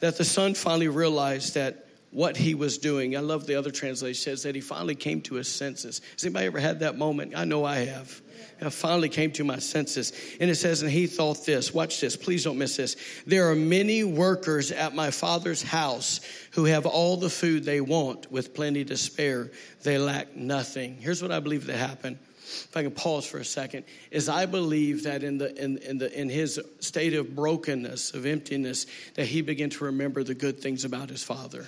That 0.00 0.16
the 0.16 0.24
son 0.24 0.54
finally 0.54 0.88
realized 0.88 1.54
that 1.54 1.83
what 2.14 2.36
he 2.36 2.54
was 2.54 2.78
doing. 2.78 3.16
I 3.16 3.20
love 3.20 3.46
the 3.46 3.56
other 3.56 3.72
translation 3.72 4.14
says 4.14 4.44
that 4.44 4.54
he 4.54 4.60
finally 4.60 4.94
came 4.94 5.20
to 5.22 5.34
his 5.34 5.48
senses. 5.48 6.00
Has 6.12 6.24
anybody 6.24 6.46
ever 6.46 6.60
had 6.60 6.80
that 6.80 6.96
moment? 6.96 7.34
I 7.36 7.44
know 7.44 7.64
I 7.64 7.80
have. 7.80 8.22
I 8.62 8.70
finally 8.70 9.08
came 9.08 9.32
to 9.32 9.44
my 9.44 9.58
senses. 9.58 10.12
And 10.40 10.50
it 10.50 10.54
says, 10.54 10.82
and 10.82 10.90
he 10.90 11.06
thought 11.06 11.44
this, 11.44 11.74
watch 11.74 12.00
this, 12.00 12.16
please 12.16 12.44
don't 12.44 12.56
miss 12.56 12.76
this. 12.76 12.96
There 13.26 13.50
are 13.50 13.54
many 13.54 14.04
workers 14.04 14.70
at 14.72 14.94
my 14.94 15.10
father's 15.10 15.62
house 15.62 16.20
who 16.52 16.64
have 16.64 16.86
all 16.86 17.16
the 17.16 17.28
food 17.28 17.64
they 17.64 17.80
want 17.80 18.30
with 18.30 18.54
plenty 18.54 18.84
to 18.86 18.96
spare. 18.96 19.50
They 19.82 19.98
lack 19.98 20.36
nothing. 20.36 20.96
Here's 20.96 21.20
what 21.20 21.32
I 21.32 21.40
believe 21.40 21.66
that 21.66 21.76
happened. 21.76 22.18
If 22.46 22.76
I 22.76 22.82
can 22.82 22.92
pause 22.92 23.26
for 23.26 23.38
a 23.38 23.44
second, 23.44 23.84
is 24.10 24.28
I 24.28 24.46
believe 24.46 25.04
that 25.04 25.24
in 25.24 25.38
the 25.38 25.54
in, 25.62 25.78
in 25.78 25.98
the 25.98 26.12
in 26.20 26.28
his 26.28 26.60
state 26.78 27.14
of 27.14 27.34
brokenness, 27.34 28.12
of 28.14 28.26
emptiness, 28.26 28.86
that 29.14 29.26
he 29.26 29.40
began 29.40 29.70
to 29.70 29.84
remember 29.84 30.22
the 30.22 30.34
good 30.34 30.60
things 30.60 30.84
about 30.84 31.08
his 31.08 31.22
father. 31.22 31.66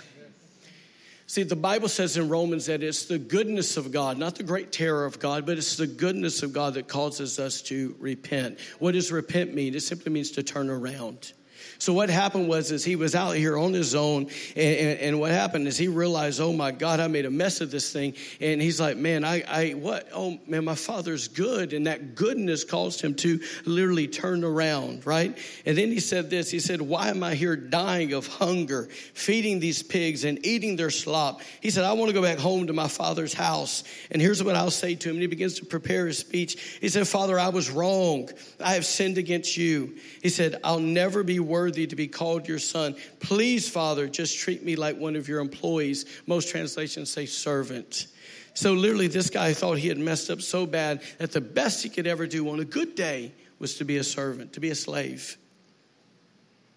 See, 1.29 1.43
the 1.43 1.57
Bible 1.57 1.89
says 1.89 2.17
in 2.17 2.29
Romans 2.29 2.67
that 2.67 2.85
it's 2.85 3.07
the 3.07 3.19
goodness 3.19 3.77
of 3.77 3.91
God, 3.91 4.17
not 4.17 4.37
the 4.37 4.45
great 4.45 4.71
terror 4.71 5.05
of 5.05 5.19
God, 5.19 5.45
but 5.45 5.59
it's 5.59 5.77
the 5.77 5.87
goodness 5.89 6.45
of 6.45 6.53
God 6.53 6.75
that 6.75 6.87
causes 6.87 7.41
us 7.41 7.63
to 7.63 7.97
repent. 7.99 8.61
What 8.79 8.93
does 8.93 9.11
repent 9.11 9.53
mean? 9.53 9.75
It 9.75 9.83
simply 9.83 10.13
means 10.13 10.31
to 10.33 10.45
turn 10.45 10.71
around. 10.71 11.33
So 11.79 11.93
what 11.93 12.11
happened 12.11 12.49
was 12.49 12.71
is 12.71 12.85
he 12.85 12.97
was 12.97 13.15
out 13.15 13.37
here 13.37 13.59
on 13.59 13.73
his 13.73 13.95
own, 13.95 14.23
and, 14.57 14.77
and, 14.79 15.01
and, 15.01 15.21
what 15.21 15.31
happened 15.31 15.67
is 15.67 15.77
he 15.77 15.89
realized, 15.89 16.41
oh 16.41 16.53
my 16.53 16.71
God, 16.71 17.01
I 17.01 17.09
made 17.09 17.27
a 17.27 17.31
mess 17.31 17.61
of 17.61 17.71
this 17.71 17.93
thing, 17.93 18.15
and 18.41 18.61
he's 18.61 18.81
like, 18.81 18.97
man, 18.97 19.25
I, 19.25 19.43
I 19.49 19.71
what? 19.71 20.09
Oh 20.13 20.39
man, 20.47 20.65
my 20.65 20.75
father's 20.75 21.29
good, 21.29 21.73
and 21.73 21.87
that 21.87 22.15
goodness 22.15 22.65
caused 22.65 23.01
him 23.01 23.15
to 23.17 23.41
literally 23.65 24.09
turn 24.09 24.45
around, 24.45 25.07
right? 25.07 25.37
And 25.65 25.77
then 25.77 25.89
he 25.89 26.01
said 26.01 26.31
this. 26.31 26.51
He 26.51 26.61
said, 26.61 26.81
why 26.81 27.09
am 27.09 27.23
I 27.23 27.35
here 27.35 27.57
dying 27.57 28.13
of 28.13 28.27
hunger, 28.27 28.89
feeding 29.15 29.61
these 29.61 29.83
pigs 29.83 30.25
and 30.25 30.45
eating 30.45 30.77
their 30.77 30.91
slop? 30.91 31.41
He 31.61 31.71
said, 31.71 31.85
I 31.85 31.93
want 31.93 32.09
to 32.09 32.15
go 32.15 32.23
back 32.23 32.39
home 32.39 32.67
to 32.69 32.73
my 32.73 32.89
father's 32.89 33.35
house. 33.35 33.85
And 34.11 34.21
here's 34.21 34.43
what 34.43 34.57
I'll 34.57 34.71
say 34.71 34.95
to 34.95 35.09
him. 35.09 35.17
And 35.17 35.23
he 35.23 35.27
begins 35.27 35.55
to 35.61 35.67
prepare 35.67 36.07
his 36.07 36.19
speech. 36.19 36.79
He 36.81 36.89
said, 36.89 37.07
Father, 37.07 37.39
I 37.39 37.49
was 37.49 37.71
wrong. 37.71 38.29
I 38.61 38.75
have 38.75 38.87
sinned 38.87 39.19
against 39.19 39.57
you. 39.57 39.97
He 40.23 40.29
said, 40.29 40.61
I'll 40.65 40.81
never 40.81 41.23
be 41.23 41.41
worthy 41.47 41.87
to 41.87 41.97
be 41.97 42.09
called 42.09 42.49
your 42.49 42.59
son. 42.59 42.97
Please, 43.21 43.69
Father, 43.69 44.09
just 44.09 44.39
treat 44.39 44.65
me 44.65 44.77
like 44.77 44.97
one 44.99 45.17
of 45.17 45.29
your 45.29 45.41
employees. 45.41 46.05
Most 46.27 46.49
translations 46.49 47.11
say 47.11 47.27
servant. 47.27 48.07
So 48.55 48.73
literally, 48.73 49.09
this 49.09 49.31
guy 49.31 49.53
thought 49.53 49.79
he 49.79 49.89
had 49.89 49.99
messed 49.99 50.31
up 50.31 50.41
so 50.41 50.67
bad 50.67 51.03
that 51.19 51.33
the 51.33 51.41
best 51.41 51.83
he 51.83 51.89
could 51.89 52.07
ever 52.07 52.27
do 52.27 52.49
on 52.51 52.61
a 52.61 52.65
good 52.65 52.95
day 52.95 53.33
was 53.59 53.77
to 53.77 53.85
be 53.85 53.99
a 53.99 54.05
servant, 54.05 54.55
to 54.55 54.61
be 54.61 54.71
a 54.71 54.75
slave. 54.75 55.37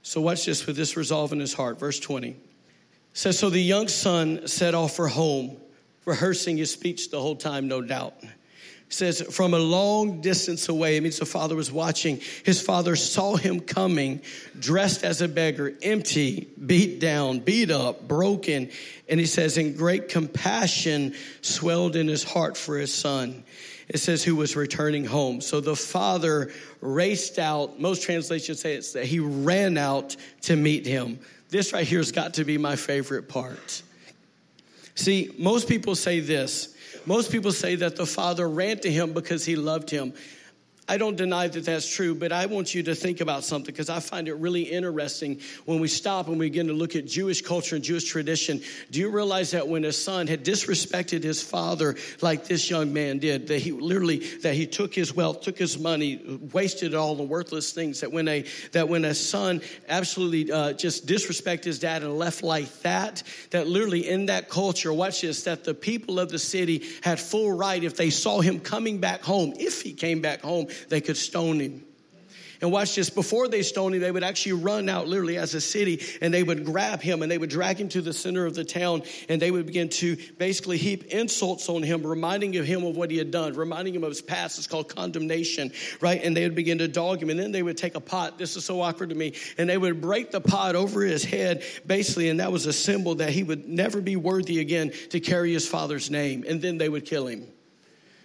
So 0.01 0.21
watch 0.21 0.45
this 0.45 0.65
with 0.65 0.75
this 0.75 0.97
resolve 0.97 1.31
in 1.33 1.39
his 1.39 1.53
heart. 1.53 1.79
Verse 1.79 1.99
20 1.99 2.35
says, 3.13 3.37
So 3.37 3.49
the 3.49 3.61
young 3.61 3.87
son 3.87 4.47
set 4.47 4.73
off 4.73 4.95
for 4.95 5.07
home, 5.07 5.57
rehearsing 6.05 6.57
his 6.57 6.71
speech 6.71 7.11
the 7.11 7.21
whole 7.21 7.35
time, 7.35 7.67
no 7.67 7.81
doubt 7.81 8.15
says 8.89 9.21
from 9.21 9.53
a 9.53 9.59
long 9.59 10.19
distance 10.21 10.67
away 10.67 10.97
it 10.97 11.03
means 11.03 11.19
the 11.19 11.25
father 11.25 11.55
was 11.55 11.71
watching. 11.71 12.19
His 12.43 12.61
father 12.61 12.95
saw 12.95 13.35
him 13.35 13.59
coming 13.59 14.21
dressed 14.59 15.03
as 15.03 15.21
a 15.21 15.27
beggar 15.27 15.75
empty 15.81 16.49
beat 16.65 16.99
down 16.99 17.39
beat 17.39 17.71
up 17.71 18.07
broken. 18.07 18.69
And 19.07 19.19
he 19.19 19.27
says 19.27 19.57
in 19.57 19.75
great 19.75 20.09
compassion 20.09 21.15
swelled 21.41 21.95
in 21.95 22.07
his 22.07 22.23
heart 22.23 22.57
for 22.57 22.77
his 22.77 22.93
son. 22.93 23.43
It 23.87 23.99
says 23.99 24.23
who 24.23 24.35
was 24.35 24.55
returning 24.55 25.05
home. 25.05 25.41
So 25.41 25.61
the 25.61 25.75
father 25.75 26.51
raced 26.81 27.39
out. 27.39 27.79
Most 27.79 28.03
translations 28.03 28.61
say 28.61 28.75
it's 28.75 28.93
that 28.93 29.05
he 29.05 29.19
ran 29.19 29.77
out 29.77 30.15
to 30.41 30.55
meet 30.55 30.85
him. 30.85 31.19
This 31.49 31.73
right 31.73 31.87
here 31.87 31.97
has 31.99 32.11
got 32.11 32.35
to 32.35 32.43
be 32.43 32.57
my 32.59 32.75
favorite 32.75 33.27
part. 33.27 33.81
See, 34.93 35.33
most 35.37 35.67
people 35.67 35.95
say 35.95 36.19
this. 36.19 36.75
Most 37.09 37.31
people 37.31 37.51
say 37.51 37.73
that 37.73 37.95
the 37.95 38.05
father 38.05 38.47
ran 38.47 38.77
to 38.81 38.91
him 38.91 39.13
because 39.13 39.43
he 39.43 39.55
loved 39.55 39.89
him. 39.89 40.13
I 40.89 40.97
don't 40.97 41.15
deny 41.15 41.47
that 41.47 41.65
that's 41.65 41.87
true, 41.87 42.15
but 42.15 42.31
I 42.31 42.47
want 42.47 42.73
you 42.73 42.81
to 42.81 42.95
think 42.95 43.21
about 43.21 43.43
something 43.43 43.71
because 43.71 43.91
I 43.91 43.99
find 43.99 44.27
it 44.27 44.33
really 44.33 44.63
interesting 44.63 45.39
when 45.65 45.79
we 45.79 45.87
stop 45.87 46.27
and 46.27 46.39
we 46.39 46.47
begin 46.47 46.65
to 46.65 46.73
look 46.73 46.95
at 46.95 47.05
Jewish 47.05 47.43
culture 47.43 47.75
and 47.75 47.85
Jewish 47.85 48.05
tradition. 48.05 48.59
Do 48.89 48.99
you 48.99 49.11
realize 49.11 49.51
that 49.51 49.67
when 49.67 49.85
a 49.85 49.93
son 49.93 50.25
had 50.25 50.43
disrespected 50.43 51.21
his 51.21 51.43
father 51.43 51.95
like 52.21 52.45
this 52.45 52.71
young 52.71 52.91
man 52.91 53.19
did, 53.19 53.49
that 53.49 53.59
he 53.59 53.71
literally 53.71 54.17
that 54.39 54.55
he 54.55 54.65
took 54.65 54.95
his 54.95 55.13
wealth, 55.13 55.41
took 55.41 55.59
his 55.59 55.77
money, 55.77 56.39
wasted 56.51 56.95
all 56.95 57.13
the 57.13 57.21
worthless 57.21 57.71
things. 57.71 57.99
That 57.99 58.11
when 58.11 58.27
a 58.27 58.45
that 58.71 58.89
when 58.89 59.05
a 59.05 59.13
son 59.13 59.61
absolutely 59.89 60.51
uh, 60.51 60.73
just 60.73 61.05
disrespected 61.05 61.65
his 61.65 61.77
dad 61.77 62.01
and 62.01 62.17
left 62.17 62.41
like 62.41 62.81
that, 62.81 63.21
that 63.51 63.67
literally 63.67 64.09
in 64.09 64.25
that 64.25 64.49
culture, 64.49 64.91
watch 64.91 65.21
this, 65.21 65.43
that 65.43 65.63
the 65.65 65.75
people 65.75 66.19
of 66.19 66.29
the 66.29 66.39
city 66.39 66.83
had 67.03 67.19
full 67.19 67.51
right 67.51 67.83
if 67.83 67.95
they 67.95 68.09
saw 68.09 68.41
him 68.41 68.59
coming 68.59 68.97
back 68.97 69.21
home, 69.21 69.53
if 69.59 69.83
he 69.83 69.93
came 69.93 70.19
back 70.19 70.41
home 70.41 70.67
they 70.87 71.01
could 71.01 71.17
stone 71.17 71.59
him. 71.59 71.83
And 72.61 72.71
watch 72.71 72.95
this, 72.95 73.09
before 73.09 73.47
they 73.47 73.63
stoned 73.63 73.95
him, 73.95 74.01
they 74.01 74.11
would 74.11 74.23
actually 74.23 74.53
run 74.53 74.89
out 74.89 75.07
literally 75.07 75.37
as 75.37 75.53
a 75.53 75.61
city 75.61 76.03
and 76.21 76.33
they 76.33 76.43
would 76.43 76.65
grab 76.65 77.01
him 77.01 77.21
and 77.21 77.31
they 77.31 77.37
would 77.37 77.49
drag 77.49 77.79
him 77.79 77.87
to 77.89 78.01
the 78.01 78.11
center 78.11 78.45
of 78.45 78.53
the 78.53 78.65
town 78.65 79.03
and 79.29 79.41
they 79.41 79.49
would 79.49 79.65
begin 79.65 79.87
to 79.87 80.17
basically 80.37 80.77
heap 80.77 81.05
insults 81.05 81.69
on 81.69 81.83
him, 81.83 82.05
reminding 82.05 82.51
him 82.51 82.83
of 82.83 82.97
what 82.97 83.11
he 83.11 83.17
had 83.17 83.31
done, 83.31 83.53
reminding 83.53 83.95
him 83.95 84.03
of 84.03 84.09
his 84.09 84.21
past. 84.21 84.57
It's 84.57 84.67
called 84.67 84.93
condemnation, 84.93 85.71
right? 86.01 86.21
And 86.21 86.35
they 86.35 86.43
would 86.43 86.55
begin 86.55 86.79
to 86.79 86.89
dog 86.89 87.21
him. 87.21 87.29
And 87.29 87.39
then 87.39 87.53
they 87.53 87.63
would 87.63 87.77
take 87.77 87.95
a 87.95 88.01
pot, 88.01 88.37
this 88.37 88.57
is 88.57 88.65
so 88.65 88.81
awkward 88.81 89.09
to 89.09 89.15
me, 89.15 89.35
and 89.57 89.69
they 89.69 89.77
would 89.77 90.01
break 90.01 90.31
the 90.31 90.41
pot 90.41 90.75
over 90.75 91.01
his 91.01 91.23
head, 91.23 91.63
basically, 91.85 92.27
and 92.27 92.41
that 92.41 92.51
was 92.51 92.65
a 92.65 92.73
symbol 92.73 93.15
that 93.15 93.29
he 93.29 93.43
would 93.43 93.69
never 93.69 94.01
be 94.01 94.17
worthy 94.17 94.59
again 94.59 94.91
to 95.11 95.21
carry 95.21 95.53
his 95.53 95.67
father's 95.67 96.11
name. 96.11 96.43
And 96.47 96.61
then 96.61 96.77
they 96.77 96.89
would 96.89 97.05
kill 97.05 97.27
him. 97.27 97.47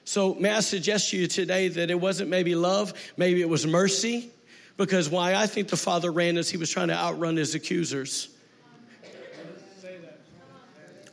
So, 0.04 0.34
may 0.34 0.50
I 0.50 0.60
suggest 0.60 1.10
to 1.10 1.16
you 1.16 1.26
today 1.26 1.68
that 1.68 1.90
it 1.90 1.98
wasn't 1.98 2.28
maybe 2.28 2.54
love, 2.54 2.92
maybe 3.16 3.40
it 3.40 3.48
was 3.48 3.66
mercy, 3.66 4.30
because 4.76 5.08
why 5.08 5.34
I 5.34 5.46
think 5.46 5.68
the 5.68 5.78
father 5.78 6.12
ran 6.12 6.36
is 6.36 6.50
he 6.50 6.58
was 6.58 6.70
trying 6.70 6.88
to 6.88 6.94
outrun 6.94 7.36
his 7.36 7.54
accusers. 7.54 8.28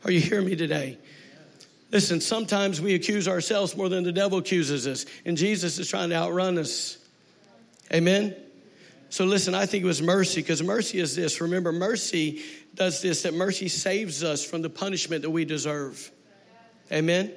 Are 0.04 0.10
you 0.10 0.20
hearing 0.20 0.46
me 0.46 0.56
today? 0.56 0.98
Listen, 1.90 2.20
sometimes 2.20 2.80
we 2.80 2.94
accuse 2.94 3.28
ourselves 3.28 3.76
more 3.76 3.88
than 3.88 4.02
the 4.04 4.12
devil 4.12 4.38
accuses 4.38 4.86
us, 4.86 5.06
and 5.24 5.36
Jesus 5.36 5.78
is 5.78 5.88
trying 5.88 6.10
to 6.10 6.16
outrun 6.16 6.58
us. 6.58 6.98
Amen? 7.92 8.36
So, 9.08 9.24
listen, 9.24 9.54
I 9.54 9.64
think 9.66 9.84
it 9.84 9.86
was 9.86 10.02
mercy, 10.02 10.40
because 10.42 10.62
mercy 10.62 10.98
is 10.98 11.16
this. 11.16 11.40
Remember, 11.40 11.72
mercy 11.72 12.42
does 12.74 13.00
this 13.00 13.22
that 13.22 13.32
mercy 13.32 13.68
saves 13.68 14.22
us 14.22 14.44
from 14.44 14.62
the 14.62 14.70
punishment 14.70 15.22
that 15.22 15.30
we 15.30 15.44
deserve. 15.44 16.10
Amen? 16.90 17.32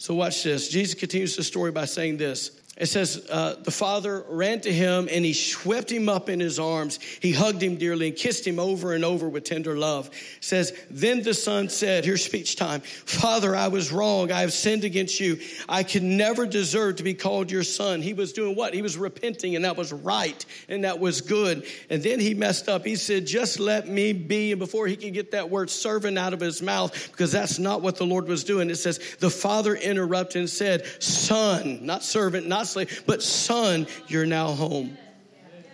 So, 0.00 0.14
watch 0.14 0.44
this. 0.44 0.68
Jesus 0.68 0.94
continues 0.94 1.36
the 1.36 1.44
story 1.44 1.72
by 1.72 1.84
saying 1.84 2.16
this 2.16 2.52
it 2.80 2.86
says, 2.86 3.26
uh, 3.30 3.56
The 3.62 3.70
father 3.70 4.24
ran 4.26 4.62
to 4.62 4.72
him 4.72 5.06
and 5.12 5.22
he 5.22 5.34
swept 5.34 5.92
him 5.92 6.08
up 6.08 6.30
in 6.30 6.40
his 6.40 6.58
arms. 6.58 6.98
He 7.20 7.30
hugged 7.30 7.62
him 7.62 7.76
dearly 7.76 8.08
and 8.08 8.16
kissed 8.16 8.46
him 8.46 8.58
over 8.58 8.94
and 8.94 9.04
over 9.04 9.28
with 9.28 9.44
tender 9.44 9.76
love. 9.76 10.06
It 10.08 10.44
says, 10.44 10.72
Then 10.90 11.22
the 11.22 11.34
son 11.34 11.68
said, 11.68 12.06
Here's 12.06 12.24
speech 12.24 12.56
time 12.56 12.80
Father, 12.80 13.54
I 13.54 13.68
was 13.68 13.92
wrong. 13.92 14.32
I 14.32 14.40
have 14.40 14.54
sinned 14.54 14.84
against 14.84 15.20
you. 15.20 15.38
I 15.68 15.82
could 15.82 16.02
never 16.02 16.46
deserve 16.46 16.96
to 16.96 17.02
be 17.02 17.12
called 17.12 17.50
your 17.50 17.64
son. 17.64 18.00
He 18.00 18.14
was 18.14 18.32
doing 18.32 18.56
what? 18.56 18.72
He 18.72 18.80
was 18.80 18.96
repenting, 18.96 19.56
and 19.56 19.66
that 19.66 19.76
was 19.76 19.92
right 19.92 20.42
and 20.68 20.84
that 20.84 20.98
was 20.98 21.20
good. 21.20 21.66
And 21.90 22.02
then 22.02 22.18
he 22.18 22.32
messed 22.32 22.70
up. 22.70 22.86
He 22.86 22.96
said, 22.96 23.26
Just 23.26 23.60
let 23.60 23.88
me 23.88 24.14
be. 24.14 24.52
And 24.52 24.58
before 24.58 24.86
he 24.86 24.96
could 24.96 25.12
get 25.12 25.32
that 25.32 25.50
word 25.50 25.68
servant 25.68 26.16
out 26.16 26.32
of 26.32 26.40
his 26.40 26.62
mouth, 26.62 27.10
because 27.12 27.30
that's 27.30 27.58
not 27.58 27.82
what 27.82 27.96
the 27.96 28.06
Lord 28.06 28.26
was 28.26 28.42
doing, 28.42 28.70
it 28.70 28.76
says, 28.76 28.98
The 29.18 29.28
father 29.28 29.74
interrupted 29.74 30.40
and 30.40 30.48
said, 30.48 30.86
Son, 31.02 31.84
not 31.84 32.02
servant, 32.02 32.46
not 32.46 32.69
slave, 32.70 33.02
but 33.06 33.22
son, 33.22 33.86
you're 34.08 34.26
now 34.26 34.48
home. 34.48 34.96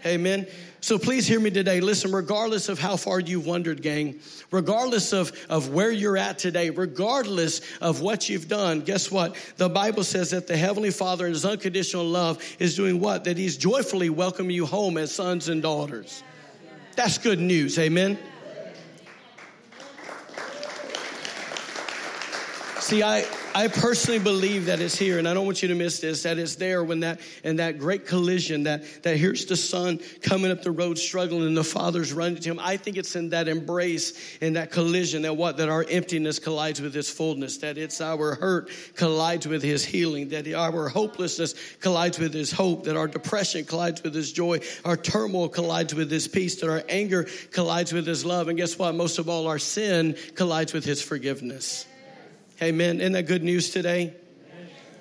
Amen. 0.04 0.46
So 0.80 0.98
please 0.98 1.26
hear 1.26 1.40
me 1.40 1.50
today. 1.50 1.80
Listen, 1.80 2.12
regardless 2.12 2.68
of 2.68 2.78
how 2.78 2.96
far 2.96 3.18
you've 3.18 3.44
wandered, 3.44 3.82
gang, 3.82 4.20
regardless 4.52 5.12
of, 5.12 5.32
of 5.48 5.70
where 5.70 5.90
you're 5.90 6.16
at 6.16 6.38
today, 6.38 6.70
regardless 6.70 7.60
of 7.80 8.02
what 8.02 8.28
you've 8.28 8.46
done, 8.46 8.82
guess 8.82 9.10
what? 9.10 9.34
The 9.56 9.68
Bible 9.68 10.04
says 10.04 10.30
that 10.30 10.46
the 10.46 10.56
Heavenly 10.56 10.92
Father 10.92 11.26
in 11.26 11.32
His 11.32 11.44
unconditional 11.44 12.04
love 12.04 12.40
is 12.60 12.76
doing 12.76 13.00
what? 13.00 13.24
That 13.24 13.36
He's 13.36 13.56
joyfully 13.56 14.10
welcoming 14.10 14.54
you 14.54 14.64
home 14.64 14.96
as 14.96 15.12
sons 15.12 15.48
and 15.48 15.60
daughters. 15.60 16.22
That's 16.94 17.18
good 17.18 17.40
news. 17.40 17.78
Amen. 17.80 18.16
See, 22.78 23.02
I, 23.02 23.26
I 23.56 23.68
personally 23.68 24.18
believe 24.18 24.66
that 24.66 24.82
it's 24.82 24.98
here, 24.98 25.18
and 25.18 25.26
I 25.26 25.32
don't 25.32 25.46
want 25.46 25.62
you 25.62 25.68
to 25.68 25.74
miss 25.74 26.00
this, 26.00 26.24
that 26.24 26.36
it's 26.36 26.56
there 26.56 26.84
when 26.84 27.00
that, 27.00 27.20
in 27.42 27.56
that 27.56 27.78
great 27.78 28.06
collision, 28.06 28.64
that, 28.64 28.84
that 29.02 29.16
here's 29.16 29.46
the 29.46 29.56
son 29.56 29.98
coming 30.20 30.50
up 30.50 30.60
the 30.60 30.70
road 30.70 30.98
struggling 30.98 31.46
and 31.46 31.56
the 31.56 31.64
father's 31.64 32.12
running 32.12 32.36
to 32.36 32.50
him. 32.50 32.58
I 32.60 32.76
think 32.76 32.98
it's 32.98 33.16
in 33.16 33.30
that 33.30 33.48
embrace, 33.48 34.12
in 34.42 34.52
that 34.52 34.72
collision, 34.72 35.22
that 35.22 35.38
what, 35.38 35.56
that 35.56 35.70
our 35.70 35.86
emptiness 35.88 36.38
collides 36.38 36.82
with 36.82 36.92
his 36.92 37.08
fullness, 37.08 37.56
that 37.58 37.78
it's 37.78 38.02
our 38.02 38.34
hurt 38.34 38.68
collides 38.94 39.48
with 39.48 39.62
his 39.62 39.86
healing, 39.86 40.28
that 40.28 40.52
our 40.52 40.90
hopelessness 40.90 41.54
collides 41.80 42.18
with 42.18 42.34
his 42.34 42.52
hope, 42.52 42.84
that 42.84 42.96
our 42.98 43.08
depression 43.08 43.64
collides 43.64 44.02
with 44.02 44.14
his 44.14 44.32
joy, 44.32 44.60
our 44.84 44.98
turmoil 44.98 45.48
collides 45.48 45.94
with 45.94 46.10
his 46.10 46.28
peace, 46.28 46.60
that 46.60 46.68
our 46.68 46.84
anger 46.90 47.26
collides 47.52 47.90
with 47.90 48.06
his 48.06 48.22
love, 48.22 48.48
and 48.48 48.58
guess 48.58 48.78
what? 48.78 48.94
Most 48.94 49.18
of 49.18 49.30
all, 49.30 49.46
our 49.46 49.58
sin 49.58 50.14
collides 50.34 50.74
with 50.74 50.84
his 50.84 51.00
forgiveness. 51.00 51.86
Amen. 52.62 53.00
Isn't 53.00 53.12
that 53.12 53.26
good 53.26 53.42
news 53.42 53.70
today? 53.70 54.14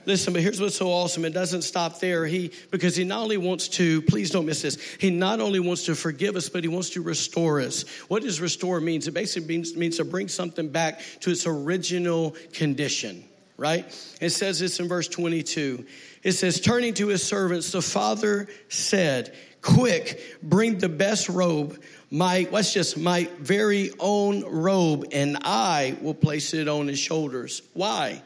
Listen, 0.06 0.34
but 0.34 0.44
here's 0.44 0.62
what's 0.62 0.76
so 0.76 0.90
awesome. 0.90 1.26
It 1.26 1.34
doesn't 1.34 1.64
stop 1.64 2.00
there. 2.00 2.28
He, 2.28 2.52
because 2.70 2.96
he 2.96 3.04
not 3.06 3.22
only 3.22 3.38
wants 3.38 3.70
to, 3.70 4.04
please 4.04 4.30
don't 4.30 4.46
miss 4.46 4.62
this. 4.62 4.78
He 5.00 5.10
not 5.10 5.40
only 5.40 5.60
wants 5.60 5.86
to 5.86 5.96
forgive 5.96 6.36
us, 6.36 6.48
but 6.48 6.64
he 6.64 6.68
wants 6.68 6.92
to 6.92 7.02
restore 7.02 7.60
us. 7.60 7.88
What 8.08 8.22
does 8.22 8.40
restore 8.40 8.80
means? 8.80 9.08
It 9.08 9.14
basically 9.14 9.48
means, 9.48 9.76
means 9.76 9.98
to 9.98 10.06
bring 10.06 10.28
something 10.28 10.70
back 10.70 11.02
to 11.22 11.32
its 11.32 11.48
original 11.48 12.36
condition, 12.54 13.24
right? 13.58 13.86
It 14.22 14.30
says 14.30 14.60
this 14.60 14.80
in 14.80 14.88
verse 14.88 15.08
22. 15.08 15.86
It 16.22 16.34
says, 16.34 16.60
turning 16.60 16.94
to 16.96 17.08
his 17.08 17.24
servants, 17.24 17.72
the 17.72 17.82
father 17.82 18.48
said, 18.70 19.34
quick, 19.66 20.40
bring 20.42 20.78
the 20.78 20.88
best 20.88 21.28
robe 21.28 21.82
my, 22.12 22.44
what's 22.50 22.74
just 22.74 22.98
my 22.98 23.30
very 23.40 23.92
own 24.00 24.46
robe, 24.46 25.08
and 25.12 25.38
I 25.42 25.98
will 26.02 26.14
place 26.14 26.54
it 26.54 26.70
on 26.70 26.88
his 26.88 27.00
shoulders. 27.00 27.62
Why? 27.74 28.22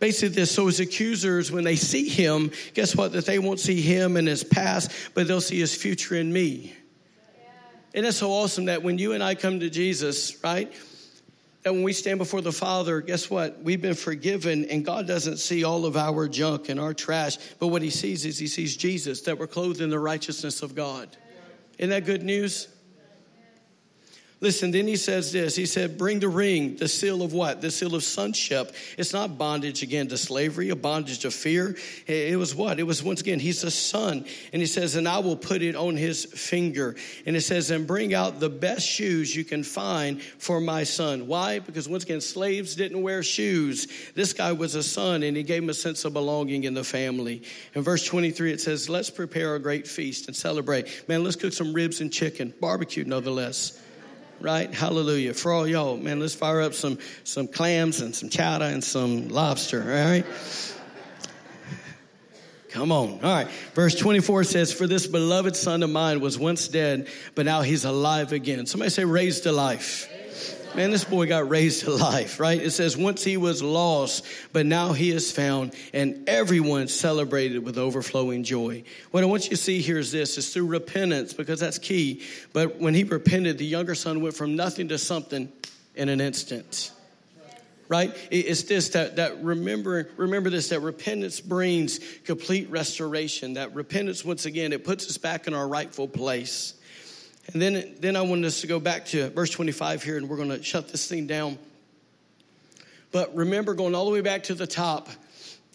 Basically, 0.00 0.34
this 0.34 0.50
so 0.50 0.66
his 0.66 0.80
accusers, 0.80 1.52
when 1.52 1.62
they 1.62 1.76
see 1.76 2.08
him, 2.08 2.50
guess 2.74 2.96
what? 2.96 3.12
That 3.12 3.26
they 3.26 3.38
won't 3.38 3.60
see 3.60 3.80
him 3.80 4.16
in 4.16 4.26
his 4.26 4.42
past, 4.42 4.90
but 5.14 5.28
they'll 5.28 5.40
see 5.40 5.60
his 5.60 5.72
future 5.74 6.16
in 6.16 6.32
me. 6.32 6.74
And 7.94 8.04
it's 8.04 8.16
so 8.16 8.32
awesome 8.32 8.64
that 8.64 8.82
when 8.82 8.98
you 8.98 9.12
and 9.12 9.22
I 9.22 9.36
come 9.36 9.60
to 9.60 9.70
Jesus, 9.70 10.42
right? 10.42 10.72
That 11.62 11.72
when 11.72 11.84
we 11.84 11.92
stand 11.92 12.18
before 12.18 12.40
the 12.40 12.52
Father, 12.52 13.00
guess 13.00 13.30
what? 13.30 13.62
We've 13.62 13.80
been 13.80 13.94
forgiven, 13.94 14.64
and 14.64 14.84
God 14.84 15.06
doesn't 15.06 15.36
see 15.36 15.62
all 15.62 15.86
of 15.86 15.96
our 15.96 16.26
junk 16.26 16.68
and 16.68 16.80
our 16.80 16.92
trash, 16.92 17.38
but 17.60 17.68
what 17.68 17.82
He 17.82 17.90
sees 17.90 18.26
is 18.26 18.38
He 18.38 18.48
sees 18.48 18.76
Jesus, 18.76 19.20
that 19.22 19.38
we're 19.38 19.46
clothed 19.46 19.80
in 19.80 19.88
the 19.90 19.98
righteousness 19.98 20.62
of 20.62 20.74
God. 20.74 21.08
Isn't 21.78 21.90
that 21.90 22.04
good 22.04 22.24
news? 22.24 22.68
Listen, 24.42 24.72
then 24.72 24.88
he 24.88 24.96
says 24.96 25.30
this. 25.30 25.54
He 25.54 25.66
said, 25.66 25.96
Bring 25.96 26.18
the 26.18 26.28
ring, 26.28 26.74
the 26.74 26.88
seal 26.88 27.22
of 27.22 27.32
what? 27.32 27.60
The 27.60 27.70
seal 27.70 27.94
of 27.94 28.02
sonship. 28.02 28.74
It's 28.98 29.12
not 29.12 29.38
bondage 29.38 29.84
again 29.84 30.08
to 30.08 30.18
slavery, 30.18 30.70
a 30.70 30.76
bondage 30.76 31.24
of 31.24 31.32
fear. 31.32 31.76
It 32.08 32.36
was 32.36 32.52
what? 32.52 32.80
It 32.80 32.82
was 32.82 33.04
once 33.04 33.20
again, 33.20 33.38
he's 33.38 33.62
a 33.62 33.70
son. 33.70 34.24
And 34.52 34.60
he 34.60 34.66
says, 34.66 34.96
And 34.96 35.06
I 35.06 35.20
will 35.20 35.36
put 35.36 35.62
it 35.62 35.76
on 35.76 35.96
his 35.96 36.24
finger. 36.24 36.96
And 37.24 37.36
it 37.36 37.42
says, 37.42 37.70
And 37.70 37.86
bring 37.86 38.14
out 38.14 38.40
the 38.40 38.50
best 38.50 38.84
shoes 38.84 39.34
you 39.34 39.44
can 39.44 39.62
find 39.62 40.20
for 40.20 40.60
my 40.60 40.82
son. 40.82 41.28
Why? 41.28 41.60
Because 41.60 41.88
once 41.88 42.02
again, 42.02 42.20
slaves 42.20 42.74
didn't 42.74 43.00
wear 43.00 43.22
shoes. 43.22 43.86
This 44.16 44.32
guy 44.32 44.50
was 44.50 44.74
a 44.74 44.82
son, 44.82 45.22
and 45.22 45.36
he 45.36 45.44
gave 45.44 45.62
him 45.62 45.70
a 45.70 45.74
sense 45.74 46.04
of 46.04 46.14
belonging 46.14 46.64
in 46.64 46.74
the 46.74 46.82
family. 46.82 47.44
In 47.74 47.82
verse 47.82 48.04
23, 48.04 48.50
it 48.50 48.60
says, 48.60 48.88
Let's 48.88 49.08
prepare 49.08 49.54
a 49.54 49.60
great 49.60 49.86
feast 49.86 50.26
and 50.26 50.34
celebrate. 50.34 51.04
Man, 51.06 51.22
let's 51.22 51.36
cook 51.36 51.52
some 51.52 51.72
ribs 51.72 52.00
and 52.00 52.12
chicken, 52.12 52.52
barbecue, 52.60 53.04
nonetheless 53.04 53.78
right? 54.42 54.72
Hallelujah. 54.72 55.34
For 55.34 55.52
all 55.52 55.66
y'all, 55.66 55.96
man, 55.96 56.20
let's 56.20 56.34
fire 56.34 56.60
up 56.60 56.74
some, 56.74 56.98
some 57.24 57.48
clams 57.48 58.00
and 58.00 58.14
some 58.14 58.28
chowder 58.28 58.64
and 58.64 58.82
some 58.82 59.28
lobster, 59.28 59.82
all 59.82 59.88
right? 59.88 60.26
Come 62.70 62.90
on. 62.90 63.20
All 63.22 63.30
right. 63.30 63.48
Verse 63.74 63.94
24 63.94 64.44
says, 64.44 64.72
For 64.72 64.86
this 64.86 65.06
beloved 65.06 65.54
son 65.56 65.82
of 65.82 65.90
mine 65.90 66.20
was 66.20 66.38
once 66.38 66.68
dead, 66.68 67.06
but 67.34 67.44
now 67.44 67.60
he's 67.60 67.84
alive 67.84 68.32
again. 68.32 68.64
Somebody 68.66 68.90
say, 68.90 69.04
raised 69.04 69.42
to 69.42 69.52
life. 69.52 70.10
Man, 70.74 70.90
this 70.90 71.04
boy 71.04 71.26
got 71.26 71.50
raised 71.50 71.84
to 71.84 71.90
life, 71.90 72.40
right? 72.40 72.58
It 72.58 72.70
says, 72.70 72.96
once 72.96 73.22
he 73.22 73.36
was 73.36 73.62
lost, 73.62 74.24
but 74.54 74.64
now 74.64 74.94
he 74.94 75.10
is 75.10 75.30
found, 75.30 75.74
and 75.92 76.26
everyone 76.26 76.88
celebrated 76.88 77.58
with 77.58 77.76
overflowing 77.76 78.42
joy. 78.42 78.82
What 79.10 79.22
I 79.22 79.26
want 79.26 79.44
you 79.44 79.50
to 79.50 79.56
see 79.58 79.82
here 79.82 79.98
is 79.98 80.12
this 80.12 80.38
is 80.38 80.50
through 80.50 80.68
repentance, 80.68 81.34
because 81.34 81.60
that's 81.60 81.76
key. 81.76 82.22
But 82.54 82.80
when 82.80 82.94
he 82.94 83.04
repented, 83.04 83.58
the 83.58 83.66
younger 83.66 83.94
son 83.94 84.22
went 84.22 84.34
from 84.34 84.56
nothing 84.56 84.88
to 84.88 84.96
something 84.96 85.52
in 85.94 86.08
an 86.08 86.22
instant. 86.22 86.90
Right? 87.88 88.16
It's 88.30 88.62
this 88.62 88.88
that, 88.90 89.16
that 89.16 89.44
remember, 89.44 90.08
remember 90.16 90.48
this 90.48 90.70
that 90.70 90.80
repentance 90.80 91.38
brings 91.38 92.00
complete 92.24 92.70
restoration. 92.70 93.54
That 93.54 93.74
repentance, 93.74 94.24
once 94.24 94.46
again, 94.46 94.72
it 94.72 94.86
puts 94.86 95.06
us 95.10 95.18
back 95.18 95.46
in 95.46 95.52
our 95.52 95.68
rightful 95.68 96.08
place. 96.08 96.72
And 97.52 97.60
then, 97.60 97.96
then 98.00 98.16
I 98.16 98.22
wanted 98.22 98.46
us 98.46 98.62
to 98.62 98.66
go 98.66 98.80
back 98.80 99.06
to 99.06 99.28
verse 99.30 99.50
25 99.50 100.02
here, 100.02 100.16
and 100.16 100.28
we're 100.28 100.36
going 100.36 100.48
to 100.48 100.62
shut 100.62 100.88
this 100.88 101.06
thing 101.06 101.26
down. 101.26 101.58
But 103.10 103.34
remember, 103.34 103.74
going 103.74 103.94
all 103.94 104.06
the 104.06 104.10
way 104.10 104.22
back 104.22 104.44
to 104.44 104.54
the 104.54 104.66
top, 104.66 105.10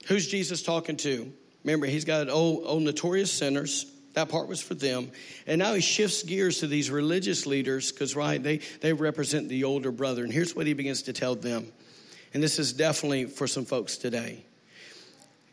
who's 0.08 0.28
Jesus 0.28 0.64
talking 0.64 0.98
to? 0.98 1.32
Remember, 1.64 1.86
he's 1.86 2.06
got 2.06 2.30
old, 2.30 2.64
old 2.66 2.82
notorious 2.82 3.32
sinners. 3.32 3.86
That 4.14 4.30
part 4.30 4.48
was 4.48 4.60
for 4.60 4.74
them. 4.74 5.12
And 5.46 5.60
now 5.60 5.76
he 5.76 5.82
shifts 5.82 6.24
gears 6.24 6.62
to 6.62 6.68
these 6.68 6.90
religious 6.90 7.46
leaders 7.46 7.92
because, 7.92 8.16
right, 8.16 8.42
they, 8.42 8.58
they 8.82 8.94
represent 8.94 9.48
the 9.48 9.66
older 9.66 9.92
brother. 9.92 10.24
And 10.24 10.34
here's 10.34 10.56
what 10.56 10.66
he 10.66 10.74
begins 10.74 11.04
to 11.04 11.14
tell 11.14 11.36
them. 11.36 11.72
And 12.34 12.42
this 12.42 12.58
is 12.58 12.74
definitely 12.74 13.26
for 13.26 13.46
some 13.46 13.66
folks 13.66 13.98
today. 13.98 14.44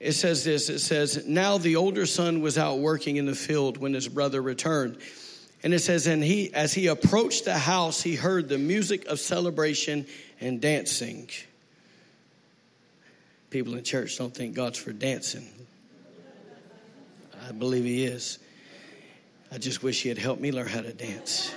It 0.00 0.12
says 0.12 0.44
this 0.44 0.70
it 0.70 0.78
says, 0.78 1.26
Now 1.26 1.58
the 1.58 1.76
older 1.76 2.06
son 2.06 2.40
was 2.40 2.56
out 2.56 2.78
working 2.78 3.16
in 3.16 3.26
the 3.26 3.34
field 3.34 3.76
when 3.76 3.92
his 3.92 4.08
brother 4.08 4.40
returned. 4.40 4.98
And 5.64 5.72
it 5.72 5.78
says, 5.78 6.06
and 6.06 6.22
he, 6.22 6.52
as 6.52 6.74
he 6.74 6.88
approached 6.88 7.46
the 7.46 7.56
house, 7.56 8.02
he 8.02 8.14
heard 8.14 8.50
the 8.50 8.58
music 8.58 9.06
of 9.06 9.18
celebration 9.18 10.06
and 10.38 10.60
dancing. 10.60 11.30
People 13.48 13.74
in 13.74 13.82
church 13.82 14.18
don't 14.18 14.34
think 14.34 14.54
God's 14.54 14.78
for 14.78 14.92
dancing. 14.92 15.48
I 17.48 17.52
believe 17.52 17.84
he 17.84 18.04
is. 18.04 18.38
I 19.50 19.56
just 19.56 19.82
wish 19.82 20.02
he 20.02 20.10
had 20.10 20.18
helped 20.18 20.42
me 20.42 20.52
learn 20.52 20.66
how 20.66 20.82
to 20.82 20.92
dance. 20.92 21.54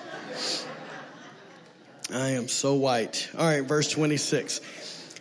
I 2.14 2.30
am 2.30 2.48
so 2.48 2.76
white. 2.76 3.30
All 3.38 3.46
right, 3.46 3.66
verse 3.66 3.90
26 3.92 4.62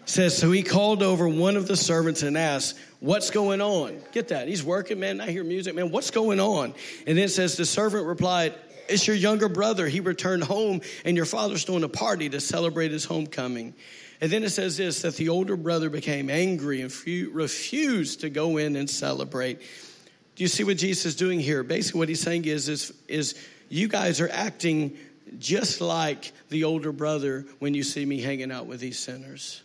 says, 0.04 0.38
So 0.38 0.52
he 0.52 0.62
called 0.62 1.02
over 1.02 1.28
one 1.28 1.56
of 1.56 1.66
the 1.66 1.76
servants 1.76 2.22
and 2.22 2.38
asked, 2.38 2.78
What's 3.00 3.30
going 3.30 3.60
on? 3.60 4.00
Get 4.12 4.28
that. 4.28 4.48
He's 4.48 4.62
working, 4.64 5.00
man. 5.00 5.20
I 5.20 5.30
hear 5.30 5.44
music, 5.44 5.74
man. 5.74 5.90
What's 5.90 6.10
going 6.10 6.38
on? 6.40 6.72
And 7.06 7.18
then 7.18 7.24
it 7.24 7.30
says, 7.30 7.56
The 7.56 7.66
servant 7.66 8.06
replied, 8.06 8.54
it's 8.88 9.06
your 9.06 9.16
younger 9.16 9.48
brother. 9.48 9.86
He 9.86 10.00
returned 10.00 10.44
home, 10.44 10.80
and 11.04 11.16
your 11.16 11.26
father's 11.26 11.64
throwing 11.64 11.84
a 11.84 11.88
party 11.88 12.28
to 12.30 12.40
celebrate 12.40 12.90
his 12.90 13.04
homecoming. 13.04 13.74
And 14.20 14.30
then 14.30 14.44
it 14.44 14.50
says 14.50 14.76
this 14.76 15.02
that 15.02 15.16
the 15.16 15.28
older 15.28 15.56
brother 15.56 15.90
became 15.90 16.30
angry 16.30 16.80
and 16.80 16.92
refused 17.32 18.20
to 18.20 18.30
go 18.30 18.56
in 18.56 18.76
and 18.76 18.88
celebrate. 18.88 19.60
Do 20.36 20.44
you 20.44 20.48
see 20.48 20.64
what 20.64 20.76
Jesus 20.76 21.06
is 21.06 21.16
doing 21.16 21.40
here? 21.40 21.62
Basically, 21.62 21.98
what 21.98 22.08
he's 22.08 22.20
saying 22.20 22.44
is, 22.44 22.68
is, 22.68 22.92
is 23.08 23.34
you 23.68 23.88
guys 23.88 24.20
are 24.20 24.28
acting 24.30 24.96
just 25.38 25.80
like 25.80 26.32
the 26.50 26.64
older 26.64 26.92
brother 26.92 27.46
when 27.58 27.74
you 27.74 27.82
see 27.82 28.04
me 28.04 28.20
hanging 28.20 28.52
out 28.52 28.66
with 28.66 28.80
these 28.80 28.98
sinners. 28.98 29.62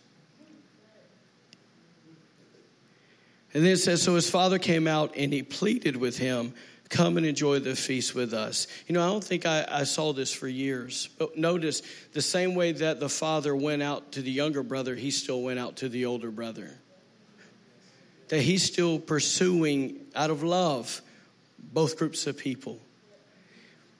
And 3.54 3.64
then 3.64 3.72
it 3.72 3.78
says, 3.78 4.02
So 4.02 4.14
his 4.14 4.30
father 4.30 4.58
came 4.58 4.86
out 4.86 5.14
and 5.16 5.32
he 5.32 5.42
pleaded 5.42 5.96
with 5.96 6.16
him 6.16 6.54
come 6.92 7.16
and 7.16 7.26
enjoy 7.26 7.58
the 7.58 7.74
feast 7.74 8.14
with 8.14 8.34
us. 8.34 8.68
You 8.86 8.92
know, 8.92 9.02
I 9.02 9.06
don't 9.06 9.24
think 9.24 9.46
I, 9.46 9.66
I, 9.68 9.84
saw 9.84 10.12
this 10.12 10.32
for 10.32 10.46
years. 10.46 11.08
But 11.18 11.36
notice 11.36 11.82
the 12.12 12.22
same 12.22 12.54
way 12.54 12.72
that 12.72 13.00
the 13.00 13.08
father 13.08 13.56
went 13.56 13.82
out 13.82 14.12
to 14.12 14.22
the 14.22 14.30
younger 14.30 14.62
brother, 14.62 14.94
he 14.94 15.10
still 15.10 15.42
went 15.42 15.58
out 15.58 15.76
to 15.76 15.88
the 15.88 16.04
older 16.04 16.30
brother. 16.30 16.70
That 18.28 18.42
he's 18.42 18.62
still 18.62 18.98
pursuing 18.98 20.00
out 20.14 20.30
of 20.30 20.42
love 20.42 21.00
both 21.58 21.96
groups 21.96 22.26
of 22.26 22.36
people. 22.36 22.78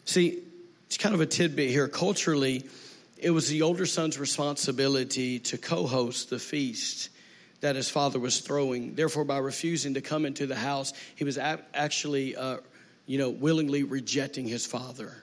See, 0.05 0.43
it's 0.87 0.99
kind 0.99 1.15
of 1.15 1.23
a 1.23 1.27
tidbit 1.27 1.71
here. 1.71 1.89
Culturally, 1.89 2.69
it 3.17 3.31
was 3.31 3.49
the 3.49 3.63
older 3.63 3.87
son's 3.87 4.19
responsibility 4.19 5.39
to 5.39 5.57
co 5.57 5.87
host 5.87 6.29
the 6.29 6.39
feast 6.39 7.09
that 7.61 7.77
his 7.77 7.89
father 7.89 8.19
was 8.19 8.41
throwing. 8.41 8.95
Therefore, 8.97 9.25
by 9.25 9.39
refusing 9.39 9.95
to 9.95 10.01
come 10.01 10.27
into 10.27 10.47
the 10.47 10.57
house, 10.57 10.93
he 11.15 11.25
was 11.25 11.39
actually 11.39 12.37
uh, 12.37 12.59
you 13.07 13.19
know, 13.19 13.31
willingly 13.31 13.83
rejecting 13.83 14.47
his 14.47 14.67
father. 14.67 15.23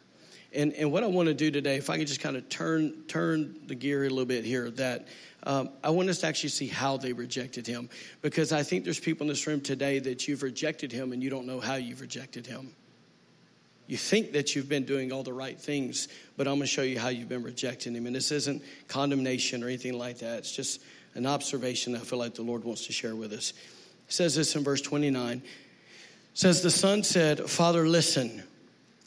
And, 0.52 0.74
and 0.74 0.92
what 0.92 1.04
I 1.04 1.08
want 1.08 1.28
to 1.28 1.34
do 1.34 1.52
today, 1.52 1.76
if 1.76 1.90
I 1.90 1.98
can 1.98 2.08
just 2.08 2.22
kind 2.22 2.36
of 2.36 2.50
turn, 2.50 3.04
turn 3.08 3.56
the 3.68 3.76
gear 3.76 4.04
a 4.06 4.10
little 4.10 4.26
bit 4.26 4.46
here, 4.46 4.72
that 4.72 5.08
um, 5.44 5.70
I 5.84 5.92
want 5.92 6.10
us 6.10 6.20
to 6.20 6.28
actually 6.28 6.50
see 6.50 6.68
how 6.68 6.98
they 6.98 7.14
rejected 7.14 7.68
him. 7.68 7.90
Because 8.22 8.52
I 8.52 8.64
think 8.64 8.84
there's 8.84 9.00
people 9.00 9.26
in 9.26 9.30
this 9.30 9.46
room 9.46 9.62
today 9.62 10.00
that 10.00 10.28
you've 10.28 10.42
rejected 10.42 10.92
him 10.92 11.14
and 11.14 11.22
you 11.22 11.30
don't 11.30 11.46
know 11.46 11.60
how 11.60 11.76
you've 11.76 12.02
rejected 12.02 12.48
him. 12.48 12.74
You 13.86 13.98
think 13.98 14.34
that 14.34 14.56
you've 14.56 14.70
been 14.70 14.86
doing 14.86 15.12
all 15.12 15.24
the 15.24 15.34
right 15.34 15.60
things, 15.60 16.10
but 16.38 16.48
I'm 16.48 16.56
going 16.56 16.62
to 16.62 16.68
show 16.68 16.84
you 16.84 17.00
how 17.00 17.10
you've 17.10 17.30
been 17.30 17.44
rejecting 17.44 17.96
him. 17.96 18.06
And 18.06 18.16
this 18.16 18.32
isn't 18.32 18.62
condemnation 18.88 19.64
or 19.64 19.68
anything 19.68 19.98
like 19.98 20.20
that. 20.20 20.40
It's 20.40 20.56
just 20.56 20.82
an 21.16 21.26
observation 21.26 21.94
that 21.94 22.02
I 22.02 22.06
feel 22.06 22.20
like 22.20 22.36
the 22.36 22.44
Lord 22.44 22.64
wants 22.64 22.86
to 22.86 22.94
share 22.94 23.16
with 23.16 23.34
us. 23.34 23.52
It 24.08 24.14
says 24.14 24.36
this 24.36 24.56
in 24.56 24.64
verse 24.64 24.82
29 24.82 25.42
says 26.34 26.62
the 26.62 26.72
son 26.72 27.04
said, 27.04 27.50
Father, 27.50 27.88
listen, 27.88 28.44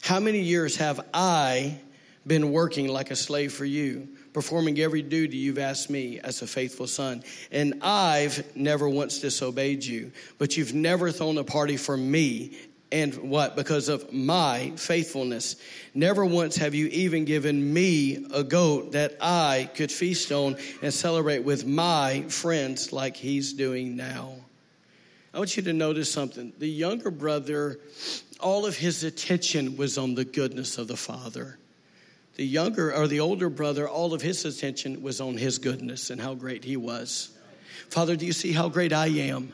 how 0.03 0.21
many 0.21 0.41
years 0.41 0.77
have 0.77 1.01
I 1.15 1.79
been 2.27 2.53
working 2.53 2.89
like 2.89 3.11
a 3.11 3.17
slave 3.17 3.53
for 3.53 3.65
you, 3.65 4.09
performing 4.33 4.79
every 4.81 5.03
duty 5.03 5.37
you've 5.37 5.59
asked 5.59 5.91
me 5.91 6.19
as 6.21 6.43
a 6.43 6.47
faithful 6.47 6.87
son? 6.87 7.23
And 7.51 7.81
I've 7.83 8.57
never 8.57 8.89
once 8.89 9.21
disobeyed 9.21 9.85
you, 9.85 10.13
but 10.39 10.57
you've 10.57 10.75
never 10.75 11.11
thrown 11.13 11.39
a 11.39 11.45
party 11.45 11.77
for 11.77 11.97
me. 11.97 12.57
And 12.91 13.31
what? 13.31 13.57
Because 13.57 13.89
of 13.89 14.13
my 14.13 14.73
faithfulness. 14.77 15.57
Never 15.95 16.27
once 16.27 16.57
have 16.57 16.75
you 16.75 16.89
even 16.89 17.25
given 17.25 17.73
me 17.73 18.27
a 18.35 18.45
goat 18.45 18.93
that 18.93 19.17
I 19.21 19.71
could 19.75 19.91
feast 19.91 20.31
on 20.31 20.57
and 20.83 20.93
celebrate 20.93 21.45
with 21.45 21.65
my 21.65 22.23
friends 22.23 22.93
like 22.93 23.17
he's 23.17 23.55
doing 23.55 23.97
now. 23.97 24.35
I 25.35 25.39
want 25.39 25.57
you 25.57 25.63
to 25.63 25.73
notice 25.73 26.13
something. 26.13 26.53
The 26.59 26.69
younger 26.69 27.11
brother, 27.11 27.81
all 28.39 28.67
of 28.67 28.77
his 28.77 29.03
attention 29.03 29.77
was 29.77 29.97
on 29.97 30.15
the 30.15 30.25
goodness 30.25 30.77
of 30.77 30.89
the 30.89 30.97
father. 30.97 31.59
The 32.37 32.47
younger 32.47 32.95
or 32.95 33.07
the 33.07 33.21
older 33.21 33.49
brother, 33.49 33.89
all 33.89 34.13
of 34.13 34.21
his 34.21 34.45
attention 34.45 35.03
was 35.03 35.21
on 35.21 35.37
his 35.37 35.59
goodness 35.59 36.11
and 36.11 36.21
how 36.21 36.35
great 36.35 36.65
he 36.65 36.77
was. 36.77 37.31
Father, 37.89 38.17
do 38.17 38.27
you 38.27 38.33
see 38.33 38.53
how 38.53 38.69
great 38.69 38.93
I 38.93 39.07
am? 39.07 39.53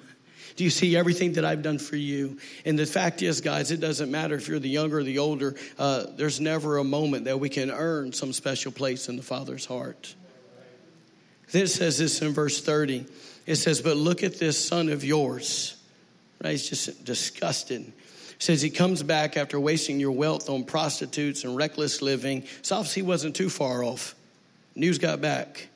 Do 0.57 0.65
you 0.65 0.71
see 0.71 0.97
everything 0.97 1.35
that 1.35 1.45
I've 1.45 1.63
done 1.63 1.79
for 1.79 1.95
you? 1.95 2.39
And 2.65 2.77
the 2.77 2.87
fact 2.87 3.23
is, 3.23 3.41
guys, 3.41 3.71
it 3.71 3.79
doesn't 3.79 4.11
matter 4.11 4.35
if 4.35 4.49
you're 4.49 4.59
the 4.59 4.69
younger 4.69 4.99
or 4.99 5.05
the 5.05 5.19
older, 5.19 5.55
uh, 5.79 6.07
there's 6.17 6.41
never 6.41 6.79
a 6.79 6.85
moment 6.85 7.27
that 7.27 7.39
we 7.39 7.49
can 7.49 7.71
earn 7.71 8.13
some 8.13 8.33
special 8.33 8.73
place 8.73 9.09
in 9.09 9.17
the 9.17 9.23
Father's 9.23 9.65
heart. 9.65 10.15
Then 11.53 11.63
it 11.65 11.69
says 11.69 11.99
this 11.99 12.21
in 12.23 12.33
verse 12.33 12.61
30. 12.61 13.07
It 13.49 13.57
says, 13.57 13.81
But 13.81 13.97
look 13.97 14.23
at 14.23 14.39
this 14.39 14.63
son 14.63 14.91
of 14.91 15.03
yours. 15.03 15.75
Right? 16.45 16.51
He's 16.51 16.69
just 16.69 17.03
disgusted. 17.03 17.91
Says 18.39 18.61
he 18.61 18.69
comes 18.69 19.03
back 19.03 19.39
after 19.39 19.59
wasting 19.59 19.99
your 19.99 20.13
wealth 20.13 20.51
on 20.51 20.65
prostitutes 20.65 21.45
and 21.45 21.57
reckless 21.57 22.03
living. 22.03 22.45
So 22.61 22.77
obviously 22.77 23.03
he 23.03 23.09
wasn't 23.09 23.35
too 23.35 23.49
far 23.49 23.83
off. 23.83 24.15
News 24.77 24.99
got 24.99 25.23
back. 25.23 25.69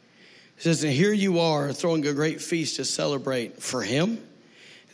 Says, 0.58 0.85
And 0.85 0.92
here 0.92 1.14
you 1.14 1.40
are 1.40 1.72
throwing 1.72 2.06
a 2.06 2.12
great 2.12 2.42
feast 2.42 2.76
to 2.76 2.85
celebrate 2.85 3.62
for 3.62 3.80
him 3.82 4.22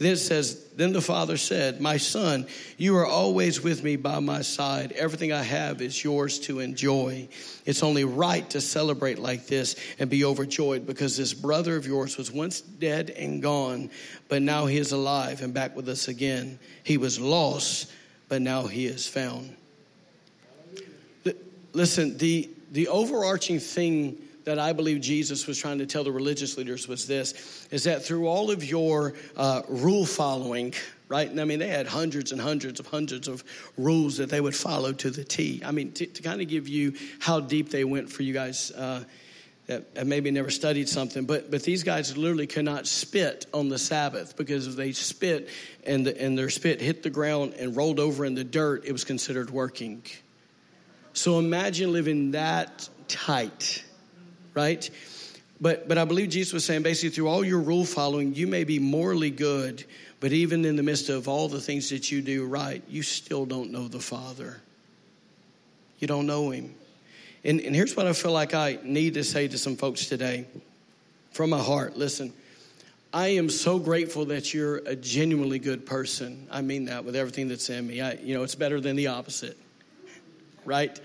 then 0.06 0.12
it 0.12 0.18
says, 0.18 0.64
Then 0.76 0.92
the 0.92 1.00
father 1.00 1.36
said, 1.36 1.80
My 1.80 1.96
son, 1.96 2.46
you 2.76 2.96
are 2.96 3.06
always 3.06 3.62
with 3.62 3.82
me 3.82 3.96
by 3.96 4.20
my 4.20 4.42
side. 4.42 4.92
Everything 4.92 5.32
I 5.32 5.42
have 5.42 5.82
is 5.82 6.02
yours 6.04 6.38
to 6.40 6.60
enjoy. 6.60 7.28
It's 7.66 7.82
only 7.82 8.04
right 8.04 8.48
to 8.50 8.60
celebrate 8.60 9.18
like 9.18 9.46
this 9.46 9.74
and 9.98 10.08
be 10.08 10.24
overjoyed 10.24 10.86
because 10.86 11.16
this 11.16 11.34
brother 11.34 11.74
of 11.76 11.86
yours 11.86 12.16
was 12.16 12.30
once 12.30 12.60
dead 12.60 13.10
and 13.10 13.42
gone, 13.42 13.90
but 14.28 14.40
now 14.40 14.66
he 14.66 14.78
is 14.78 14.92
alive 14.92 15.42
and 15.42 15.52
back 15.52 15.74
with 15.74 15.88
us 15.88 16.06
again. 16.06 16.60
He 16.84 16.96
was 16.96 17.18
lost, 17.18 17.90
but 18.28 18.40
now 18.40 18.66
he 18.68 18.86
is 18.86 19.08
found. 19.08 19.56
Listen, 21.72 22.16
the, 22.18 22.48
the 22.72 22.88
overarching 22.88 23.58
thing 23.58 24.16
that 24.48 24.58
I 24.58 24.72
believe 24.72 25.02
Jesus 25.02 25.46
was 25.46 25.58
trying 25.58 25.78
to 25.78 25.86
tell 25.86 26.04
the 26.04 26.12
religious 26.12 26.56
leaders 26.56 26.88
was 26.88 27.06
this 27.06 27.66
is 27.70 27.84
that 27.84 28.02
through 28.02 28.26
all 28.26 28.50
of 28.50 28.64
your 28.64 29.12
uh, 29.36 29.60
rule 29.68 30.06
following, 30.06 30.72
right? 31.06 31.28
And 31.28 31.38
I 31.38 31.44
mean, 31.44 31.58
they 31.58 31.68
had 31.68 31.86
hundreds 31.86 32.32
and 32.32 32.40
hundreds 32.40 32.80
of 32.80 32.86
hundreds 32.86 33.28
of 33.28 33.44
rules 33.76 34.16
that 34.16 34.30
they 34.30 34.40
would 34.40 34.56
follow 34.56 34.92
to 34.94 35.10
the 35.10 35.22
T. 35.22 35.60
I 35.62 35.70
mean, 35.70 35.92
to, 35.92 36.06
to 36.06 36.22
kind 36.22 36.40
of 36.40 36.48
give 36.48 36.66
you 36.66 36.94
how 37.20 37.40
deep 37.40 37.68
they 37.68 37.84
went 37.84 38.10
for 38.10 38.22
you 38.22 38.32
guys. 38.32 38.70
Uh, 38.70 39.04
that 39.66 40.06
maybe 40.06 40.30
never 40.30 40.48
studied 40.48 40.88
something, 40.88 41.26
but 41.26 41.50
but 41.50 41.62
these 41.62 41.82
guys 41.82 42.16
literally 42.16 42.46
cannot 42.46 42.86
spit 42.86 43.44
on 43.52 43.68
the 43.68 43.78
Sabbath 43.78 44.34
because 44.34 44.66
if 44.66 44.76
they 44.76 44.92
spit 44.92 45.50
and 45.84 46.06
the, 46.06 46.18
and 46.18 46.38
their 46.38 46.48
spit 46.48 46.80
hit 46.80 47.02
the 47.02 47.10
ground 47.10 47.52
and 47.52 47.76
rolled 47.76 48.00
over 48.00 48.24
in 48.24 48.34
the 48.34 48.44
dirt, 48.44 48.86
it 48.86 48.92
was 48.92 49.04
considered 49.04 49.50
working. 49.50 50.06
So 51.12 51.38
imagine 51.38 51.92
living 51.92 52.30
that 52.30 52.88
tight 53.08 53.84
right? 54.58 54.90
But, 55.60 55.86
but 55.88 55.98
I 55.98 56.04
believe 56.04 56.30
Jesus 56.30 56.52
was 56.52 56.64
saying 56.64 56.82
basically 56.82 57.10
through 57.10 57.28
all 57.28 57.44
your 57.44 57.60
rule 57.60 57.84
following, 57.84 58.34
you 58.34 58.48
may 58.48 58.64
be 58.64 58.80
morally 58.80 59.30
good, 59.30 59.84
but 60.18 60.32
even 60.32 60.64
in 60.64 60.74
the 60.74 60.82
midst 60.82 61.08
of 61.08 61.28
all 61.28 61.48
the 61.48 61.60
things 61.60 61.90
that 61.90 62.10
you 62.10 62.20
do 62.22 62.44
right, 62.44 62.82
you 62.88 63.02
still 63.02 63.46
don't 63.46 63.70
know 63.70 63.86
the 63.86 64.00
Father. 64.00 64.60
You 66.00 66.08
don't 66.08 66.26
know 66.26 66.50
Him. 66.50 66.74
And, 67.44 67.60
and 67.60 67.74
here's 67.74 67.96
what 67.96 68.06
I 68.08 68.12
feel 68.12 68.32
like 68.32 68.52
I 68.52 68.78
need 68.82 69.14
to 69.14 69.22
say 69.22 69.46
to 69.46 69.58
some 69.58 69.76
folks 69.76 70.06
today 70.06 70.44
from 71.30 71.50
my 71.50 71.62
heart. 71.62 71.96
Listen, 71.96 72.32
I 73.12 73.28
am 73.28 73.48
so 73.48 73.78
grateful 73.78 74.24
that 74.26 74.52
you're 74.52 74.78
a 74.78 74.96
genuinely 74.96 75.60
good 75.60 75.86
person. 75.86 76.48
I 76.50 76.62
mean 76.62 76.86
that 76.86 77.04
with 77.04 77.14
everything 77.14 77.46
that's 77.46 77.70
in 77.70 77.86
me. 77.86 78.00
I, 78.00 78.14
you 78.14 78.34
know, 78.34 78.42
it's 78.42 78.56
better 78.56 78.80
than 78.80 78.96
the 78.96 79.06
opposite, 79.06 79.56
right? 80.64 80.98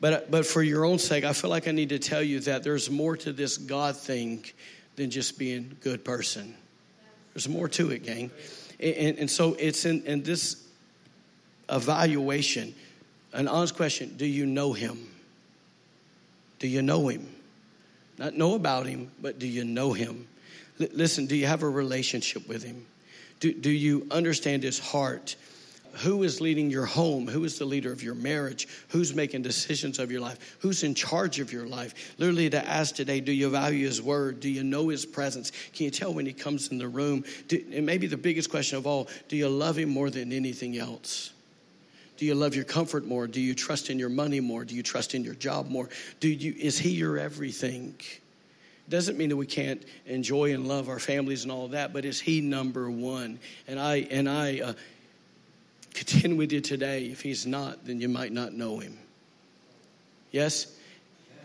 But, 0.00 0.12
uh, 0.12 0.20
but 0.30 0.46
for 0.46 0.62
your 0.62 0.84
own 0.84 0.98
sake, 0.98 1.24
I 1.24 1.32
feel 1.32 1.50
like 1.50 1.66
I 1.66 1.72
need 1.72 1.88
to 1.88 1.98
tell 1.98 2.22
you 2.22 2.40
that 2.40 2.62
there's 2.62 2.90
more 2.90 3.16
to 3.18 3.32
this 3.32 3.58
God 3.58 3.96
thing 3.96 4.44
than 4.96 5.10
just 5.10 5.38
being 5.38 5.70
a 5.72 5.84
good 5.84 6.04
person. 6.04 6.54
There's 7.34 7.48
more 7.48 7.68
to 7.68 7.90
it, 7.90 8.04
gang. 8.04 8.30
And, 8.80 9.18
and 9.18 9.30
so 9.30 9.54
it's 9.54 9.84
in, 9.84 10.04
in 10.04 10.22
this 10.22 10.64
evaluation, 11.68 12.74
an 13.32 13.48
honest 13.48 13.76
question 13.76 14.14
do 14.16 14.26
you 14.26 14.46
know 14.46 14.72
him? 14.72 15.08
Do 16.58 16.66
you 16.66 16.82
know 16.82 17.08
him? 17.08 17.28
Not 18.18 18.34
know 18.34 18.54
about 18.54 18.86
him, 18.86 19.10
but 19.20 19.38
do 19.38 19.46
you 19.46 19.64
know 19.64 19.92
him? 19.92 20.26
L- 20.80 20.88
listen, 20.92 21.26
do 21.26 21.36
you 21.36 21.46
have 21.46 21.62
a 21.62 21.68
relationship 21.68 22.48
with 22.48 22.64
him? 22.64 22.84
Do, 23.40 23.52
do 23.52 23.70
you 23.70 24.06
understand 24.10 24.64
his 24.64 24.78
heart? 24.78 25.36
Who 25.98 26.22
is 26.22 26.40
leading 26.40 26.70
your 26.70 26.84
home? 26.84 27.26
Who 27.26 27.44
is 27.44 27.58
the 27.58 27.64
leader 27.64 27.92
of 27.92 28.02
your 28.02 28.14
marriage? 28.14 28.68
Who's 28.88 29.14
making 29.14 29.42
decisions 29.42 29.98
of 29.98 30.10
your 30.10 30.20
life? 30.20 30.56
Who's 30.60 30.82
in 30.82 30.94
charge 30.94 31.40
of 31.40 31.52
your 31.52 31.66
life? 31.66 32.14
Literally, 32.18 32.48
to 32.50 32.66
ask 32.66 32.94
today, 32.94 33.20
do 33.20 33.32
you 33.32 33.50
value 33.50 33.86
his 33.86 34.00
word? 34.00 34.40
Do 34.40 34.48
you 34.48 34.64
know 34.64 34.88
his 34.88 35.04
presence? 35.04 35.52
Can 35.74 35.84
you 35.84 35.90
tell 35.90 36.12
when 36.14 36.26
he 36.26 36.32
comes 36.32 36.68
in 36.68 36.78
the 36.78 36.88
room? 36.88 37.24
Do, 37.48 37.62
and 37.72 37.84
maybe 37.84 38.06
the 38.06 38.16
biggest 38.16 38.50
question 38.50 38.78
of 38.78 38.86
all, 38.86 39.08
do 39.28 39.36
you 39.36 39.48
love 39.48 39.78
him 39.78 39.88
more 39.88 40.10
than 40.10 40.32
anything 40.32 40.78
else? 40.78 41.32
Do 42.16 42.26
you 42.26 42.34
love 42.34 42.54
your 42.54 42.64
comfort 42.64 43.06
more? 43.06 43.26
Do 43.26 43.40
you 43.40 43.54
trust 43.54 43.90
in 43.90 43.98
your 43.98 44.08
money 44.08 44.40
more? 44.40 44.64
Do 44.64 44.74
you 44.74 44.82
trust 44.82 45.14
in 45.14 45.24
your 45.24 45.34
job 45.34 45.68
more? 45.68 45.88
Do 46.20 46.28
you, 46.28 46.54
is 46.58 46.78
he 46.78 46.90
your 46.90 47.18
everything? 47.18 47.94
doesn't 48.88 49.18
mean 49.18 49.28
that 49.28 49.36
we 49.36 49.46
can't 49.46 49.84
enjoy 50.06 50.54
and 50.54 50.66
love 50.66 50.88
our 50.88 50.98
families 50.98 51.42
and 51.42 51.52
all 51.52 51.68
that, 51.68 51.92
but 51.92 52.04
is 52.04 52.20
he 52.20 52.40
number 52.40 52.90
one? 52.90 53.38
And 53.66 53.78
I 53.78 53.96
and 54.10 54.28
I 54.28 54.60
uh, 54.60 54.72
contend 55.94 56.38
with 56.38 56.52
you 56.52 56.60
today. 56.60 57.06
If 57.06 57.20
he's 57.20 57.46
not, 57.46 57.86
then 57.86 58.00
you 58.00 58.08
might 58.08 58.32
not 58.32 58.52
know 58.52 58.78
him. 58.78 58.98
Yes? 60.30 60.74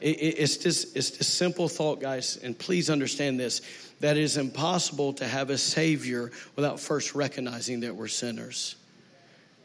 it's 0.04 0.58
this 0.58 0.94
it's 0.96 1.12
this 1.12 1.28
simple 1.28 1.70
thought, 1.70 2.02
guys, 2.02 2.38
and 2.44 2.58
please 2.58 2.90
understand 2.90 3.40
this 3.40 3.62
that 4.02 4.18
it 4.18 4.24
is 4.24 4.36
impossible 4.36 5.14
to 5.14 5.26
have 5.26 5.50
a 5.50 5.58
Savior 5.58 6.30
without 6.58 6.78
first 6.80 7.16
recognizing 7.16 7.82
that 7.82 7.96
we're 7.96 8.10
sinners. 8.10 8.76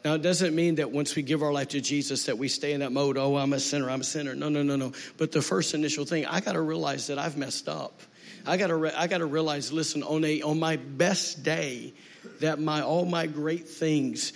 Now, 0.05 0.13
it 0.13 0.21
doesn't 0.21 0.55
mean 0.55 0.75
that 0.75 0.91
once 0.91 1.13
we 1.13 1.23
give 1.23 1.43
our 1.43 1.51
life 1.51 1.69
to 1.69 1.81
Jesus 1.81 2.27
that 2.27 2.37
we 2.37 2.47
stay 2.47 2.71
in 2.71 2.79
that 2.79 2.93
mode, 2.93 3.17
oh, 3.17 3.35
I'm 3.35 3.51
a 3.51 3.59
sinner, 3.59 3.89
I'm 3.89 3.99
a 3.99 4.05
sinner. 4.05 4.33
No, 4.33 4.47
no, 4.47 4.63
no, 4.63 4.77
no. 4.77 4.93
But 5.17 5.33
the 5.33 5.41
first 5.41 5.73
initial 5.73 6.05
thing, 6.05 6.25
I 6.25 6.39
got 6.39 6.53
to 6.53 6.61
realize 6.61 7.07
that 7.07 7.19
I've 7.19 7.35
messed 7.35 7.67
up. 7.67 7.99
I 8.45 8.55
got 8.55 8.67
to 8.67 8.97
I 8.97 9.07
got 9.07 9.17
to 9.17 9.25
realize, 9.25 9.73
listen, 9.73 10.03
on 10.03 10.23
a 10.23 10.41
on 10.41 10.57
my 10.57 10.77
best 10.77 11.43
day, 11.43 11.93
that 12.39 12.61
my 12.61 12.81
all 12.81 13.03
my 13.03 13.27
great 13.27 13.67
things 13.67 14.31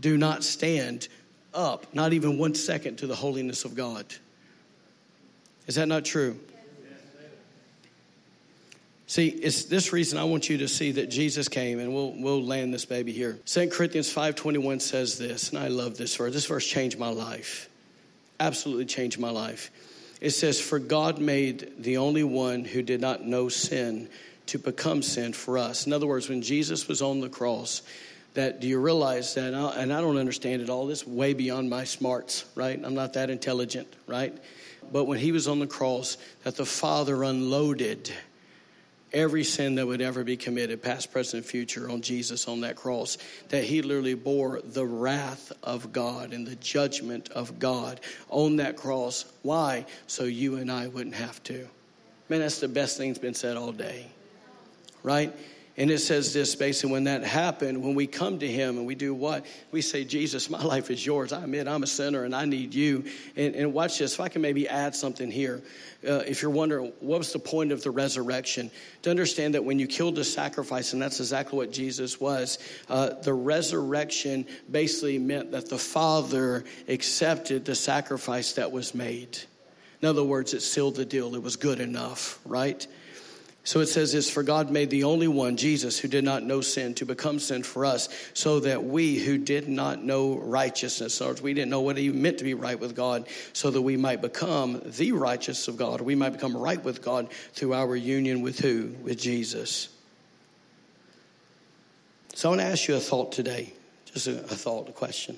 do 0.00 0.16
not 0.16 0.42
stand 0.44 1.08
up, 1.54 1.94
not 1.94 2.12
even 2.12 2.38
one 2.38 2.54
second, 2.54 2.96
to 2.98 3.06
the 3.06 3.14
holiness 3.14 3.64
of 3.64 3.74
God. 3.74 4.06
Is 5.66 5.76
that 5.76 5.88
not 5.88 6.04
true? 6.04 6.38
See, 9.06 9.26
it's 9.26 9.64
this 9.64 9.92
reason 9.92 10.20
I 10.20 10.24
want 10.24 10.48
you 10.48 10.58
to 10.58 10.68
see 10.68 10.92
that 10.92 11.10
Jesus 11.10 11.48
came, 11.48 11.80
and 11.80 11.92
we'll, 11.92 12.12
we'll 12.12 12.44
land 12.44 12.72
this 12.72 12.84
baby 12.84 13.10
here. 13.10 13.40
2 13.44 13.68
Corinthians 13.68 14.14
5.21 14.14 14.80
says 14.80 15.18
this, 15.18 15.50
and 15.50 15.58
I 15.58 15.66
love 15.66 15.96
this 15.96 16.14
verse. 16.14 16.32
This 16.32 16.46
verse 16.46 16.64
changed 16.64 16.96
my 16.96 17.08
life. 17.08 17.68
Absolutely 18.38 18.84
changed 18.84 19.18
my 19.18 19.30
life. 19.30 19.72
It 20.20 20.30
says, 20.30 20.60
For 20.60 20.78
God 20.78 21.18
made 21.18 21.72
the 21.82 21.96
only 21.96 22.22
one 22.22 22.64
who 22.64 22.82
did 22.82 23.00
not 23.00 23.24
know 23.24 23.48
sin 23.48 24.08
to 24.46 24.58
become 24.58 25.02
sin 25.02 25.32
for 25.32 25.58
us. 25.58 25.86
In 25.86 25.92
other 25.92 26.06
words, 26.06 26.28
when 26.28 26.40
Jesus 26.40 26.86
was 26.86 27.02
on 27.02 27.20
the 27.20 27.28
cross, 27.28 27.82
that 28.34 28.60
do 28.60 28.68
you 28.68 28.78
realize 28.78 29.34
that? 29.34 29.52
And 29.54 29.92
i 29.92 30.00
don't 30.00 30.18
understand 30.18 30.62
it 30.62 30.70
all. 30.70 30.86
This 30.86 31.06
way 31.06 31.34
beyond 31.34 31.68
my 31.68 31.84
smarts 31.84 32.44
right? 32.54 32.80
I'm 32.82 32.94
not 32.94 33.14
that 33.14 33.30
intelligent 33.30 33.88
right? 34.06 34.36
But 34.92 35.04
when 35.04 35.18
he 35.18 35.32
was 35.32 35.46
on 35.48 35.58
the 35.58 35.66
cross 35.66 36.16
that 36.44 36.56
the 36.56 36.66
father 36.66 37.22
unloaded 37.22 38.12
every 39.12 39.44
sin 39.44 39.74
that 39.76 39.86
would 39.86 40.00
ever 40.00 40.22
be 40.24 40.36
committed 40.36 40.82
past 40.82 41.10
present 41.10 41.44
future 41.44 41.90
on 41.90 42.00
jesus 42.00 42.46
on 42.46 42.60
that 42.60 42.76
cross 42.76 43.18
that 43.48 43.64
he 43.64 43.82
literally 43.82 44.14
bore 44.14 44.60
the 44.62 44.86
wrath 44.86 45.52
of 45.64 45.92
god 45.92 46.32
and 46.32 46.46
the 46.46 46.54
judgment 46.56 47.28
of 47.30 47.58
god 47.58 48.00
on 48.28 48.56
that 48.56 48.76
cross. 48.76 49.24
Why? 49.42 49.84
So 50.06 50.24
you 50.24 50.56
and 50.56 50.70
i 50.70 50.86
wouldn't 50.86 51.16
have 51.16 51.42
to. 51.44 51.66
Man 52.28 52.40
that's 52.40 52.60
the 52.60 52.68
best 52.68 52.96
thing 52.96 53.10
that's 53.10 53.18
been 53.18 53.34
said 53.34 53.56
all 53.56 53.72
day 53.72 54.06
right 55.02 55.34
and 55.80 55.90
it 55.90 56.00
says 56.00 56.34
this 56.34 56.54
basically 56.54 56.92
when 56.92 57.04
that 57.04 57.24
happened, 57.24 57.82
when 57.82 57.94
we 57.94 58.06
come 58.06 58.38
to 58.40 58.46
Him 58.46 58.76
and 58.76 58.86
we 58.86 58.94
do 58.94 59.14
what? 59.14 59.46
We 59.72 59.80
say, 59.80 60.04
Jesus, 60.04 60.50
my 60.50 60.62
life 60.74 60.90
is 60.90 61.04
yours. 61.04 61.32
I 61.32 61.42
admit 61.42 61.66
I'm 61.66 61.82
a 61.82 61.86
sinner 61.86 62.24
and 62.24 62.34
I 62.34 62.44
need 62.44 62.74
you. 62.74 63.02
And, 63.34 63.54
and 63.54 63.72
watch 63.72 63.98
this, 63.98 64.12
if 64.12 64.20
I 64.20 64.28
can 64.28 64.42
maybe 64.42 64.68
add 64.68 64.94
something 64.94 65.30
here. 65.30 65.62
Uh, 66.06 66.16
if 66.26 66.42
you're 66.42 66.50
wondering, 66.50 66.92
what 67.00 67.16
was 67.16 67.32
the 67.32 67.38
point 67.38 67.72
of 67.72 67.82
the 67.82 67.90
resurrection? 67.90 68.70
To 69.02 69.10
understand 69.10 69.54
that 69.54 69.64
when 69.64 69.78
you 69.78 69.86
killed 69.86 70.18
a 70.18 70.24
sacrifice, 70.24 70.92
and 70.92 71.00
that's 71.00 71.18
exactly 71.18 71.56
what 71.56 71.72
Jesus 71.72 72.20
was, 72.20 72.58
uh, 72.90 73.14
the 73.22 73.32
resurrection 73.32 74.46
basically 74.70 75.18
meant 75.18 75.50
that 75.52 75.70
the 75.70 75.78
Father 75.78 76.62
accepted 76.88 77.64
the 77.64 77.74
sacrifice 77.74 78.52
that 78.52 78.70
was 78.70 78.94
made. 78.94 79.38
In 80.02 80.08
other 80.08 80.24
words, 80.24 80.52
it 80.52 80.60
sealed 80.60 80.96
the 80.96 81.06
deal. 81.06 81.34
It 81.34 81.42
was 81.42 81.56
good 81.56 81.80
enough, 81.80 82.38
right? 82.44 82.86
So 83.62 83.80
it 83.80 83.86
says 83.86 84.12
this 84.12 84.30
For 84.30 84.42
God 84.42 84.70
made 84.70 84.90
the 84.90 85.04
only 85.04 85.28
one, 85.28 85.56
Jesus, 85.56 85.98
who 85.98 86.08
did 86.08 86.24
not 86.24 86.42
know 86.42 86.60
sin, 86.60 86.94
to 86.94 87.04
become 87.04 87.38
sin 87.38 87.62
for 87.62 87.84
us, 87.84 88.08
so 88.32 88.60
that 88.60 88.84
we 88.84 89.18
who 89.18 89.38
did 89.38 89.68
not 89.68 90.02
know 90.02 90.36
righteousness, 90.38 91.20
or 91.20 91.34
we 91.34 91.52
didn't 91.52 91.70
know 91.70 91.82
what 91.82 91.98
even 91.98 92.22
meant 92.22 92.38
to 92.38 92.44
be 92.44 92.54
right 92.54 92.78
with 92.78 92.96
God, 92.96 93.26
so 93.52 93.70
that 93.70 93.82
we 93.82 93.96
might 93.96 94.22
become 94.22 94.80
the 94.84 95.12
righteous 95.12 95.68
of 95.68 95.76
God, 95.76 96.00
or 96.00 96.04
we 96.04 96.14
might 96.14 96.30
become 96.30 96.56
right 96.56 96.82
with 96.82 97.02
God 97.02 97.30
through 97.52 97.74
our 97.74 97.94
union 97.94 98.40
with 98.40 98.58
who? 98.58 98.94
With 99.02 99.20
Jesus. 99.20 99.88
So 102.34 102.48
I 102.48 102.50
want 102.52 102.60
to 102.62 102.66
ask 102.66 102.88
you 102.88 102.96
a 102.96 103.00
thought 103.00 103.32
today, 103.32 103.74
just 104.06 104.26
a, 104.26 104.38
a 104.38 104.56
thought, 104.56 104.88
a 104.88 104.92
question. 104.92 105.36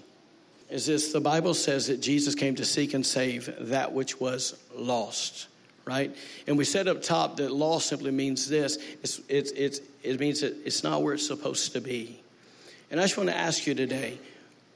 Is 0.70 0.86
this 0.86 1.12
the 1.12 1.20
Bible 1.20 1.54
says 1.54 1.88
that 1.88 2.00
Jesus 2.00 2.34
came 2.36 2.54
to 2.54 2.64
seek 2.64 2.94
and 2.94 3.04
save 3.04 3.52
that 3.68 3.92
which 3.92 4.20
was 4.20 4.56
lost 4.74 5.48
right? 5.84 6.14
And 6.46 6.56
we 6.56 6.64
said 6.64 6.88
up 6.88 7.02
top 7.02 7.36
that 7.36 7.52
law 7.52 7.78
simply 7.78 8.10
means 8.10 8.48
this 8.48 8.78
it's, 9.02 9.20
it's, 9.28 9.50
it's, 9.52 9.80
it 10.02 10.20
means 10.20 10.40
that 10.40 10.54
it's 10.64 10.82
not 10.82 11.02
where 11.02 11.14
it's 11.14 11.26
supposed 11.26 11.72
to 11.72 11.80
be. 11.80 12.20
And 12.90 13.00
I 13.00 13.04
just 13.04 13.16
want 13.16 13.28
to 13.28 13.36
ask 13.36 13.66
you 13.66 13.74
today 13.74 14.18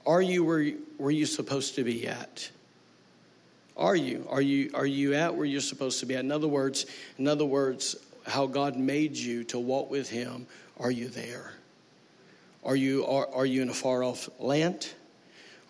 are 0.07 0.23
you 0.23 0.45
where, 0.45 0.71
where 0.99 1.11
you're 1.11 1.27
supposed 1.27 1.75
to 1.77 1.85
be 1.85 2.07
at? 2.07 2.51
Are 3.77 3.97
you? 3.97 4.27
Are 4.31 4.41
you 4.41 4.71
are 4.73 4.87
you 4.87 5.15
at 5.15 5.35
where 5.35 5.45
you're 5.45 5.61
supposed 5.61 6.01
to 6.01 6.07
be 6.07 6.15
at? 6.15 6.21
In 6.21 6.33
other 6.33 6.49
words, 6.49 6.87
in 7.19 7.29
other 7.29 7.45
words, 7.45 7.97
how 8.27 8.47
God 8.47 8.77
made 8.77 9.17
you 9.17 9.45
to 9.45 9.59
walk 9.59 9.91
with 9.91 10.09
him, 10.09 10.47
are 10.81 10.91
you 10.91 11.09
there? 11.09 11.53
Are 12.65 12.77
you 12.77 13.05
are, 13.05 13.29
are 13.35 13.45
you 13.45 13.61
in 13.61 13.69
a 13.69 13.75
far 13.75 14.03
off 14.03 14.31
land? 14.39 14.89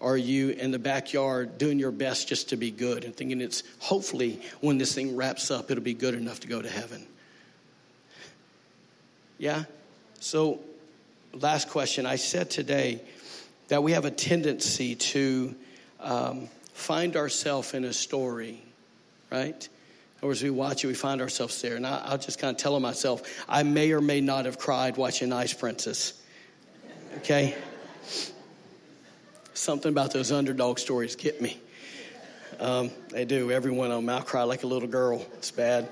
Are 0.01 0.17
you 0.17 0.51
in 0.51 0.71
the 0.71 0.79
backyard 0.79 1.59
doing 1.59 1.79
your 1.79 1.91
best 1.91 2.29
just 2.29 2.51
to 2.51 2.57
be 2.57 2.71
good 2.71 3.05
and 3.05 3.17
thinking 3.17 3.41
it's 3.41 3.63
hopefully 3.79 4.41
when 4.61 4.79
this 4.79 4.95
thing 4.95 5.17
wraps 5.17 5.51
up, 5.51 5.71
it'll 5.71 5.83
be 5.83 5.95
good 5.95 6.15
enough 6.15 6.41
to 6.41 6.49
go 6.49 6.61
to 6.61 6.69
heaven? 6.69 7.07
Yeah? 9.39 9.65
So, 10.21 10.61
last 11.33 11.71
question. 11.71 12.07
I 12.07 12.17
said 12.17 12.51
today 12.51 13.01
that 13.69 13.83
we 13.83 13.93
have 13.93 14.05
a 14.05 14.11
tendency 14.11 14.95
to 14.95 15.55
um, 16.01 16.49
find 16.73 17.17
ourselves 17.17 17.75
in 17.75 17.85
a 17.85 17.93
story, 17.93 18.63
right? 19.31 19.69
Or 20.23 20.31
as 20.31 20.43
we 20.43 20.51
watch 20.51 20.85
it, 20.85 20.89
we 20.89 20.95
find 20.95 21.21
ourselves 21.21 21.61
there. 21.63 21.77
And 21.77 21.87
I, 21.87 22.11
will 22.11 22.19
just 22.19 22.39
kind 22.39 22.55
of 22.55 22.63
tell 22.63 22.79
myself, 22.81 23.23
I 23.49 23.63
may 23.63 23.93
or 23.93 24.01
may 24.01 24.21
not 24.21 24.45
have 24.45 24.59
cried 24.59 24.97
watching 24.97 25.33
Ice 25.33 25.55
Princess. 25.55 26.15
Okay? 27.19 27.57
Something 29.57 29.91
about 29.91 30.13
those 30.13 30.33
underdog 30.33 30.79
stories 30.79 31.17
get 31.17 31.41
me. 31.41 31.59
Um, 32.61 32.91
they 33.09 33.25
do. 33.25 33.51
Every 33.51 33.71
one 33.71 33.91
of 33.91 33.97
them. 33.97 34.09
I 34.11 34.21
cry 34.21 34.43
like 34.43 34.65
a 34.65 34.67
little 34.67 34.87
girl. 34.87 35.25
It's 35.39 35.51
bad. 35.51 35.89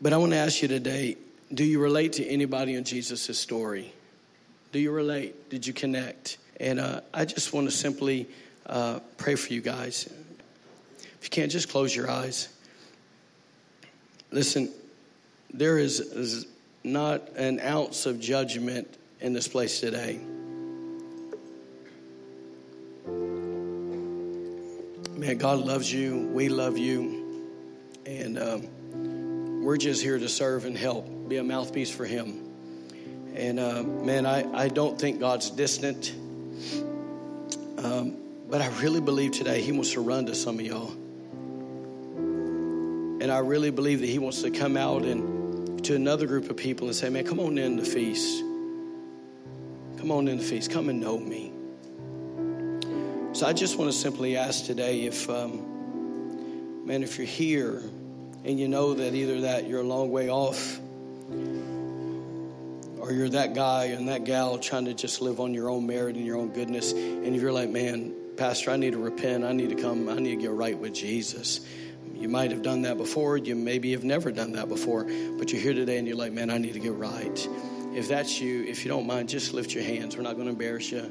But 0.00 0.12
I 0.12 0.18
want 0.18 0.30
to 0.32 0.38
ask 0.38 0.62
you 0.62 0.68
today 0.68 1.16
do 1.52 1.64
you 1.64 1.80
relate 1.80 2.14
to 2.14 2.26
anybody 2.26 2.74
in 2.74 2.84
Jesus' 2.84 3.38
story? 3.38 3.92
Do 4.70 4.78
you 4.78 4.92
relate? 4.92 5.50
Did 5.50 5.66
you 5.66 5.72
connect? 5.72 6.38
And 6.60 6.78
uh, 6.78 7.00
I 7.12 7.24
just 7.24 7.52
want 7.52 7.68
to 7.68 7.76
simply 7.76 8.28
uh, 8.64 9.00
pray 9.16 9.34
for 9.34 9.52
you 9.52 9.60
guys. 9.60 10.08
If 11.00 11.24
you 11.24 11.30
can't, 11.30 11.50
just 11.50 11.68
close 11.68 11.94
your 11.94 12.08
eyes. 12.08 12.48
Listen, 14.30 14.70
there 15.52 15.76
is, 15.76 15.98
is 15.98 16.46
not 16.84 17.30
an 17.36 17.58
ounce 17.58 18.06
of 18.06 18.20
judgment 18.20 18.88
in 19.20 19.32
this 19.32 19.48
place 19.48 19.80
today. 19.80 20.20
Man, 25.22 25.38
God 25.38 25.60
loves 25.60 25.92
you. 25.92 26.28
We 26.32 26.48
love 26.48 26.78
you. 26.78 27.44
And 28.06 28.38
um, 28.38 29.62
we're 29.62 29.76
just 29.76 30.02
here 30.02 30.18
to 30.18 30.28
serve 30.28 30.64
and 30.64 30.76
help, 30.76 31.28
be 31.28 31.36
a 31.36 31.44
mouthpiece 31.44 31.90
for 31.90 32.04
Him. 32.04 32.48
And 33.34 33.60
uh, 33.60 33.82
man, 33.82 34.26
I, 34.26 34.52
I 34.52 34.68
don't 34.68 35.00
think 35.00 35.20
God's 35.20 35.50
distant. 35.50 36.12
Um, 37.78 38.16
but 38.48 38.60
I 38.60 38.68
really 38.80 39.00
believe 39.00 39.32
today 39.32 39.62
He 39.62 39.72
wants 39.72 39.92
to 39.92 40.00
run 40.00 40.26
to 40.26 40.34
some 40.34 40.58
of 40.58 40.66
y'all. 40.66 40.92
And 43.22 43.30
I 43.30 43.38
really 43.38 43.70
believe 43.70 44.00
that 44.00 44.08
He 44.08 44.18
wants 44.18 44.42
to 44.42 44.50
come 44.50 44.76
out 44.76 45.04
and 45.04 45.84
to 45.84 45.94
another 45.94 46.26
group 46.26 46.50
of 46.50 46.56
people 46.56 46.88
and 46.88 46.96
say, 46.96 47.08
man, 47.08 47.24
come 47.24 47.40
on 47.40 47.58
in 47.58 47.76
the 47.76 47.84
feast. 47.84 48.40
Come 49.98 50.10
on 50.10 50.28
in 50.28 50.38
the 50.38 50.44
feast. 50.44 50.70
Come 50.70 50.88
and 50.88 51.00
know 51.00 51.18
me. 51.18 51.52
So 53.34 53.46
I 53.46 53.54
just 53.54 53.78
want 53.78 53.90
to 53.90 53.96
simply 53.96 54.36
ask 54.36 54.66
today 54.66 55.04
if, 55.04 55.30
um, 55.30 56.86
man, 56.86 57.02
if 57.02 57.16
you're 57.16 57.26
here 57.26 57.82
and 58.44 58.60
you 58.60 58.68
know 58.68 58.92
that 58.92 59.14
either 59.14 59.40
that 59.40 59.66
you're 59.66 59.80
a 59.80 59.84
long 59.84 60.10
way 60.10 60.28
off 60.28 60.78
or 62.98 63.10
you're 63.10 63.30
that 63.30 63.54
guy 63.54 63.84
and 63.84 64.10
that 64.10 64.24
gal 64.24 64.58
trying 64.58 64.84
to 64.84 64.92
just 64.92 65.22
live 65.22 65.40
on 65.40 65.54
your 65.54 65.70
own 65.70 65.86
merit 65.86 66.16
and 66.16 66.26
your 66.26 66.36
own 66.36 66.50
goodness, 66.50 66.92
and 66.92 67.34
if 67.34 67.40
you're 67.40 67.54
like, 67.54 67.70
man, 67.70 68.14
Pastor, 68.36 68.70
I 68.70 68.76
need 68.76 68.92
to 68.92 68.98
repent, 68.98 69.44
I 69.44 69.52
need 69.52 69.70
to 69.70 69.76
come, 69.76 70.10
I 70.10 70.16
need 70.16 70.36
to 70.36 70.42
get 70.42 70.50
right 70.50 70.76
with 70.76 70.92
Jesus. 70.92 71.60
You 72.14 72.28
might 72.28 72.50
have 72.50 72.60
done 72.60 72.82
that 72.82 72.98
before, 72.98 73.38
you 73.38 73.54
maybe 73.54 73.92
have 73.92 74.04
never 74.04 74.30
done 74.30 74.52
that 74.52 74.68
before, 74.68 75.04
but 75.38 75.50
you're 75.50 75.62
here 75.62 75.72
today 75.72 75.96
and 75.96 76.06
you're 76.06 76.18
like, 76.18 76.32
man, 76.32 76.50
I 76.50 76.58
need 76.58 76.74
to 76.74 76.80
get 76.80 76.92
right. 76.92 77.48
If 77.94 78.08
that's 78.08 78.42
you, 78.42 78.62
if 78.64 78.84
you 78.84 78.90
don't 78.90 79.06
mind, 79.06 79.30
just 79.30 79.54
lift 79.54 79.72
your 79.72 79.84
hands. 79.84 80.18
We're 80.18 80.22
not 80.22 80.34
going 80.34 80.48
to 80.48 80.52
embarrass 80.52 80.92
you. 80.92 81.10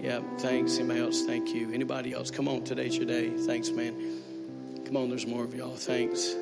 Yeah, 0.00 0.20
thanks. 0.38 0.78
Anybody 0.78 1.00
else? 1.00 1.24
Thank 1.24 1.54
you. 1.54 1.72
Anybody 1.72 2.12
else? 2.12 2.30
Come 2.30 2.48
on, 2.48 2.64
today's 2.64 2.96
your 2.96 3.06
day. 3.06 3.30
Thanks, 3.30 3.70
man. 3.70 4.22
Come 4.84 4.96
on, 4.96 5.08
there's 5.08 5.26
more 5.26 5.44
of 5.44 5.54
y'all. 5.54 5.74
Thanks. 5.74 6.32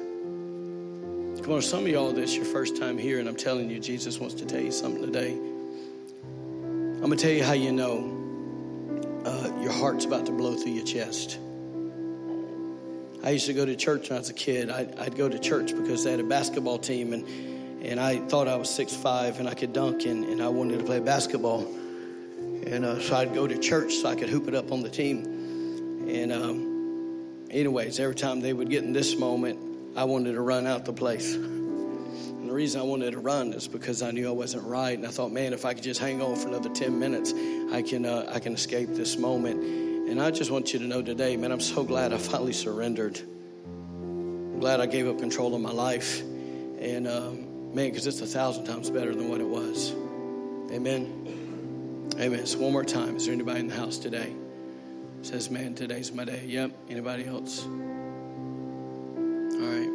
Come 1.42 1.52
on, 1.52 1.62
some 1.62 1.80
of 1.80 1.88
y'all, 1.88 2.12
this 2.12 2.34
your 2.36 2.44
first 2.44 2.76
time 2.76 2.98
here, 2.98 3.20
and 3.20 3.28
I'm 3.28 3.36
telling 3.36 3.70
you, 3.70 3.78
Jesus 3.78 4.18
wants 4.18 4.34
to 4.36 4.46
tell 4.46 4.60
you 4.60 4.72
something 4.72 5.02
today. 5.02 5.32
I'm 5.32 7.00
going 7.00 7.16
to 7.16 7.22
tell 7.22 7.32
you 7.32 7.44
how 7.44 7.52
you 7.52 7.72
know 7.72 9.22
uh, 9.24 9.60
your 9.62 9.72
heart's 9.72 10.04
about 10.04 10.26
to 10.26 10.32
blow 10.32 10.56
through 10.56 10.72
your 10.72 10.84
chest. 10.84 11.38
I 13.22 13.30
used 13.30 13.46
to 13.46 13.54
go 13.54 13.64
to 13.64 13.76
church 13.76 14.10
when 14.10 14.16
I 14.16 14.20
was 14.20 14.30
a 14.30 14.34
kid. 14.34 14.70
I'd, 14.70 14.98
I'd 14.98 15.16
go 15.16 15.28
to 15.28 15.38
church 15.38 15.74
because 15.74 16.04
they 16.04 16.10
had 16.10 16.20
a 16.20 16.24
basketball 16.24 16.78
team, 16.78 17.12
and, 17.12 17.26
and 17.82 17.98
I 18.00 18.18
thought 18.18 18.48
I 18.48 18.56
was 18.56 18.68
six 18.68 18.94
five 18.94 19.38
and 19.40 19.48
I 19.48 19.54
could 19.54 19.72
dunk, 19.72 20.04
and, 20.04 20.24
and 20.24 20.42
I 20.42 20.48
wanted 20.48 20.80
to 20.80 20.84
play 20.84 21.00
basketball. 21.00 21.66
And 22.66 22.84
uh, 22.84 23.00
so 23.00 23.16
I'd 23.16 23.34
go 23.34 23.46
to 23.46 23.58
church 23.58 23.96
so 23.96 24.08
I 24.08 24.14
could 24.14 24.28
hoop 24.28 24.48
it 24.48 24.54
up 24.54 24.72
on 24.72 24.82
the 24.82 24.88
team. 24.88 26.06
And 26.08 26.32
um, 26.32 27.46
anyways, 27.50 28.00
every 28.00 28.14
time 28.14 28.40
they 28.40 28.52
would 28.52 28.70
get 28.70 28.84
in 28.84 28.92
this 28.92 29.16
moment, 29.16 29.58
I 29.96 30.04
wanted 30.04 30.32
to 30.32 30.40
run 30.40 30.66
out 30.66 30.84
the 30.84 30.92
place. 30.92 31.34
And 31.34 32.48
the 32.48 32.52
reason 32.52 32.80
I 32.80 32.84
wanted 32.84 33.12
to 33.12 33.18
run 33.18 33.52
is 33.52 33.68
because 33.68 34.02
I 34.02 34.10
knew 34.10 34.28
I 34.28 34.32
wasn't 34.32 34.64
right, 34.64 34.96
and 34.96 35.06
I 35.06 35.10
thought, 35.10 35.30
man, 35.32 35.52
if 35.52 35.64
I 35.64 35.72
could 35.74 35.84
just 35.84 36.00
hang 36.00 36.20
on 36.20 36.36
for 36.36 36.48
another 36.48 36.68
ten 36.68 36.98
minutes, 36.98 37.32
I 37.72 37.82
can 37.82 38.04
uh, 38.04 38.30
I 38.32 38.40
can 38.40 38.54
escape 38.54 38.90
this 38.90 39.16
moment. 39.16 39.62
And 40.08 40.20
I 40.20 40.30
just 40.30 40.50
want 40.50 40.72
you 40.72 40.78
to 40.80 40.84
know 40.84 41.00
today, 41.00 41.36
man, 41.36 41.52
I'm 41.52 41.60
so 41.60 41.84
glad 41.84 42.12
I 42.12 42.18
finally 42.18 42.52
surrendered. 42.52 43.18
I'm 43.18 44.60
glad 44.60 44.80
I 44.80 44.86
gave 44.86 45.08
up 45.08 45.18
control 45.18 45.54
of 45.54 45.60
my 45.60 45.72
life, 45.72 46.20
and 46.20 47.08
um, 47.08 47.74
man, 47.74 47.90
because 47.90 48.06
it's 48.06 48.20
a 48.20 48.26
thousand 48.26 48.64
times 48.64 48.90
better 48.90 49.14
than 49.14 49.28
what 49.28 49.40
it 49.40 49.48
was. 49.48 49.92
Amen. 50.70 51.43
Amen. 52.18 52.46
So 52.46 52.58
one 52.60 52.72
more 52.72 52.84
time, 52.84 53.16
is 53.16 53.24
there 53.24 53.34
anybody 53.34 53.60
in 53.60 53.66
the 53.66 53.74
house 53.74 53.98
today? 53.98 54.32
Says, 55.22 55.50
man, 55.50 55.74
today's 55.74 56.12
my 56.12 56.24
day. 56.24 56.44
Yep. 56.46 56.70
Anybody 56.88 57.26
else? 57.26 57.64
All 57.64 57.70
right. 59.60 59.90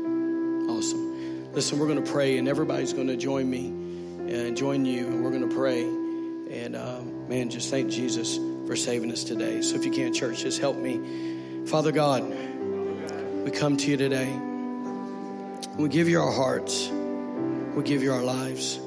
Awesome. 0.69 1.53
Listen, 1.53 1.79
we're 1.79 1.87
going 1.87 2.03
to 2.03 2.11
pray, 2.11 2.37
and 2.37 2.47
everybody's 2.47 2.93
going 2.93 3.07
to 3.07 3.15
join 3.15 3.49
me 3.49 3.67
and 3.67 4.57
join 4.57 4.85
you, 4.85 5.07
and 5.07 5.23
we're 5.23 5.31
going 5.31 5.47
to 5.47 5.55
pray. 5.55 5.81
And 5.83 6.75
uh, 6.75 7.01
man, 7.29 7.49
just 7.49 7.69
thank 7.69 7.89
Jesus 7.89 8.37
for 8.67 8.75
saving 8.75 9.11
us 9.11 9.23
today. 9.23 9.61
So 9.61 9.75
if 9.75 9.85
you 9.85 9.91
can't 9.91 10.13
church, 10.13 10.41
just 10.41 10.59
help 10.59 10.75
me. 10.75 11.65
Father 11.67 11.91
God, 11.91 12.23
we 13.43 13.51
come 13.51 13.77
to 13.77 13.89
you 13.89 13.97
today. 13.97 14.31
We 15.77 15.87
give 15.89 16.09
you 16.09 16.21
our 16.21 16.31
hearts. 16.31 16.89
We 16.89 17.83
give 17.83 18.03
you 18.03 18.11
our 18.11 18.23
lives. 18.23 18.79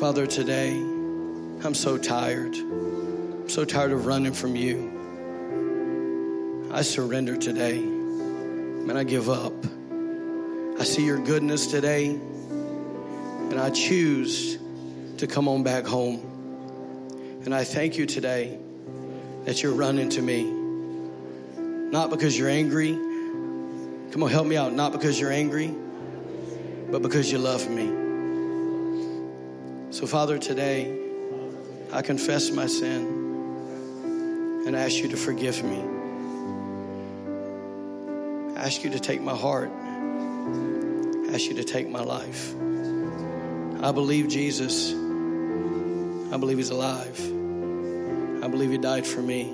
Father, 0.00 0.26
today, 0.26 0.91
I'm 1.64 1.74
so 1.74 1.96
tired. 1.96 2.56
I'm 2.56 3.48
so 3.48 3.64
tired 3.64 3.92
of 3.92 4.04
running 4.06 4.32
from 4.32 4.56
you. 4.56 4.90
I 6.72 6.82
surrender 6.82 7.36
today. 7.36 7.78
Man, 7.78 8.96
I 8.96 9.04
give 9.04 9.30
up. 9.30 9.52
I 10.80 10.82
see 10.82 11.04
your 11.04 11.18
goodness 11.18 11.68
today, 11.68 12.06
and 12.06 13.60
I 13.60 13.70
choose 13.70 14.58
to 15.18 15.28
come 15.28 15.46
on 15.46 15.62
back 15.62 15.84
home. 15.84 16.18
And 17.44 17.54
I 17.54 17.62
thank 17.62 17.96
you 17.96 18.06
today 18.06 18.58
that 19.44 19.62
you're 19.62 19.74
running 19.74 20.08
to 20.10 20.20
me. 20.20 20.42
Not 21.92 22.10
because 22.10 22.36
you're 22.36 22.48
angry. 22.48 22.90
Come 22.90 24.24
on, 24.24 24.30
help 24.30 24.48
me 24.48 24.56
out. 24.56 24.72
Not 24.72 24.90
because 24.90 25.20
you're 25.20 25.30
angry, 25.30 25.72
but 26.90 27.02
because 27.02 27.30
you 27.30 27.38
love 27.38 27.70
me. 27.70 28.00
So, 29.92 30.08
Father, 30.08 30.38
today 30.38 31.11
I 31.92 32.00
confess 32.00 32.50
my 32.50 32.64
sin 32.66 33.04
and 34.66 34.74
ask 34.74 34.96
you 34.96 35.08
to 35.08 35.16
forgive 35.18 35.62
me. 35.62 35.78
I 38.56 38.64
ask 38.64 38.82
you 38.82 38.88
to 38.92 38.98
take 38.98 39.20
my 39.20 39.36
heart. 39.36 39.70
I 39.70 41.34
ask 41.34 41.50
you 41.50 41.54
to 41.56 41.64
take 41.64 41.90
my 41.90 42.02
life. 42.02 42.54
I 43.82 43.92
believe 43.92 44.28
Jesus. 44.28 44.92
I 44.92 46.38
believe 46.38 46.56
he's 46.56 46.70
alive. 46.70 47.20
I 48.42 48.48
believe 48.48 48.70
he 48.70 48.78
died 48.78 49.06
for 49.06 49.20
me. 49.20 49.52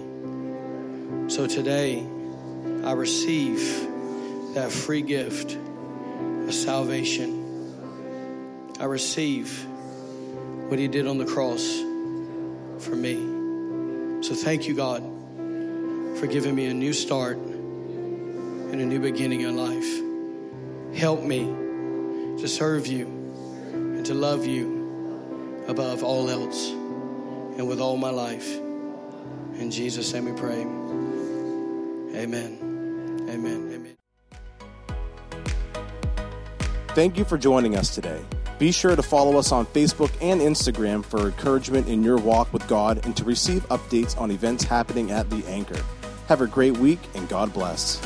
So 1.26 1.48
today, 1.48 2.06
I 2.84 2.92
receive 2.92 3.58
that 4.54 4.70
free 4.70 5.02
gift 5.02 5.58
of 6.46 6.54
salvation. 6.54 7.74
I 8.78 8.84
receive 8.84 9.66
what 10.68 10.78
he 10.78 10.86
did 10.86 11.08
on 11.08 11.18
the 11.18 11.26
cross 11.26 11.87
for 12.88 12.96
me. 12.96 14.22
So 14.22 14.34
thank 14.34 14.66
you, 14.66 14.74
God, 14.74 15.02
for 16.18 16.26
giving 16.26 16.54
me 16.54 16.66
a 16.66 16.74
new 16.74 16.92
start 16.92 17.36
and 17.36 18.80
a 18.80 18.84
new 18.84 18.98
beginning 18.98 19.42
in 19.42 19.56
life. 19.56 20.98
Help 20.98 21.22
me 21.22 21.44
to 22.40 22.48
serve 22.48 22.86
you 22.86 23.06
and 23.06 24.06
to 24.06 24.14
love 24.14 24.46
you 24.46 25.64
above 25.68 26.02
all 26.02 26.30
else 26.30 26.70
and 26.70 27.68
with 27.68 27.80
all 27.80 27.96
my 27.96 28.10
life. 28.10 28.48
In 29.58 29.70
Jesus' 29.70 30.12
name 30.12 30.24
we 30.24 30.32
pray. 30.32 30.62
Amen. 32.20 32.58
Amen. 33.28 33.70
Amen. 33.74 33.96
Thank 36.94 37.18
you 37.18 37.24
for 37.24 37.36
joining 37.36 37.76
us 37.76 37.94
today. 37.94 38.20
Be 38.58 38.72
sure 38.72 38.96
to 38.96 39.02
follow 39.02 39.38
us 39.38 39.52
on 39.52 39.66
Facebook 39.66 40.10
and 40.20 40.40
Instagram 40.40 41.04
for 41.04 41.26
encouragement 41.26 41.88
in 41.88 42.02
your 42.02 42.18
walk 42.18 42.52
with 42.52 42.66
God 42.66 43.04
and 43.04 43.16
to 43.16 43.24
receive 43.24 43.66
updates 43.68 44.18
on 44.20 44.32
events 44.32 44.64
happening 44.64 45.12
at 45.12 45.30
The 45.30 45.46
Anchor. 45.46 45.80
Have 46.26 46.40
a 46.40 46.46
great 46.48 46.76
week 46.76 46.98
and 47.14 47.28
God 47.28 47.52
bless. 47.52 48.00